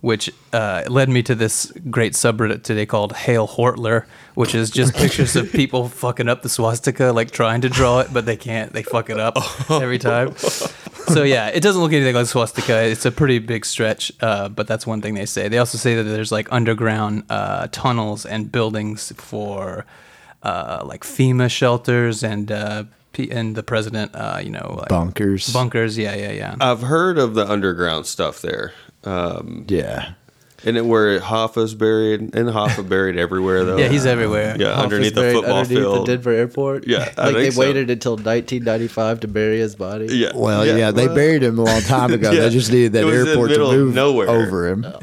which 0.00 0.30
uh, 0.52 0.82
led 0.88 1.08
me 1.08 1.22
to 1.22 1.34
this 1.34 1.72
great 1.90 2.14
subreddit 2.14 2.62
today 2.62 2.86
called 2.86 3.12
Hail 3.14 3.46
Hortler, 3.46 4.06
which 4.34 4.54
is 4.54 4.70
just 4.70 4.94
pictures 4.94 5.36
of 5.36 5.52
people 5.52 5.88
fucking 6.04 6.28
up 6.28 6.42
the 6.42 6.48
swastika, 6.48 7.12
like 7.12 7.30
trying 7.30 7.60
to 7.60 7.68
draw 7.68 8.00
it, 8.00 8.08
but 8.12 8.24
they 8.26 8.36
can't. 8.36 8.72
They 8.72 8.82
fuck 8.82 9.10
it 9.10 9.20
up 9.20 9.36
every 9.70 9.98
time. 9.98 10.34
So 10.36 11.22
yeah, 11.22 11.48
it 11.48 11.60
doesn't 11.62 11.82
look 11.82 11.92
anything 11.92 12.14
like 12.14 12.26
swastika. 12.26 12.82
It's 12.84 13.04
a 13.04 13.12
pretty 13.12 13.38
big 13.40 13.66
stretch, 13.66 14.12
uh, 14.20 14.48
but 14.48 14.66
that's 14.66 14.86
one 14.86 15.00
thing 15.02 15.14
they 15.14 15.26
say. 15.26 15.48
They 15.48 15.58
also 15.58 15.76
say 15.76 15.94
that 15.96 16.04
there's 16.04 16.32
like 16.32 16.50
underground 16.52 17.24
uh, 17.28 17.68
tunnels 17.72 18.24
and 18.24 18.50
buildings 18.50 19.12
for 19.16 19.84
uh, 20.42 20.82
like 20.84 21.02
FEMA 21.04 21.50
shelters 21.50 22.22
and 22.22 22.50
uh, 22.50 22.84
P- 23.12 23.30
and 23.30 23.56
the 23.56 23.62
president, 23.64 24.14
uh, 24.14 24.38
you 24.42 24.50
know, 24.50 24.76
like 24.78 24.88
Bunkers. 24.88 25.52
bunkers. 25.52 25.98
Yeah, 25.98 26.14
yeah, 26.14 26.30
yeah. 26.30 26.54
I've 26.60 26.82
heard 26.82 27.18
of 27.18 27.34
the 27.34 27.44
underground 27.44 28.06
stuff 28.06 28.40
there. 28.40 28.72
Um, 29.04 29.64
Yeah. 29.68 30.12
and 30.64 30.76
it 30.76 30.84
where 30.84 31.18
Hoffa's 31.20 31.74
buried, 31.74 32.20
and 32.20 32.32
Hoffa 32.50 32.86
buried 32.86 33.16
everywhere 33.16 33.64
though. 33.64 33.76
yeah, 33.78 33.88
he's 33.88 34.04
everywhere. 34.04 34.56
Yeah, 34.58 34.72
underneath 34.78 35.14
the 35.14 35.32
football 35.32 35.58
underneath 35.60 35.78
field. 35.78 36.06
the 36.06 36.16
Denver 36.16 36.32
airport. 36.32 36.86
Yeah, 36.86 37.10
I 37.16 37.26
like 37.26 37.34
they 37.36 37.50
so. 37.50 37.60
waited 37.60 37.88
until 37.90 38.12
1995 38.16 39.20
to 39.20 39.28
bury 39.28 39.58
his 39.58 39.74
body. 39.74 40.06
Yeah. 40.10 40.32
Well, 40.34 40.66
yeah, 40.66 40.90
they 40.90 41.06
well, 41.06 41.14
buried 41.14 41.42
him 41.42 41.58
a 41.58 41.62
long 41.64 41.80
time 41.82 42.12
ago. 42.12 42.30
Yeah. 42.32 42.40
They 42.42 42.50
just 42.50 42.70
needed 42.70 42.92
that 42.92 43.02
It 43.02 43.06
was 43.06 43.14
in 43.20 43.24
the 43.24 43.30
airport 43.30 43.50
to 43.52 43.58
move 43.58 43.94
nowhere. 43.94 44.28
over 44.28 44.68
him. 44.68 44.84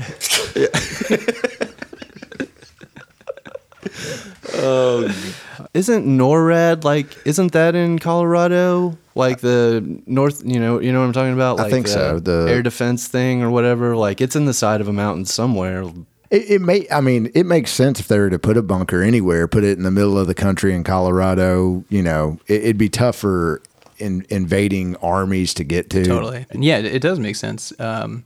Isn't 5.73 6.05
NORAD 6.05 6.83
like? 6.83 7.17
Isn't 7.25 7.51
that 7.53 7.75
in 7.75 7.99
Colorado? 7.99 8.97
Like 9.17 9.39
the 9.39 10.01
north, 10.05 10.41
you 10.45 10.59
know, 10.59 10.79
you 10.79 10.91
know 10.91 10.99
what 10.99 11.07
I'm 11.07 11.13
talking 11.13 11.33
about. 11.33 11.59
I 11.59 11.63
Like 11.63 11.71
think 11.71 11.87
so, 11.87 12.19
the- 12.19 12.45
air 12.49 12.61
defense 12.61 13.07
thing 13.07 13.41
or 13.43 13.49
whatever. 13.49 13.95
Like 13.95 14.21
it's 14.21 14.35
in 14.35 14.45
the 14.45 14.53
side 14.53 14.81
of 14.81 14.87
a 14.87 14.93
mountain 14.93 15.25
somewhere. 15.25 15.83
It, 16.29 16.51
it 16.51 16.61
may, 16.61 16.85
I 16.91 16.99
mean, 17.01 17.31
it 17.33 17.45
makes 17.45 17.71
sense 17.71 17.99
if 17.99 18.07
they 18.09 18.19
were 18.19 18.29
to 18.29 18.39
put 18.39 18.57
a 18.57 18.61
bunker 18.61 19.01
anywhere, 19.01 19.47
put 19.47 19.63
it 19.63 19.77
in 19.77 19.83
the 19.83 19.91
middle 19.91 20.17
of 20.17 20.27
the 20.27 20.33
country 20.35 20.73
in 20.75 20.83
Colorado. 20.83 21.83
You 21.89 22.03
know, 22.03 22.39
it, 22.47 22.63
it'd 22.63 22.77
be 22.77 22.89
tough 22.89 23.15
for 23.15 23.61
in, 23.97 24.25
invading 24.29 24.95
armies 24.97 25.53
to 25.55 25.63
get 25.63 25.89
to. 25.91 26.03
Totally. 26.03 26.45
And 26.49 26.63
yeah, 26.65 26.77
it, 26.79 26.85
it 26.85 27.01
does 27.01 27.19
make 27.19 27.35
sense. 27.37 27.71
Um, 27.79 28.25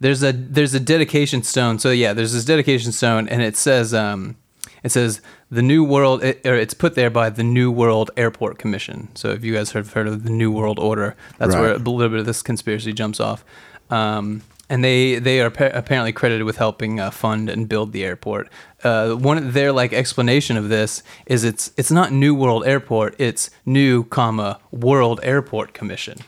there's 0.00 0.22
a 0.22 0.32
there's 0.32 0.72
a 0.72 0.80
dedication 0.80 1.42
stone. 1.42 1.78
So 1.78 1.90
yeah, 1.90 2.14
there's 2.14 2.32
this 2.32 2.46
dedication 2.46 2.90
stone, 2.90 3.28
and 3.28 3.42
it 3.42 3.54
says 3.54 3.92
um, 3.92 4.36
it 4.82 4.90
says 4.90 5.20
the 5.50 5.62
New 5.62 5.84
World, 5.84 6.22
it, 6.22 6.46
or 6.46 6.54
it's 6.54 6.74
put 6.74 6.94
there 6.94 7.10
by 7.10 7.30
the 7.30 7.42
New 7.42 7.70
World 7.70 8.10
Airport 8.16 8.58
Commission. 8.58 9.08
So 9.14 9.30
if 9.30 9.44
you 9.44 9.54
guys 9.54 9.72
have 9.72 9.92
heard 9.92 10.06
of 10.06 10.24
the 10.24 10.30
New 10.30 10.50
World 10.50 10.78
Order, 10.78 11.16
that's 11.38 11.54
where 11.54 11.72
a 11.72 11.78
little 11.78 12.08
bit 12.08 12.20
of 12.20 12.26
this 12.26 12.42
conspiracy 12.42 12.92
jumps 12.92 13.20
off. 13.20 13.44
Um, 13.90 14.42
and 14.68 14.84
they 14.84 15.18
they 15.18 15.40
are 15.40 15.50
pa- 15.50 15.70
apparently 15.74 16.12
credited 16.12 16.44
with 16.44 16.56
helping 16.56 17.00
uh, 17.00 17.10
fund 17.10 17.50
and 17.50 17.68
build 17.68 17.92
the 17.92 18.04
airport. 18.04 18.48
Uh, 18.84 19.14
one 19.14 19.36
of 19.36 19.52
their 19.52 19.72
like 19.72 19.92
explanation 19.92 20.56
of 20.56 20.68
this 20.68 21.02
is 21.26 21.42
it's 21.42 21.72
it's 21.76 21.90
not 21.90 22.12
New 22.12 22.34
World 22.34 22.64
Airport, 22.64 23.16
it's 23.18 23.50
New 23.66 24.04
comma 24.04 24.60
World 24.70 25.18
Airport 25.24 25.74
Commission 25.74 26.18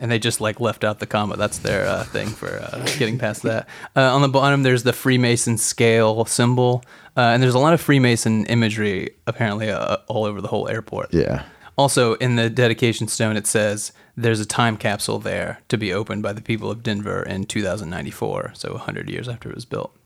and 0.00 0.10
they 0.10 0.18
just 0.18 0.40
like 0.40 0.58
left 0.58 0.82
out 0.82 0.98
the 0.98 1.06
comma. 1.06 1.36
That's 1.36 1.58
their 1.58 1.86
uh, 1.86 2.02
thing 2.04 2.28
for 2.28 2.48
uh, 2.60 2.84
getting 2.98 3.18
past 3.18 3.42
that. 3.44 3.68
Uh, 3.94 4.12
on 4.14 4.22
the 4.22 4.28
bottom, 4.28 4.64
there's 4.64 4.82
the 4.82 4.92
Freemason 4.92 5.56
scale 5.58 6.24
symbol, 6.24 6.82
uh, 7.16 7.20
and 7.20 7.40
there's 7.42 7.54
a 7.54 7.58
lot 7.60 7.72
of 7.74 7.80
Freemason 7.80 8.46
imagery 8.46 9.10
apparently 9.28 9.70
uh, 9.70 9.98
all 10.08 10.24
over 10.24 10.40
the 10.40 10.48
whole 10.48 10.66
airport. 10.68 11.14
Yeah. 11.14 11.44
Also, 11.78 12.14
in 12.14 12.36
the 12.36 12.50
dedication 12.50 13.06
stone, 13.08 13.36
it 13.36 13.46
says 13.46 13.92
there's 14.16 14.40
a 14.40 14.44
time 14.44 14.76
capsule 14.76 15.18
there 15.18 15.60
to 15.68 15.78
be 15.78 15.92
opened 15.94 16.22
by 16.22 16.32
the 16.32 16.42
people 16.42 16.70
of 16.70 16.82
Denver 16.82 17.22
in 17.22 17.44
2094, 17.44 18.52
so 18.54 18.72
100 18.72 19.08
years 19.08 19.28
after 19.28 19.48
it 19.48 19.54
was 19.54 19.64
built. 19.64 19.96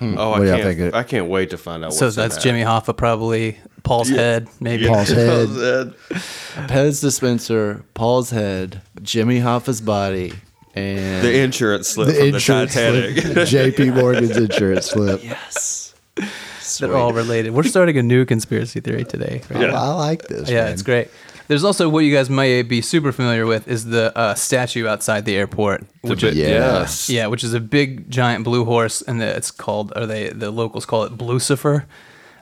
Oh, 0.00 0.30
What 0.30 0.42
I 0.42 0.60
can't. 0.60 0.76
think 0.78 0.94
I 0.94 1.02
can't 1.02 1.28
wait 1.28 1.50
to 1.50 1.58
find 1.58 1.84
out. 1.84 1.92
So 1.94 2.06
what's 2.06 2.16
in 2.16 2.22
that's 2.22 2.34
that. 2.36 2.42
Jimmy 2.42 2.60
Hoffa, 2.62 2.96
probably 2.96 3.58
Paul's 3.82 4.10
head, 4.10 4.46
maybe. 4.60 4.86
Paul's 4.86 5.08
head. 5.10 5.28
Paul's 5.48 5.56
head. 5.60 5.94
Pez 6.68 7.00
dispenser, 7.00 7.84
Paul's 7.94 8.30
head, 8.30 8.80
Jimmy 9.02 9.38
Hoffa's 9.40 9.80
body, 9.80 10.32
and 10.74 11.24
The 11.24 11.40
insurance 11.40 11.88
slip 11.88 12.08
The 12.08 12.14
from 12.14 12.30
the 12.32 12.38
Titanic. 12.40 13.18
slip. 13.48 13.48
JP 13.76 13.94
Morgan's 13.94 14.36
insurance 14.36 14.86
slip. 14.90 15.22
yes, 15.22 15.94
They're 16.80 16.96
all 16.96 17.12
related. 17.12 17.52
We're 17.52 17.62
starting 17.64 17.98
a 17.98 18.02
new 18.02 18.24
conspiracy 18.24 18.80
theory 18.80 19.04
today. 19.04 19.42
Right? 19.50 19.62
Yeah. 19.68 19.80
I 19.80 19.88
like 19.94 20.22
this. 20.28 20.48
Yeah, 20.48 20.64
man. 20.64 20.72
it's 20.72 20.82
great. 20.82 21.08
There's 21.48 21.64
also 21.64 21.88
what 21.88 22.00
you 22.00 22.14
guys 22.14 22.30
might 22.30 22.62
be 22.68 22.80
super 22.80 23.12
familiar 23.12 23.44
with 23.46 23.66
is 23.68 23.84
the 23.86 24.16
uh, 24.16 24.34
statue 24.34 24.86
outside 24.86 25.24
the 25.26 25.36
airport, 25.36 25.84
which 26.02 26.22
is, 26.22 26.36
Yes. 26.36 27.10
yeah, 27.10 27.26
which 27.26 27.44
is 27.44 27.52
a 27.52 27.60
big 27.60 28.08
giant 28.08 28.44
blue 28.44 28.64
horse, 28.64 29.02
and 29.02 29.20
the, 29.20 29.26
it's 29.36 29.50
called, 29.50 29.92
or 29.96 30.06
they 30.06 30.28
the 30.30 30.50
locals 30.50 30.86
call 30.86 31.02
it 31.04 31.18
Blucifer, 31.18 31.84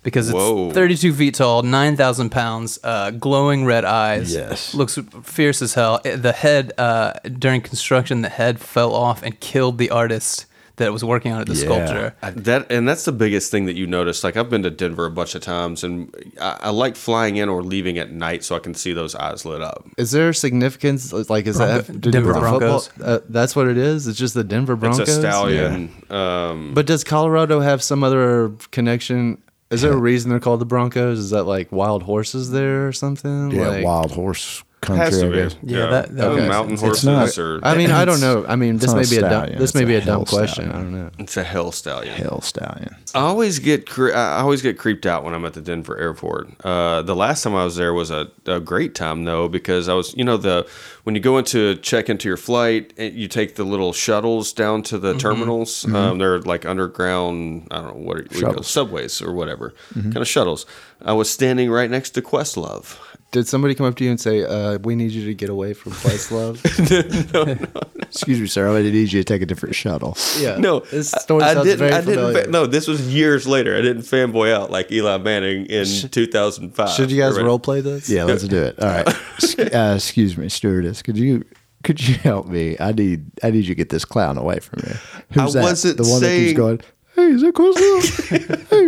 because 0.03 0.29
it's 0.29 0.35
Whoa. 0.35 0.71
32 0.71 1.13
feet 1.13 1.35
tall, 1.35 1.63
9,000 1.63 2.31
pounds, 2.31 2.79
uh, 2.85 3.11
glowing 3.11 3.65
red 3.65 3.85
eyes. 3.85 4.33
Yes. 4.33 4.75
looks 4.75 4.99
fierce 5.23 5.63
as 5.63 5.75
hell. 5.75 6.01
Eh, 6.05 6.17
The 6.17 6.33
head 6.33 6.73
uh, 6.79 7.13
during 7.39 7.61
construction, 7.61 8.23
the 8.23 8.29
head 8.29 8.61
fell 8.61 8.95
off 8.95 9.23
and 9.23 9.39
killed 9.41 9.79
the 9.79 9.91
artist 9.91 10.47
that 10.77 10.95
was 10.95 11.05
working 11.05 11.31
on 11.31 11.43
it, 11.43 11.47
the 11.47 11.53
Yeah. 11.55 11.61
sculptor. 11.67 12.15
That 12.41 12.73
and 12.73 12.89
that's 12.89 13.05
the 13.05 13.13
biggest 13.13 13.51
thing 13.51 13.67
that 13.67 13.77
you 13.77 13.87
notice. 13.87 14.25
Like 14.25 14.39
I've 14.39 14.49
been 14.49 14.63
to 14.63 14.71
Denver 14.71 15.05
a 15.05 15.11
bunch 15.11 15.35
of 15.35 15.43
times, 15.43 15.85
and 15.85 16.09
I, 16.41 16.57
I 16.63 16.71
like 16.71 16.97
flying 16.97 17.37
in 17.37 17.51
or 17.51 17.63
leaving 17.63 17.99
at 17.99 18.11
night 18.13 18.45
so 18.45 18.57
I 18.57 18.61
can 18.61 18.73
see 18.73 18.95
those 18.95 19.15
eyes 19.15 19.45
lit 19.45 19.61
up. 19.61 19.87
Is 19.99 20.13
there 20.13 20.33
significance? 20.33 21.13
Like, 21.13 21.47
is 21.47 21.59
that 21.59 21.67
Bronco- 21.67 21.77
have 21.77 21.87
to 21.89 21.93
do 21.99 22.11
Denver 22.11 22.29
with 22.33 22.37
football? 22.43 22.59
Broncos. 22.59 22.91
Uh, 23.03 23.19
that's 23.29 23.55
what 23.55 23.69
it 23.69 23.77
is. 23.77 24.07
It's 24.07 24.19
just 24.19 24.33
the 24.33 24.43
Denver 24.45 24.75
Broncos. 24.75 25.01
It's 25.01 25.11
a 25.19 25.21
stallion. 25.21 25.91
Um, 26.09 26.73
But 26.73 26.87
does 26.87 27.05
Colorado 27.05 27.61
have 27.61 27.83
some 27.83 28.03
other 28.03 28.51
connection? 28.71 29.37
Is 29.71 29.83
there 29.83 29.93
a 29.93 29.97
reason 29.97 30.31
they're 30.31 30.41
called 30.41 30.61
the 30.61 30.67
Broncos? 30.67 31.19
Is 31.19 31.31
that 31.31 31.45
like 31.45 31.71
wild 31.71 32.03
horses 32.03 32.51
there 32.51 32.89
or 32.89 32.93
something? 32.93 33.53
Yeah, 33.53 33.69
like, 33.69 33.85
wild 33.85 34.13
horse 34.13 34.65
country. 34.81 35.05
Has 35.05 35.19
to 35.21 35.27
I 35.27 35.29
be. 35.31 35.37
guess. 35.37 35.57
Yeah, 35.63 35.87
that- 35.87 36.17
that 36.17 36.31
Uh, 36.31 36.35
makes 36.37 36.49
mountain 36.49 36.77
sense. 36.79 36.93
It's 36.99 37.05
horses 37.05 37.37
not- 37.39 37.45
or 37.45 37.61
I 37.63 37.77
mean, 37.77 37.91
I 37.91 38.05
don't 38.05 38.21
know. 38.21 38.45
I 38.49 38.57
mean, 38.57 38.79
this 38.79 38.95
may 38.95 39.05
be 39.05 39.17
a 39.25 39.29
dumb. 39.29 39.51
This 39.59 39.75
may 39.75 39.83
a 39.83 39.87
be 39.87 39.95
a 39.97 40.01
dumb 40.01 40.25
question. 40.25 40.65
stallion. 40.67 40.71
I 40.71 40.79
don't 40.79 40.93
know. 40.93 41.11
it's 41.19 41.37
a 41.37 41.45
hell 41.45 41.71
stallion. 41.73 42.15
Hill 42.15 42.41
stallion. 42.43 42.95
I 43.15 43.19
always 43.21 43.59
get 43.59 43.89
cre- 43.89 44.13
I 44.15 44.41
always 44.41 44.63
get 44.63 44.79
creeped 44.79 45.05
out 45.07 45.25
when 45.25 45.35
I'm 45.35 45.45
at 45.45 45.53
the 45.55 45.61
Denver 45.61 45.99
airport. 45.99 46.49
Uh, 46.65 47.03
the 47.03 47.15
last 47.17 47.43
time 47.43 47.55
I 47.55 47.65
was 47.65 47.77
there 47.77 47.93
was 47.93 48.11
a, 48.11 48.29
a 48.47 48.61
great 48.61 48.95
time 48.95 49.25
though 49.25 49.49
because 49.49 49.89
I 49.89 49.95
was 49.95 50.15
you 50.17 50.25
know 50.25 50.37
the 50.37 50.67
when 51.05 51.15
you 51.15 51.21
go 51.21 51.37
into 51.39 51.75
check 51.77 52.09
into 52.09 52.29
your 52.29 52.37
flight 52.37 52.93
eh, 52.99 53.11
you 53.13 53.27
take 53.29 53.57
the 53.57 53.65
little 53.65 53.93
shuttles 53.93 54.53
down 54.53 54.83
to 54.85 54.97
Mm-hmm. 54.97 55.07
the 55.07 55.15
terminals. 55.19 55.85
Um, 55.93 56.19
they're 56.19 56.41
like 56.41 56.65
underground 56.67 57.67
I 57.71 57.77
don't 57.77 57.87
know 57.89 57.93
what, 58.07 58.17
what 58.29 58.35
you 58.37 58.43
call 58.47 58.63
subways 58.63 59.21
or 59.23 59.33
whatever 59.33 59.75
Mm-hmm. 59.95 60.13
kind 60.13 60.19
of 60.23 60.29
shuttles. 60.29 60.65
I 61.05 61.13
was 61.13 61.29
standing 61.31 61.71
right 61.71 61.91
next 61.91 62.11
to 62.11 62.23
Questlove. 62.23 62.97
Did 63.33 63.47
somebody 63.47 63.77
come 63.77 63.87
up 63.87 63.95
to 63.97 64.05
you 64.05 64.11
and 64.11 64.21
say, 64.21 64.43
uh, 64.45 64.79
"We 64.83 64.97
need 64.97 65.13
you 65.13 65.25
to 65.27 65.35
get 65.35 65.51
away 65.51 65.73
from 65.73 65.93
Place 65.93 66.33
Love"? 66.33 66.61
Excuse 66.65 68.41
me, 68.41 68.47
sir. 68.49 68.69
I 68.77 68.83
need 68.83 69.13
you 69.13 69.21
to 69.21 69.25
take 69.25 69.41
a 69.41 69.47
different 69.47 69.75
shuttle. 69.77 70.17
yeah. 70.39 70.57
No, 70.57 70.81
this 70.81 71.15
I- 71.15 71.19
story 71.21 71.43
I 71.45 71.55
sounds 71.55 71.65
didn't. 71.67 71.79
very 71.79 71.93
I 71.93 72.01
didn't. 72.01 72.35
Fa- 72.47 72.51
no, 72.51 72.67
this 72.67 72.89
was 72.89 73.15
years 73.15 73.47
later. 73.47 73.77
I 73.77 73.83
didn't 73.83 74.03
fanboy 74.03 74.53
out 74.53 74.71
like 74.73 74.91
Eli 74.91 75.19
Manning 75.19 75.67
in 75.67 75.87
2005. 75.87 76.89
Should 76.91 77.13
you 77.13 77.21
guys 77.21 77.39
Or- 77.39 77.45
role 77.45 77.61
play 77.61 77.81
this? 77.81 78.09
Yeah, 78.11 78.25
let's 78.25 78.43
do 78.49 78.63
it. 78.63 78.83
All 78.83 78.89
right. 78.89 79.09
Uh, 79.61 79.93
excuse 79.97 80.37
me, 80.39 80.49
stewardess. 80.49 81.03
Could 81.03 81.19
you 81.19 81.45
could 81.85 82.01
you 82.07 82.15
help 82.15 82.47
me? 82.49 82.77
I 82.81 82.93
need 82.93 83.27
I 83.43 83.51
need 83.51 83.59
you 83.65 83.69
to 83.69 83.75
get 83.75 83.91
this 83.91 84.05
clown 84.05 84.39
away 84.39 84.59
from 84.61 84.81
me. 84.87 84.97
Who's 85.33 85.55
I 85.55 85.61
that? 85.61 85.65
wasn't 85.67 85.97
the 85.99 86.05
one 86.09 86.21
that 86.23 86.35
keeps 86.37 86.57
going. 86.57 86.81
Hey, 87.15 87.27
is 87.29 87.43
that 87.43 87.55
Questlove? 87.55 88.29
hey, 88.71 88.87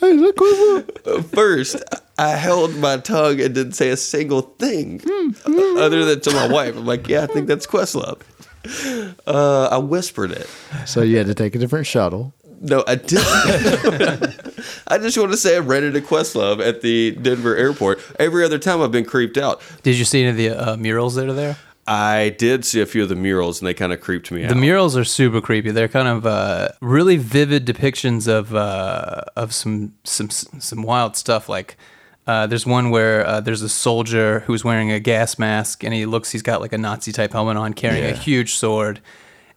hey, 0.00 0.06
is 0.14 0.20
that 0.22 0.34
Questlove? 0.36 1.24
First, 1.34 1.76
I 2.22 2.36
held 2.36 2.76
my 2.76 2.98
tongue 2.98 3.40
and 3.40 3.52
didn't 3.52 3.72
say 3.72 3.88
a 3.88 3.96
single 3.96 4.42
thing 4.42 5.00
other 5.76 6.04
than 6.04 6.20
to 6.20 6.32
my 6.32 6.46
wife. 6.46 6.76
I'm 6.76 6.86
like, 6.86 7.08
yeah, 7.08 7.24
I 7.24 7.26
think 7.26 7.48
that's 7.48 7.66
Questlove. 7.66 8.20
Uh, 9.26 9.68
I 9.72 9.78
whispered 9.78 10.30
it. 10.30 10.46
So 10.86 11.02
you 11.02 11.16
had 11.16 11.26
to 11.26 11.34
take 11.34 11.56
a 11.56 11.58
different 11.58 11.84
shuttle. 11.84 12.32
No, 12.60 12.84
I 12.86 12.94
didn't. 12.94 13.26
I 14.86 14.98
just 14.98 15.18
want 15.18 15.32
to 15.32 15.36
say 15.36 15.56
I 15.56 15.58
rented 15.58 15.96
a 15.96 16.00
Questlove 16.00 16.64
at 16.64 16.80
the 16.80 17.10
Denver 17.10 17.56
airport. 17.56 18.00
Every 18.20 18.44
other 18.44 18.58
time 18.60 18.80
I've 18.80 18.92
been 18.92 19.04
creeped 19.04 19.36
out. 19.36 19.60
Did 19.82 19.98
you 19.98 20.04
see 20.04 20.22
any 20.22 20.30
of 20.30 20.36
the 20.36 20.50
uh, 20.50 20.76
murals 20.76 21.16
that 21.16 21.28
are 21.28 21.32
there? 21.32 21.56
I 21.88 22.36
did 22.38 22.64
see 22.64 22.80
a 22.80 22.86
few 22.86 23.02
of 23.02 23.08
the 23.08 23.16
murals 23.16 23.60
and 23.60 23.66
they 23.66 23.74
kind 23.74 23.92
of 23.92 24.00
creeped 24.00 24.30
me 24.30 24.44
out. 24.44 24.50
The 24.50 24.54
murals 24.54 24.96
are 24.96 25.02
super 25.02 25.40
creepy. 25.40 25.72
They're 25.72 25.88
kind 25.88 26.06
of 26.06 26.24
uh, 26.24 26.68
really 26.80 27.16
vivid 27.16 27.66
depictions 27.66 28.28
of 28.28 28.54
uh, 28.54 29.22
of 29.34 29.52
some 29.52 29.94
some 30.04 30.30
some 30.30 30.84
wild 30.84 31.16
stuff. 31.16 31.48
Like 31.48 31.76
uh, 32.26 32.46
there's 32.46 32.64
one 32.64 32.90
where 32.90 33.26
uh, 33.26 33.40
there's 33.40 33.62
a 33.62 33.68
soldier 33.68 34.40
who's 34.40 34.64
wearing 34.64 34.92
a 34.92 35.00
gas 35.00 35.38
mask 35.38 35.82
and 35.82 35.92
he 35.92 36.06
looks 36.06 36.30
he's 36.30 36.42
got 36.42 36.60
like 36.60 36.72
a 36.72 36.78
Nazi 36.78 37.12
type 37.12 37.32
helmet 37.32 37.56
on, 37.56 37.74
carrying 37.74 38.04
a 38.04 38.16
huge 38.16 38.54
sword. 38.54 39.00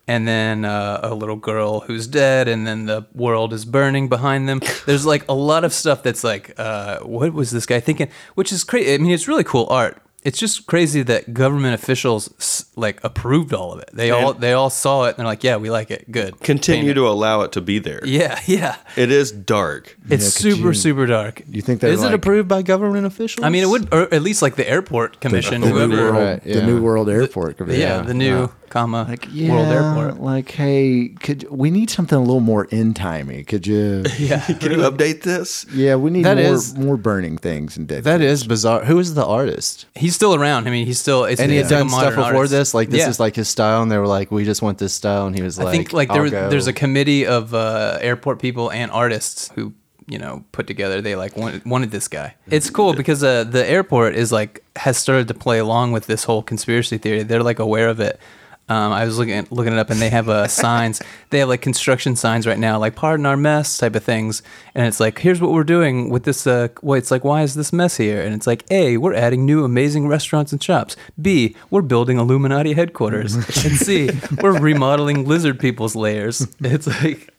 And 0.07 0.28
then 0.28 0.66
uh, 0.66 0.99
a 1.01 1.16
little 1.16 1.36
girl 1.36 1.80
who's 1.80 2.05
dead, 2.05 2.47
and 2.47 2.68
then 2.68 2.86
the 2.86 3.07
world 3.16 3.53
is 3.53 3.66
burning 3.66 4.07
behind 4.07 4.47
them. 4.47 4.61
There's 4.86 5.03
like 5.03 5.26
a 5.28 5.34
lot 5.34 5.63
of 5.63 5.74
stuff 5.74 6.03
that's 6.03 6.24
like, 6.24 6.53
uh, 6.59 6.99
what 6.99 7.34
was 7.34 7.49
this 7.49 7.66
guy 7.66 7.80
thinking? 7.80 8.09
Which 8.36 8.51
is 8.51 8.63
crazy. 8.63 8.93
I 8.93 8.99
mean, 8.99 9.09
it's 9.09 9.28
really 9.28 9.43
cool 9.43 9.66
art. 9.68 9.99
It's 10.26 10.39
just 10.39 10.65
crazy 10.65 11.03
that 11.03 11.34
government 11.34 11.76
officials 11.76 12.65
like 12.76 13.01
approved 13.03 13.53
all 13.53 13.71
of 13.73 13.80
it. 13.80 13.91
They 13.93 14.09
all 14.11 14.34
they 14.34 14.53
all 14.53 14.69
saw 14.71 15.03
it 15.05 15.09
and 15.09 15.17
they're 15.19 15.26
like, 15.28 15.43
yeah, 15.43 15.57
we 15.57 15.69
like 15.69 15.91
it. 15.91 16.11
Good. 16.11 16.39
Continue 16.41 16.86
Paint 16.86 16.95
to 16.95 17.07
allow 17.07 17.41
it 17.41 17.51
to 17.53 17.61
be 17.61 17.78
there. 17.80 18.01
Yeah, 18.03 18.39
yeah. 18.47 18.76
It 18.97 19.11
is 19.11 19.32
dark. 19.32 19.95
It's 20.09 20.23
Yeah, 20.43 20.51
super 20.51 20.67
you- 20.69 20.73
super 20.73 21.05
dark. 21.05 21.43
You 21.47 21.61
think 21.61 21.82
that 21.82 21.91
is 21.91 21.99
Is 21.99 22.05
it 22.09 22.13
approved 22.13 22.47
by 22.49 22.63
government 22.63 23.05
officials? 23.05 23.45
I 23.45 23.49
mean, 23.49 23.63
it 23.63 23.67
would, 23.69 23.93
or 23.93 24.13
at 24.13 24.21
least 24.23 24.41
like 24.41 24.55
the 24.55 24.67
airport 24.69 25.21
commission, 25.21 25.61
the 25.61 25.67
new 25.69 25.73
whoever. 25.73 25.95
world, 26.11 26.15
Right, 26.15 26.43
the 26.43 26.63
new 26.65 26.82
world 26.82 27.07
airport? 27.09 27.57
Commission. 27.57 27.82
Yeah, 27.82 28.01
the 28.01 28.13
new 28.15 28.49
comma 28.69 29.05
Like 29.07 29.28
yeah, 29.32 29.51
world 29.51 29.67
airport. 29.67 30.21
like 30.21 30.51
hey, 30.51 31.09
could 31.21 31.47
we 31.51 31.69
need 31.71 31.89
something 31.89 32.17
a 32.17 32.21
little 32.21 32.39
more 32.41 32.65
in 32.65 32.93
timey? 32.95 33.43
Could 33.43 33.67
you? 33.67 34.03
Yeah, 34.17 34.39
Can 34.41 34.71
you 34.71 34.78
update 34.80 35.21
this? 35.21 35.65
Yeah, 35.71 35.95
we 35.97 36.09
need 36.09 36.26
That 36.26 36.38
more 36.38 36.53
is- 36.55 36.76
more 36.76 36.97
burning 36.97 37.38
things 37.38 37.78
and 37.78 37.88
dead. 37.88 38.03
that 38.05 38.21
is 38.21 38.43
bizarre. 38.47 38.86
Who 38.86 38.97
is 38.99 39.13
the 39.13 39.26
artist? 39.26 39.86
he's 39.95 40.14
still 40.16 40.34
around. 40.36 40.68
I 40.68 40.72
mean, 40.72 40.86
he's 40.86 40.99
still. 40.99 41.26
It's, 41.26 41.39
And 41.41 41.51
he 41.51 41.57
it's 41.57 41.70
had 41.70 41.82
like 41.84 41.89
done 41.91 41.99
stuff 41.99 42.16
before 42.16 42.36
artist. 42.36 42.51
this. 42.51 42.74
Like 42.74 42.89
this 42.89 43.01
Yeah. 43.01 43.09
is 43.09 43.20
like 43.20 43.36
his 43.36 43.47
style, 43.49 43.82
and 43.84 43.91
they 43.91 43.97
were 43.97 44.07
like, 44.07 44.32
"We 44.32 44.43
just 44.45 44.61
want 44.61 44.78
this 44.80 44.93
style," 44.93 45.28
and 45.28 45.36
he 45.36 45.41
was 45.43 45.57
like, 45.59 45.68
I 45.68 45.72
think 45.72 45.93
like 45.93 46.09
there 46.09 46.30
there's 46.30 46.68
a 46.68 46.74
committee 46.74 47.26
of 47.28 47.53
uh, 47.53 47.97
airport 48.01 48.39
people 48.39 48.72
and 48.72 48.89
artists 48.91 49.51
who 49.55 49.74
you 50.07 50.18
know 50.18 50.43
put 50.51 50.68
together. 50.68 51.01
They 51.01 51.16
like 51.16 51.36
wanted, 51.38 51.66
wanted 51.66 51.91
this 51.91 52.07
guy. 52.07 52.36
It's 52.49 52.70
cool 52.70 52.93
because 52.93 53.24
uh, 53.24 53.43
the 53.43 53.68
airport 53.70 54.16
is 54.16 54.32
like 54.32 54.63
has 54.76 54.97
started 54.97 55.28
to 55.28 55.34
play 55.34 55.59
along 55.59 55.91
with 55.93 56.07
this 56.07 56.24
whole 56.26 56.41
conspiracy 56.43 56.97
theory. 56.97 57.24
They're 57.24 57.43
like 57.43 57.59
aware 57.59 57.89
of 57.89 57.99
it. 57.99 58.20
Um, 58.68 58.93
I 58.93 59.05
was 59.05 59.20
looking 59.20 59.45
looking 59.51 59.74
it 59.74 59.80
up, 59.80 59.91
and 59.91 60.01
they 60.01 60.09
have 60.09 60.28
uh, 60.28 60.47
signs. 60.63 60.99
They 61.30 61.38
have 61.39 61.49
like 61.49 61.61
construction 61.61 62.16
signs 62.16 62.47
right 62.47 62.57
now, 62.57 62.80
like 62.80 62.95
"Pardon 62.95 63.26
our 63.28 63.38
mess" 63.38 63.78
type 63.78 63.95
of 63.95 64.03
things. 64.03 64.41
And 64.76 64.86
it's 64.88 64.99
like, 64.99 65.19
here's 65.19 65.39
what 65.39 65.51
we're 65.53 65.63
doing 65.63 66.09
with 66.09 66.23
this. 66.26 66.45
Uh, 66.45 66.67
well, 66.82 66.97
it's 66.97 67.09
like, 67.09 67.23
why 67.23 67.43
is 67.43 67.53
this 67.55 67.71
mess 67.71 67.95
here? 67.95 68.21
And 68.21 68.34
it's 68.36 68.45
like, 68.45 68.65
A, 68.71 68.97
we're 68.97 69.13
adding 69.13 69.45
new 69.45 69.63
amazing 69.63 70.07
restaurants 70.09 70.51
and 70.51 70.61
shops. 70.61 70.97
B, 71.21 71.55
we're 71.69 71.82
building 71.82 72.17
Illuminati 72.19 72.73
headquarters. 72.73 73.36
and 73.65 73.78
C, 73.78 74.09
we're 74.41 74.59
remodeling 74.59 75.26
lizard 75.26 75.61
people's 75.61 75.95
lairs. 75.95 76.45
It's 76.59 76.88
like 76.88 77.34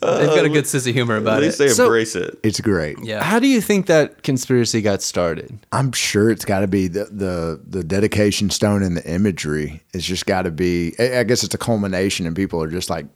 got 0.00 0.44
a 0.44 0.50
good 0.50 0.66
sense 0.66 0.86
of 0.86 0.92
humor 0.94 1.16
At 1.16 1.22
about 1.22 1.40
least 1.40 1.58
it. 1.60 1.64
they 1.64 1.68
So- 1.70 1.84
embrace 1.84 2.14
it. 2.14 2.38
It's 2.42 2.60
great. 2.60 2.98
Yeah. 3.02 3.22
How 3.22 3.38
do 3.38 3.46
you 3.48 3.62
think 3.62 3.86
that 3.86 4.22
conspiracy 4.22 4.82
got 4.82 5.00
started? 5.00 5.58
I'm 5.72 5.92
sure 5.92 6.30
it's 6.30 6.44
got 6.44 6.60
to 6.60 6.66
be 6.68 6.88
the, 6.88 7.04
the 7.06 7.60
the 7.66 7.84
dedication 7.84 8.50
stone 8.50 8.82
and 8.82 8.96
the 8.98 9.10
imagery. 9.10 9.82
It's 9.94 10.04
just 10.04 10.26
got 10.26 10.42
to 10.42 10.50
be. 10.50 10.94
I 10.98 11.20
I 11.20 11.24
guess 11.24 11.42
it's 11.42 11.54
a 11.54 11.58
culmination, 11.58 12.26
and 12.26 12.36
people 12.36 12.62
are 12.62 12.68
just 12.68 12.90
like 12.90 13.06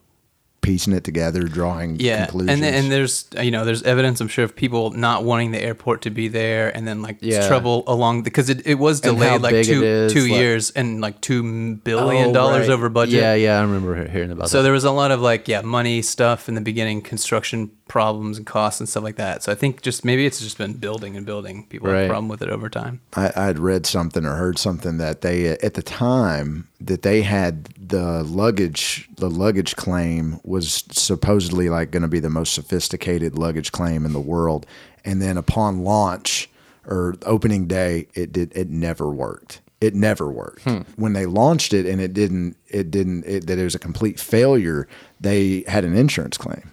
piecing 0.63 0.93
it 0.93 1.05
together, 1.05 1.43
drawing 1.45 1.97
yeah, 1.99 2.27
conclusions. 2.27 2.51
and 2.51 2.63
then, 2.63 2.75
and 2.75 2.93
there's 2.93 3.25
uh, 3.37 3.41
you 3.41 3.51
know 3.51 3.65
there's 3.65 3.83
evidence 3.83 4.21
I'm 4.21 4.29
sure 4.29 4.45
of 4.45 4.55
people 4.55 4.91
not 4.91 5.25
wanting 5.25 5.53
the 5.53 5.61
airport 5.61 6.03
to 6.03 6.11
be 6.11 6.29
there, 6.29 6.75
and 6.77 6.87
then 6.87 7.01
like 7.03 7.17
Yeah. 7.21 7.49
trouble 7.49 7.83
along 7.87 8.23
because 8.23 8.51
it, 8.51 8.67
it 8.67 8.75
was 8.75 9.01
delayed 9.01 9.41
like 9.41 9.65
two 9.65 9.83
is, 9.83 10.13
two 10.13 10.23
like- 10.23 10.31
years 10.33 10.71
and 10.71 11.01
like 11.01 11.21
two 11.23 11.77
billion 11.77 12.31
Oh, 12.31 12.33
dollars 12.35 12.69
right. 12.69 12.75
over 12.75 12.89
budget. 12.89 13.21
Yeah, 13.21 13.35
yeah, 13.35 13.59
I 13.59 13.63
remember 13.63 14.07
hearing 14.09 14.31
about 14.33 14.51
So 14.51 14.59
that. 14.59 14.65
there 14.65 14.73
was 14.73 14.85
a 14.85 14.91
lot 14.91 15.11
of 15.11 15.21
like 15.21 15.49
yeah 15.49 15.63
money 15.63 16.03
stuff 16.03 16.49
in 16.49 16.55
the 16.55 16.61
beginning, 16.61 17.01
construction 17.03 17.71
problems 17.91 18.39
and 18.39 18.47
costs 18.47 18.79
and 18.79 18.89
stuff 18.89 19.03
like 19.03 19.17
that. 19.17 19.43
So 19.43 19.51
I 19.51 19.57
think 19.57 19.83
just 19.83 20.05
maybe 20.05 20.25
it's 20.25 20.39
just 20.39 20.57
been 20.57 20.75
building 20.75 21.17
and 21.17 21.27
building. 21.27 21.67
People 21.67 21.91
have 21.91 22.05
a 22.05 22.09
problem 22.09 22.29
with 22.29 22.41
it 22.41 22.49
over 22.49 22.69
time. 22.71 23.01
I, 23.15 23.33
I 23.35 23.47
had 23.47 23.59
read 23.59 23.85
something 23.85 24.25
or 24.25 24.37
heard 24.37 24.59
something 24.59 24.99
that 24.99 25.23
they 25.23 25.49
at 25.49 25.75
the 25.75 25.83
time 25.83 26.69
that 26.81 27.03
they 27.03 27.23
had 27.23 27.65
the 27.77 28.23
luggage 28.23 29.09
the 29.17 29.29
luggage 29.29 29.75
claim 29.75 30.41
was 30.45 30.85
supposedly 30.93 31.69
like 31.69 31.91
going 31.91 32.03
to 32.03 32.09
be 32.09 32.21
the 32.21 32.31
most 32.31 32.55
sophisticated 32.55 33.37
luggage 33.37 33.73
claim 33.73 34.07
in 34.07 34.13
the 34.13 34.21
world 34.21 34.67
and 35.05 35.21
then 35.21 35.37
upon 35.37 35.83
launch 35.83 36.49
or 36.87 37.17
opening 37.27 37.67
day 37.67 38.07
it 38.15 38.33
did 38.33 38.57
it 38.57 38.71
never 38.71 39.11
worked 39.11 39.61
it 39.81 39.95
never 39.95 40.31
worked 40.31 40.63
hmm. 40.63 40.83
when 40.97 41.13
they 41.13 41.27
launched 41.27 41.75
it 41.75 41.87
and 41.87 42.01
it 42.01 42.13
didn't 42.15 42.57
it 42.69 42.91
didn't 42.91 43.25
it, 43.25 43.47
that 43.49 43.59
it 43.59 43.65
was 43.65 43.75
a 43.75 43.79
complete 43.79 44.21
failure 44.21 44.87
they 45.21 45.65
had 45.67 45.85
an 45.85 45.97
insurance 45.97 46.39
claim 46.39 46.70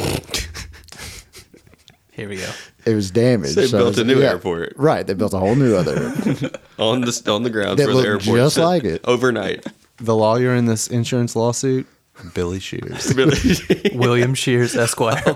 Here 2.12 2.28
we 2.28 2.36
go. 2.36 2.50
it 2.84 2.94
was 2.94 3.10
damaged 3.10 3.54
They 3.56 3.66
So 3.66 3.78
built 3.78 3.90
it's- 3.92 4.02
a 4.02 4.04
new 4.04 4.20
yeah, 4.20 4.30
airport. 4.30 4.74
right 4.76 5.06
they 5.06 5.14
built 5.14 5.32
a 5.32 5.38
whole 5.38 5.54
new 5.54 5.74
other 5.76 5.96
airport. 5.96 6.56
on 6.78 7.00
the 7.02 7.22
on 7.32 7.42
the 7.44 7.50
grounds 7.50 7.78
That 7.78 7.86
where 7.86 7.94
the 7.94 8.02
looked 8.10 8.26
airport 8.26 8.38
just 8.38 8.58
like 8.58 8.84
it. 8.84 9.00
overnight. 9.04 9.64
the 9.98 10.14
lawyer 10.14 10.54
in 10.54 10.66
this 10.66 10.88
insurance 10.88 11.34
lawsuit, 11.36 11.86
Billy 12.34 12.58
Shears. 12.60 13.14
William 13.94 14.34
Shears 14.34 14.76
Esquire. 14.76 15.22
Oh, 15.26 15.32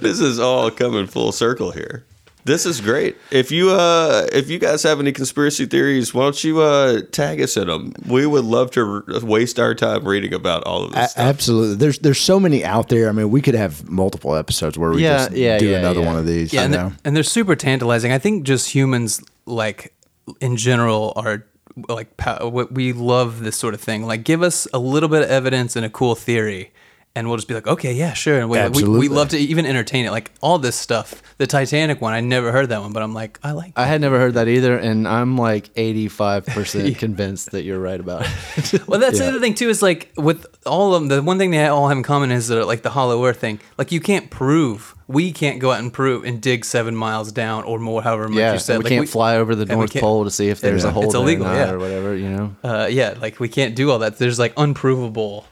this 0.00 0.18
is 0.20 0.40
all 0.40 0.70
coming 0.70 1.06
full 1.06 1.30
circle 1.32 1.70
here. 1.70 2.04
This 2.44 2.66
is 2.66 2.80
great. 2.80 3.16
If 3.30 3.52
you 3.52 3.70
uh 3.70 4.26
if 4.32 4.50
you 4.50 4.58
guys 4.58 4.82
have 4.82 4.98
any 4.98 5.12
conspiracy 5.12 5.64
theories, 5.66 6.12
why 6.12 6.24
don't 6.24 6.42
you 6.42 6.60
uh 6.60 7.02
tag 7.12 7.40
us 7.40 7.56
in 7.56 7.68
them? 7.68 7.92
We 8.08 8.26
would 8.26 8.44
love 8.44 8.72
to 8.72 9.04
r- 9.08 9.20
waste 9.20 9.60
our 9.60 9.74
time 9.76 10.04
reading 10.06 10.34
about 10.34 10.64
all 10.64 10.84
of 10.84 10.92
this 10.92 11.04
A- 11.06 11.08
stuff. 11.10 11.24
absolutely. 11.24 11.76
There's 11.76 11.98
there's 12.00 12.20
so 12.20 12.40
many 12.40 12.64
out 12.64 12.88
there. 12.88 13.08
I 13.08 13.12
mean, 13.12 13.30
we 13.30 13.42
could 13.42 13.54
have 13.54 13.88
multiple 13.88 14.34
episodes 14.34 14.76
where 14.76 14.90
we 14.90 15.04
Yeah, 15.04 15.18
just 15.28 15.32
yeah, 15.32 15.58
do 15.58 15.66
yeah, 15.68 15.78
another 15.78 16.00
yeah. 16.00 16.06
one 16.06 16.16
of 16.16 16.26
these. 16.26 16.52
Yeah, 16.52 16.62
and 16.62 16.72
know. 16.72 16.78
they're, 16.88 16.96
and 17.04 17.16
they're 17.16 17.22
super 17.22 17.54
tantalizing. 17.54 18.10
I 18.10 18.18
think 18.18 18.42
just 18.44 18.74
humans, 18.74 19.22
like 19.46 19.94
in 20.40 20.56
general, 20.56 21.12
are 21.14 21.44
like 21.88 22.16
pow- 22.16 22.48
we- 22.48 22.64
we 22.64 22.92
love 22.92 23.40
this 23.44 23.56
sort 23.56 23.72
of 23.74 23.80
thing. 23.80 24.04
Like, 24.04 24.24
give 24.24 24.42
us 24.42 24.66
a 24.74 24.78
little 24.80 25.08
bit 25.08 25.22
of 25.22 25.30
evidence 25.30 25.76
and 25.76 25.86
a 25.86 25.90
cool 25.90 26.14
theory, 26.16 26.72
and 27.14 27.28
we'll 27.28 27.36
just 27.36 27.48
be 27.48 27.54
like, 27.54 27.66
okay, 27.66 27.92
yeah, 27.92 28.14
sure. 28.14 28.38
And 28.38 28.48
we, 28.48 28.56
we, 28.56 28.62
Absolutely. 28.64 28.98
we 29.00 29.08
love 29.08 29.28
to 29.30 29.38
even 29.38 29.66
entertain 29.66 30.06
it. 30.06 30.10
Like 30.12 30.30
all 30.40 30.58
this 30.58 30.76
stuff. 30.76 31.22
The 31.36 31.46
Titanic 31.46 32.00
one, 32.00 32.12
I 32.14 32.20
never 32.20 32.52
heard 32.52 32.68
that 32.70 32.80
one, 32.80 32.92
but 32.92 33.02
I'm 33.02 33.12
like, 33.12 33.38
I 33.42 33.52
like. 33.52 33.72
I 33.76 33.84
had 33.84 34.00
never 34.00 34.18
heard 34.18 34.34
that 34.34 34.48
either, 34.48 34.76
and 34.78 35.06
I'm 35.06 35.36
like 35.36 35.70
85 35.76 36.46
percent 36.46 36.98
convinced 36.98 37.50
that 37.50 37.64
you're 37.64 37.80
right 37.80 37.98
about 38.00 38.22
it. 38.22 38.82
Well, 38.86 39.00
that's 39.00 39.18
the 39.18 39.26
other 39.26 39.40
thing 39.40 39.54
too. 39.54 39.68
Is 39.68 39.82
like 39.82 40.12
with 40.16 40.46
all 40.66 40.94
of 40.94 41.00
them, 41.02 41.08
the 41.08 41.22
one 41.22 41.38
thing 41.38 41.50
they 41.50 41.66
all 41.66 41.88
have 41.88 41.96
in 41.96 42.02
common 42.02 42.30
is 42.30 42.48
that 42.48 42.66
like 42.66 42.82
the 42.82 42.90
Hollow 42.90 43.24
Earth 43.26 43.38
thing. 43.38 43.60
Like 43.78 43.92
you 43.92 44.00
can't 44.00 44.30
prove. 44.30 44.94
We 45.08 45.32
can't 45.32 45.58
go 45.60 45.72
out 45.72 45.80
and 45.80 45.92
prove 45.92 46.24
and 46.24 46.40
dig 46.40 46.64
seven 46.64 46.94
miles 46.96 47.32
down 47.32 47.64
or 47.64 47.78
more, 47.78 48.02
however 48.02 48.28
much 48.28 48.38
yeah, 48.38 48.52
you 48.54 48.58
said. 48.58 48.78
we 48.78 48.84
Like, 48.84 48.92
can't 48.92 49.08
fly 49.08 49.36
over 49.36 49.54
the 49.54 49.66
North 49.66 49.94
Pole 49.94 50.24
to 50.24 50.30
see 50.30 50.48
if 50.48 50.60
there's 50.60 50.84
a 50.84 50.90
hole 50.90 51.04
It's 51.04 51.12
there 51.12 51.20
or 51.20 51.24
illegal, 51.24 51.46
yeah. 51.46 51.70
or 51.70 51.78
whatever. 51.78 52.16
You 52.16 52.28
know. 52.30 52.56
Uh, 52.64 52.88
yeah, 52.90 53.14
like 53.20 53.38
we 53.40 53.48
can't 53.48 53.74
do 53.74 53.90
all 53.90 53.98
that. 54.00 54.18
There's 54.18 54.38
like 54.38 54.54
unprovable 54.56 55.46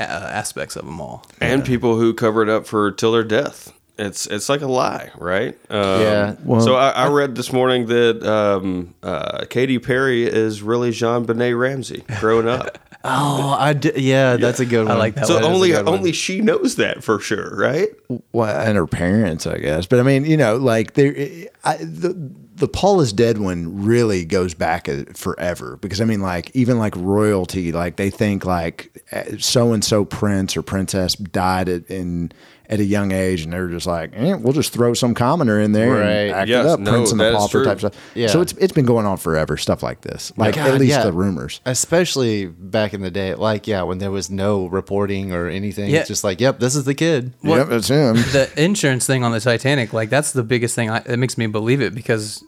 uh, 0.00 0.02
aspects 0.02 0.76
of 0.76 0.84
them 0.86 1.00
all. 1.00 1.24
and 1.40 1.64
people 1.64 1.96
who 1.98 2.12
cover 2.14 2.42
it 2.42 2.48
up 2.48 2.66
for 2.66 2.90
till 2.92 3.12
their 3.12 3.24
death. 3.24 3.72
It's 3.98 4.26
it's 4.26 4.50
like 4.50 4.60
a 4.60 4.66
lie, 4.66 5.10
right? 5.16 5.56
Um, 5.70 6.00
Yeah, 6.02 6.36
well- 6.44 6.60
so 6.60 6.74
I, 6.76 6.90
I 6.90 7.08
read 7.08 7.34
this 7.34 7.50
morning 7.50 7.86
that 7.86 8.22
um, 8.22 8.94
uh, 9.02 9.46
Katy 9.48 9.78
Perry 9.78 10.24
is 10.24 10.60
really 10.62 10.90
JonBenét 10.90 11.58
Ramsey 11.58 12.04
growing 12.20 12.48
up. 12.48 12.78
Oh, 13.08 13.50
I. 13.56 13.78
Yeah, 13.94 14.36
that's 14.36 14.58
a 14.58 14.66
good 14.66 14.88
one. 14.88 14.96
I 14.96 14.98
like 14.98 15.14
that 15.14 15.28
so 15.28 15.34
one. 15.34 15.42
is 15.44 15.48
a 15.48 15.52
only 15.52 15.72
one. 15.74 15.86
only 15.88 16.12
she 16.12 16.40
knows 16.40 16.74
that 16.74 17.04
for 17.04 17.20
sure, 17.20 17.54
right? 17.56 17.90
well, 18.32 18.60
and 18.66 18.76
her 18.76 18.88
parents, 18.88 19.46
I 19.46 19.58
guess. 19.58 19.86
But 19.86 20.00
I 20.00 20.02
mean, 20.02 20.24
you 20.24 20.36
know, 20.36 20.56
like 20.56 20.94
there, 20.94 21.14
I, 21.62 21.76
the 21.76 22.14
the 22.56 22.68
Paul 22.68 23.00
is 23.00 23.12
dead 23.12 23.38
one 23.38 23.84
really 23.84 24.24
goes 24.24 24.54
back 24.54 24.88
uh, 24.88 25.04
forever 25.14 25.78
because 25.80 26.00
I 26.00 26.04
mean, 26.04 26.22
like 26.22 26.50
even 26.54 26.78
like 26.78 26.94
royalty, 26.96 27.70
like 27.72 27.96
they 27.96 28.10
think 28.10 28.44
like 28.44 28.90
so 29.38 29.72
and 29.72 29.84
so 29.84 30.04
prince 30.04 30.56
or 30.56 30.62
princess 30.62 31.14
died 31.14 31.68
in 31.68 32.32
at 32.68 32.80
a 32.80 32.84
young 32.84 33.12
age, 33.12 33.42
and 33.42 33.52
they're 33.52 33.68
just 33.68 33.86
like, 33.86 34.10
eh, 34.14 34.34
we'll 34.34 34.52
just 34.52 34.72
throw 34.72 34.92
some 34.92 35.14
commoner 35.14 35.60
in 35.60 35.70
there 35.72 35.92
Right. 35.92 36.02
and 36.08 36.30
act 36.32 36.48
Yes, 36.48 36.64
it 36.64 36.68
up, 36.68 36.80
no, 36.80 36.90
Prince 36.90 37.12
and 37.12 37.20
the 37.20 37.28
is 37.30 37.36
Pauper 37.36 37.50
true. 37.50 37.64
type 37.64 37.78
stuff. 37.78 37.94
Yeah. 38.14 38.26
So 38.26 38.40
it's 38.40 38.52
it's 38.54 38.72
been 38.72 38.84
going 38.86 39.06
on 39.06 39.16
forever, 39.18 39.56
stuff 39.56 39.82
like 39.82 40.00
this, 40.00 40.32
like 40.36 40.56
God, 40.56 40.68
at 40.74 40.80
least 40.80 40.90
yeah. 40.96 41.04
the 41.04 41.12
rumors. 41.12 41.60
Especially 41.64 42.46
back 42.46 42.92
in 42.94 43.02
the 43.02 43.10
day, 43.10 43.34
like 43.34 43.66
yeah, 43.66 43.82
when 43.82 43.98
there 43.98 44.10
was 44.10 44.30
no 44.30 44.66
reporting 44.66 45.32
or 45.32 45.46
anything, 45.48 45.90
Yeah. 45.90 46.00
it's 46.00 46.08
just 46.08 46.24
like, 46.24 46.40
yep, 46.40 46.58
this 46.58 46.74
is 46.74 46.84
the 46.84 46.94
kid. 46.94 47.32
Yep, 47.42 47.68
that's 47.68 47.88
him. 47.88 48.14
the 48.32 48.50
insurance 48.56 49.06
thing 49.06 49.22
on 49.22 49.32
the 49.32 49.40
Titanic, 49.40 49.92
like 49.92 50.10
that's 50.10 50.32
the 50.32 50.42
biggest 50.42 50.74
thing 50.74 50.90
I, 50.90 51.00
that 51.00 51.18
makes 51.18 51.38
me 51.38 51.46
believe 51.46 51.80
it 51.80 51.94
because 51.94 52.42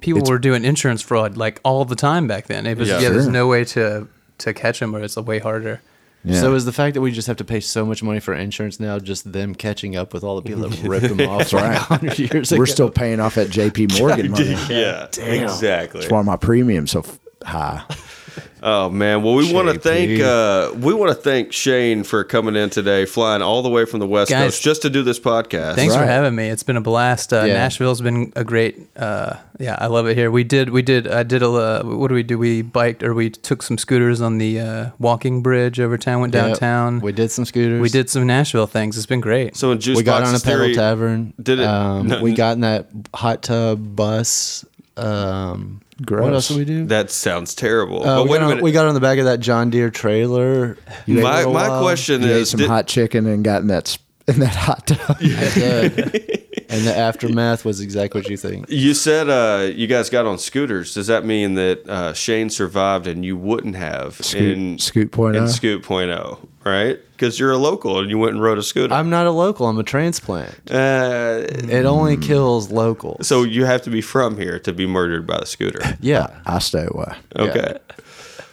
people 0.00 0.18
It's- 0.18 0.30
were 0.30 0.38
doing 0.38 0.64
insurance 0.64 1.02
fraud 1.02 1.36
like 1.36 1.60
all 1.64 1.84
the 1.84 1.96
time 1.96 2.26
back 2.26 2.46
then. 2.46 2.66
It 2.66 2.78
was 2.78 2.88
Yeah. 2.88 3.00
yeah, 3.00 3.08
there's 3.08 3.24
Sure. 3.24 3.32
no 3.32 3.46
way 3.48 3.64
to 3.64 4.06
to 4.38 4.52
catch 4.54 4.80
them, 4.80 4.94
or 4.96 5.00
it's 5.02 5.16
a 5.16 5.22
way 5.22 5.38
harder. 5.38 5.80
Yeah. 6.24 6.40
So 6.40 6.54
is 6.54 6.64
the 6.64 6.72
fact 6.72 6.94
that 6.94 7.00
we 7.00 7.10
just 7.10 7.26
have 7.26 7.38
to 7.38 7.44
pay 7.44 7.60
so 7.60 7.84
much 7.84 8.02
money 8.02 8.20
for 8.20 8.32
insurance 8.32 8.78
now 8.78 8.98
just 8.98 9.32
them 9.32 9.54
catching 9.54 9.96
up 9.96 10.14
with 10.14 10.22
all 10.22 10.36
the 10.36 10.42
people 10.42 10.68
that 10.68 10.82
ripped 10.88 11.08
them 11.08 11.20
off 11.28 11.52
right. 11.52 11.78
100 11.90 12.18
years 12.18 12.52
ago? 12.52 12.58
We're 12.58 12.66
still 12.66 12.90
paying 12.90 13.18
off 13.20 13.34
that 13.34 13.50
J.P. 13.50 13.88
Morgan 13.98 14.30
money. 14.30 14.56
Yeah, 14.68 15.06
exactly. 15.06 16.00
That's 16.00 16.12
why 16.12 16.22
my 16.22 16.36
premium's 16.36 16.92
so 16.92 17.04
high. 17.44 17.84
Oh 18.62 18.88
man, 18.90 19.22
well 19.22 19.34
we 19.34 19.52
want 19.52 19.68
to 19.68 19.78
thank 19.78 20.20
uh, 20.20 20.72
we 20.76 20.94
want 20.94 21.10
to 21.10 21.20
thank 21.20 21.52
Shane 21.52 22.04
for 22.04 22.22
coming 22.24 22.54
in 22.56 22.70
today, 22.70 23.06
flying 23.06 23.42
all 23.42 23.62
the 23.62 23.68
way 23.68 23.84
from 23.84 23.98
the 24.00 24.06
West 24.06 24.30
Guys, 24.30 24.44
Coast 24.52 24.62
just 24.62 24.82
to 24.82 24.90
do 24.90 25.02
this 25.02 25.18
podcast. 25.18 25.74
Thanks 25.74 25.94
for 25.96 26.04
having 26.04 26.34
me. 26.34 26.48
It's 26.48 26.62
been 26.62 26.76
a 26.76 26.80
blast. 26.80 27.32
Uh, 27.32 27.42
Yeah. 27.46 27.54
Nashville's 27.54 28.00
been 28.00 28.32
a 28.36 28.44
great. 28.44 28.78
Uh, 28.96 29.34
yeah, 29.58 29.76
I 29.78 29.86
love 29.88 30.06
it 30.06 30.16
here. 30.16 30.30
We 30.30 30.44
did. 30.44 30.70
We 30.70 30.82
did. 30.82 31.06
I 31.08 31.22
did 31.24 31.42
a. 31.42 31.48
Uh, 31.50 31.82
what 31.82 32.08
do 32.08 32.14
we 32.14 32.22
do? 32.22 32.38
We 32.38 32.62
biked 32.62 33.02
or 33.02 33.14
we 33.14 33.30
took 33.30 33.62
some 33.62 33.78
scooters 33.78 34.20
on 34.20 34.38
the 34.38 34.60
uh, 34.60 34.90
walking 34.98 35.42
bridge 35.42 35.80
over 35.80 35.98
town. 35.98 36.20
Went 36.20 36.32
Yep. 36.34 36.46
downtown. 36.46 37.00
We 37.00 37.12
did 37.12 37.30
some 37.32 37.44
scooters. 37.44 37.80
We 37.80 37.88
did 37.88 38.08
some 38.10 38.26
Nashville 38.26 38.66
things. 38.66 38.96
It's 38.96 39.06
been 39.06 39.20
great. 39.20 39.56
So 39.56 39.70
in 39.72 39.80
Juice 39.80 39.96
we 39.96 40.02
got 40.04 40.22
on 40.22 40.28
a 40.28 40.32
Box's 40.32 40.42
pedal 40.44 40.72
tavern. 40.74 41.34
did 41.42 41.58
it- 41.58 41.66
Um, 41.66 42.06
no, 42.06 42.22
we 42.22 42.32
got 42.32 42.52
in 42.52 42.60
that 42.60 42.86
hot 43.14 43.42
tub 43.42 43.96
bus. 43.96 44.64
Um, 44.96 45.80
what 46.08 46.32
else 46.32 46.48
did 46.48 46.56
we 46.58 46.64
do? 46.64 46.84
That 46.86 47.10
sounds 47.10 47.54
terrible. 47.54 48.02
Uh, 48.06 48.18
but 48.18 48.24
we, 48.24 48.30
wait 48.30 48.38
got 48.38 48.40
a 48.40 48.44
on, 48.44 48.48
minute. 48.50 48.64
we 48.64 48.72
got 48.72 48.86
on 48.86 48.94
the 48.94 49.00
back 49.00 49.18
of 49.18 49.24
that 49.26 49.40
John 49.40 49.70
Deere 49.70 49.90
trailer. 49.90 50.76
my 51.06 51.42
for 51.44 51.50
my 51.50 51.68
while. 51.68 51.82
question 51.82 52.22
You 52.22 52.28
ate 52.28 52.36
is, 52.42 52.50
some 52.50 52.58
did- 52.58 52.68
hot 52.68 52.86
chicken 52.86 53.26
and 53.26 53.44
got 53.44 53.62
in 53.62 53.68
that 53.68 53.96
in 54.28 54.40
that 54.40 54.54
hot 54.54 54.86
tub. 54.86 55.16
I 55.20 55.50
did. 55.54 55.98
and 56.68 56.86
the 56.86 56.94
aftermath 56.96 57.64
was 57.64 57.80
exactly 57.80 58.20
what 58.20 58.30
you 58.30 58.36
think. 58.36 58.66
you 58.68 58.94
said 58.94 59.28
uh, 59.28 59.66
you 59.74 59.86
guys 59.86 60.10
got 60.10 60.26
on 60.26 60.38
scooters. 60.38 60.94
Does 60.94 61.06
that 61.08 61.24
mean 61.24 61.54
that 61.54 61.88
uh, 61.88 62.12
Shane 62.12 62.48
survived 62.50 63.06
and 63.06 63.24
you 63.24 63.36
wouldn't 63.36 63.76
have 63.76 64.14
Scoot- 64.24 64.42
in 64.58 64.78
Scoot 64.78 65.10
point 65.12 65.36
in 65.36 65.44
oh? 65.44 65.46
Scoot 65.48 65.82
Point 65.82 66.10
oh, 66.10 66.38
right? 66.64 66.98
Because 67.12 67.38
you're 67.38 67.52
a 67.52 67.56
local 67.58 67.98
and 68.00 68.10
you 68.10 68.18
went 68.18 68.32
and 68.34 68.42
rode 68.42 68.58
a 68.58 68.62
scooter. 68.62 68.92
I'm 68.94 69.10
not 69.10 69.26
a 69.26 69.30
local. 69.30 69.68
I'm 69.68 69.78
a 69.78 69.82
transplant. 69.82 70.54
uh, 70.70 71.42
It 71.48 71.84
only 71.84 72.16
kills 72.16 72.70
locals. 72.70 73.26
so 73.26 73.42
you 73.44 73.64
have 73.64 73.82
to 73.82 73.90
be 73.90 74.00
from 74.00 74.36
here 74.36 74.58
to 74.60 74.72
be 74.72 74.86
murdered 74.86 75.26
by 75.26 75.38
the 75.40 75.46
scooter. 75.46 75.80
yeah. 76.00 76.40
I 76.46 76.58
stay 76.58 76.86
away. 76.88 77.14
Okay. 77.36 77.76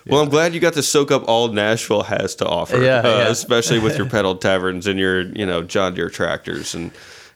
Well, 0.08 0.22
I'm 0.22 0.30
glad 0.30 0.54
you 0.56 0.60
got 0.60 0.74
to 0.74 0.82
soak 0.84 1.12
up 1.12 1.24
all 1.28 1.50
Nashville 1.50 2.02
has 2.04 2.34
to 2.36 2.46
offer, 2.48 2.82
Yeah, 2.82 3.00
uh, 3.00 3.08
yeah. 3.08 3.28
especially 3.28 3.78
with 3.80 3.96
your 3.98 4.10
pedal 4.10 4.36
taverns 4.36 4.88
and 4.88 4.98
your, 5.00 5.22
you 5.22 5.46
know, 5.46 5.62
John 5.62 5.94
Deere 5.94 6.10
tractors 6.10 6.74
and 6.74 6.92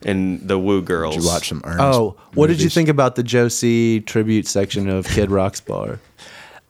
and 0.06 0.46
the 0.50 0.60
Woo 0.60 0.82
girls. 0.82 1.16
Did 1.16 1.24
you 1.24 1.30
watch 1.30 1.48
some 1.50 1.62
Ernest? 1.64 1.82
Oh, 1.82 2.18
what 2.34 2.48
did 2.48 2.62
you 2.62 2.70
think 2.70 2.90
about 2.90 3.16
the 3.16 3.24
Joe 3.24 3.48
C 3.48 4.02
tribute 4.02 4.48
section 4.48 4.90
of 4.90 5.08
Kid 5.08 5.30
Rock's 5.32 5.62
bar? 5.62 6.00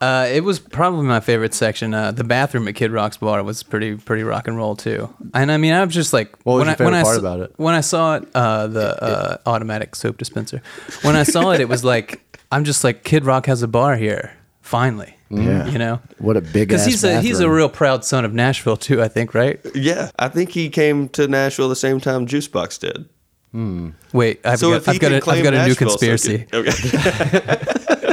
Uh, 0.04 0.26
it 0.28 0.44
was 0.44 0.60
probably 0.60 1.06
my 1.06 1.20
favorite 1.20 1.54
section. 1.54 1.94
Uh, 1.94 2.12
the 2.12 2.24
bathroom 2.26 2.68
at 2.68 2.76
Kid 2.76 2.92
Rock's 2.92 3.18
bar 3.18 3.42
was 3.44 3.64
pretty 3.64 3.96
pretty 3.96 4.24
rock 4.24 4.48
and 4.48 4.58
roll 4.58 4.76
too. 4.76 5.14
And 5.34 5.52
I 5.52 5.58
mean, 5.58 5.74
I 5.74 5.84
was 5.86 5.94
just 5.94 6.12
like, 6.14 6.36
What 6.44 6.56
was 6.56 6.60
when 6.62 6.68
your 6.68 6.74
I, 6.74 6.76
favorite 6.76 6.86
when 6.92 6.94
I 6.96 7.04
part 7.04 7.16
s- 7.16 7.20
about 7.20 7.40
it? 7.40 7.54
When 7.58 7.74
I 7.74 7.82
saw 7.82 8.16
it, 8.18 8.28
uh, 8.36 8.68
the 8.68 9.04
uh, 9.04 9.38
automatic 9.46 9.96
soap 9.96 10.18
dispenser. 10.18 10.62
When 11.04 11.16
I 11.16 11.24
saw 11.24 11.52
it, 11.52 11.62
it 11.62 11.70
was 11.70 11.84
like, 11.84 12.22
I'm 12.52 12.64
just 12.66 12.84
like, 12.84 13.04
Kid 13.04 13.24
Rock 13.26 13.46
has 13.46 13.64
a 13.64 13.68
bar 13.68 13.96
here. 13.96 14.34
Finally, 14.62 15.16
Yeah. 15.30 15.68
you 15.68 15.78
know, 15.78 16.00
What 16.20 16.38
a 16.38 16.42
big 16.42 16.68
because 16.70 16.86
he's 16.86 17.04
a 17.04 17.20
he's 17.22 17.40
a 17.42 17.50
real 17.50 17.70
proud 17.70 18.04
son 18.06 18.24
of 18.26 18.34
Nashville 18.34 18.78
too. 18.78 19.02
I 19.02 19.08
think, 19.10 19.34
right? 19.34 19.60
Yeah, 19.76 20.10
I 20.20 20.28
think 20.30 20.52
he 20.52 20.70
came 20.70 21.10
to 21.10 21.28
Nashville 21.28 21.70
the 21.70 21.76
same 21.76 22.00
time 22.00 22.26
Juicebox 22.28 22.80
did. 22.80 23.08
Wait, 24.14 24.40
I've 24.46 24.60
So 24.60 24.72
got, 24.72 24.88
I've 24.88 25.00
got, 25.00 25.08
can 25.10 25.14
a, 25.18 25.22
claim 25.22 25.38
I've 25.40 25.44
got 25.44 25.54
a 25.54 25.58
new 25.64 25.68
Nashville, 25.70 25.90
so 25.90 26.08
conspiracy. 26.08 26.46
can- 26.50 26.68
okay. 26.68 28.13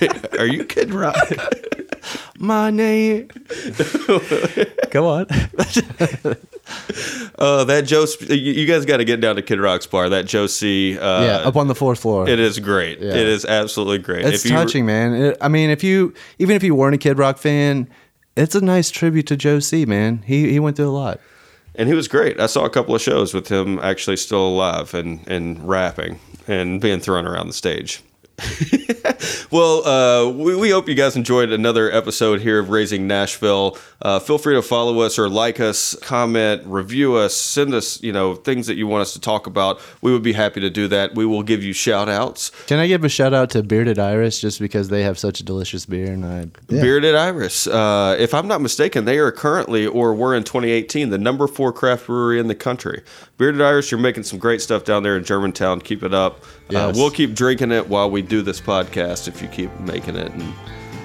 Wait, 0.00 0.34
are 0.38 0.46
you 0.46 0.64
Kid 0.64 0.92
Rock? 0.92 1.16
My 2.38 2.70
name. 2.70 3.28
Go 4.90 5.08
on. 5.08 5.26
Uh, 7.38 7.64
that 7.64 7.82
Joe, 7.86 8.06
you, 8.28 8.36
you 8.36 8.66
guys 8.66 8.84
got 8.84 8.98
to 8.98 9.04
get 9.04 9.20
down 9.20 9.36
to 9.36 9.42
Kid 9.42 9.60
Rock's 9.60 9.86
bar. 9.86 10.08
That 10.08 10.26
Joe 10.26 10.46
C. 10.46 10.98
Uh, 10.98 11.24
yeah, 11.24 11.36
up 11.38 11.56
on 11.56 11.66
the 11.66 11.74
fourth 11.74 12.00
floor. 12.00 12.28
It 12.28 12.38
is 12.38 12.58
great. 12.58 13.00
Yeah. 13.00 13.10
It 13.10 13.26
is 13.26 13.44
absolutely 13.44 13.98
great. 13.98 14.24
It's 14.26 14.44
you- 14.44 14.50
touching, 14.50 14.86
man. 14.86 15.14
It, 15.14 15.36
I 15.40 15.48
mean, 15.48 15.70
if 15.70 15.82
you 15.82 16.14
even 16.38 16.56
if 16.56 16.62
you 16.62 16.74
weren't 16.74 16.94
a 16.94 16.98
Kid 16.98 17.18
Rock 17.18 17.38
fan, 17.38 17.88
it's 18.36 18.54
a 18.54 18.60
nice 18.60 18.90
tribute 18.90 19.26
to 19.28 19.36
Joe 19.36 19.58
C. 19.60 19.84
Man, 19.86 20.22
he 20.26 20.50
he 20.50 20.60
went 20.60 20.76
through 20.76 20.88
a 20.88 20.90
lot. 20.90 21.20
and 21.74 21.88
he 21.88 21.94
was 21.94 22.06
great. 22.08 22.38
I 22.40 22.46
saw 22.46 22.64
a 22.64 22.70
couple 22.70 22.94
of 22.94 23.00
shows 23.00 23.34
with 23.34 23.48
him 23.48 23.78
actually 23.80 24.16
still 24.16 24.46
alive 24.46 24.94
and 24.94 25.26
and 25.26 25.66
rapping 25.68 26.20
and 26.46 26.80
being 26.80 27.00
thrown 27.00 27.26
around 27.26 27.48
the 27.48 27.52
stage. 27.54 28.02
well, 29.50 29.86
uh, 29.86 30.30
we, 30.30 30.54
we 30.54 30.70
hope 30.70 30.88
you 30.88 30.94
guys 30.94 31.16
enjoyed 31.16 31.50
another 31.50 31.90
episode 31.90 32.40
here 32.40 32.60
of 32.60 32.70
Raising 32.70 33.06
Nashville. 33.06 33.76
Uh, 34.00 34.20
feel 34.20 34.38
free 34.38 34.54
to 34.54 34.62
follow 34.62 35.00
us 35.00 35.18
or 35.18 35.28
like 35.28 35.58
us, 35.58 35.96
comment, 36.02 36.62
review 36.66 37.16
us, 37.16 37.34
send 37.34 37.74
us, 37.74 38.00
you 38.00 38.12
know, 38.12 38.36
things 38.36 38.68
that 38.68 38.76
you 38.76 38.86
want 38.86 39.02
us 39.02 39.12
to 39.12 39.20
talk 39.20 39.48
about. 39.48 39.80
We 40.02 40.12
would 40.12 40.22
be 40.22 40.32
happy 40.34 40.60
to 40.60 40.70
do 40.70 40.86
that. 40.88 41.16
We 41.16 41.26
will 41.26 41.42
give 41.42 41.64
you 41.64 41.72
shout 41.72 42.08
outs. 42.08 42.50
Can 42.66 42.78
I 42.78 42.86
give 42.86 43.02
a 43.04 43.08
shout 43.08 43.34
out 43.34 43.50
to 43.50 43.62
Bearded 43.62 43.98
Iris 43.98 44.40
just 44.40 44.60
because 44.60 44.88
they 44.88 45.02
have 45.02 45.18
such 45.18 45.40
a 45.40 45.42
delicious 45.42 45.84
beer 45.84 46.12
and 46.12 46.24
I 46.24 46.46
Bearded 46.68 47.16
Iris. 47.16 47.66
Uh, 47.66 48.16
if 48.18 48.34
I'm 48.34 48.46
not 48.46 48.60
mistaken, 48.60 49.04
they 49.04 49.18
are 49.18 49.32
currently, 49.32 49.86
or 49.86 50.14
were 50.14 50.34
in 50.34 50.44
2018, 50.44 51.10
the 51.10 51.18
number 51.18 51.48
four 51.48 51.72
craft 51.72 52.06
brewery 52.06 52.38
in 52.38 52.46
the 52.46 52.54
country. 52.54 53.02
Bearded 53.36 53.60
Iris, 53.60 53.90
you're 53.90 54.00
making 54.00 54.22
some 54.22 54.38
great 54.38 54.60
stuff 54.60 54.84
down 54.84 55.02
there 55.02 55.16
in 55.16 55.24
Germantown. 55.24 55.80
Keep 55.80 56.04
it 56.04 56.14
up. 56.14 56.44
Uh, 56.74 56.92
we'll 56.94 57.10
keep 57.10 57.34
drinking 57.34 57.72
it 57.72 57.88
while 57.88 58.10
we 58.10 58.22
do 58.22 58.42
this 58.42 58.60
podcast 58.60 59.26
if 59.28 59.40
you 59.40 59.48
keep 59.48 59.70
making 59.80 60.16
it 60.16 60.32
and 60.32 60.54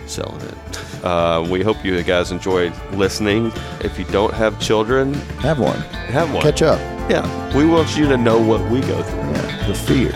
selling 0.07 0.41
it. 0.41 0.55
Uh, 1.03 1.45
we 1.51 1.61
hope 1.61 1.83
you 1.83 2.01
guys 2.01 2.31
enjoyed 2.31 2.71
listening. 2.93 3.51
If 3.81 3.99
you 3.99 4.05
don't 4.05 4.33
have 4.33 4.57
children, 4.61 5.13
Have 5.41 5.59
one. 5.59 5.81
have 6.07 6.33
one. 6.33 6.41
Catch 6.41 6.61
up. 6.61 6.79
Yeah. 7.11 7.57
We 7.57 7.65
want 7.65 7.97
you 7.97 8.07
to 8.07 8.15
know 8.15 8.41
what 8.41 8.61
we 8.71 8.79
go 8.79 9.03
through. 9.03 9.19
Yeah, 9.19 9.67
the 9.67 9.73
fear. 9.73 10.13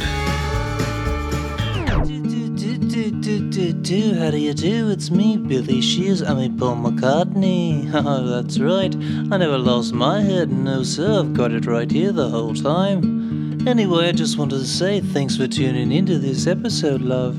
How 4.18 4.32
do 4.32 4.38
you 4.38 4.54
do? 4.54 4.89
It's 4.89 5.12
me, 5.12 5.36
Billy 5.38 5.82
Shears. 5.82 6.22
I'm 6.22 6.38
a 6.39 6.50
Paul 6.50 6.78
McCartney. 6.78 7.91
Oh, 7.93 8.28
that's 8.28 8.60
right. 8.60 8.95
I 8.95 9.38
never 9.38 9.58
lost 9.58 9.93
my 9.93 10.22
head. 10.22 10.50
No, 10.52 10.84
sir, 10.84 11.20
I've 11.20 11.34
got 11.34 11.52
it 11.52 11.66
right 11.66 11.89
here 11.91 12.12
the 12.14 12.30
whole 12.30 12.54
time. 12.54 13.47
Anyway, 13.68 14.07
I 14.07 14.13
just 14.13 14.38
wanted 14.38 14.59
to 14.59 14.65
say 14.65 15.01
thanks 15.01 15.36
for 15.36 15.45
tuning 15.45 15.91
into 15.91 16.18
this 16.20 16.47
episode, 16.47 17.01
love. 17.01 17.36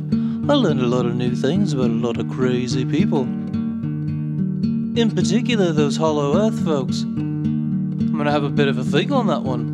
I 0.51 0.53
learned 0.53 0.83
a 0.83 0.87
lot 0.87 1.07
of 1.07 1.15
new 1.15 1.35
things 1.35 1.73
about 1.73 1.89
a 1.89 1.95
lot 1.95 2.21
of 2.21 2.29
crazy 2.29 2.85
people. 2.85 3.23
In 3.23 5.11
particular, 5.15 5.73
those 5.73 5.97
Hollow 5.97 6.37
Earth 6.37 6.63
folks. 6.67 7.01
I'm 7.01 8.15
gonna 8.15 8.31
have 8.31 8.45
a 8.45 8.51
bit 8.51 8.69
of 8.69 8.77
a 8.77 8.85
think 8.85 9.11
on 9.11 9.29
that 9.29 9.43
one. 9.43 9.73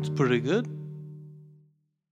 It's 0.00 0.10
pretty 0.10 0.40
good. 0.40 0.73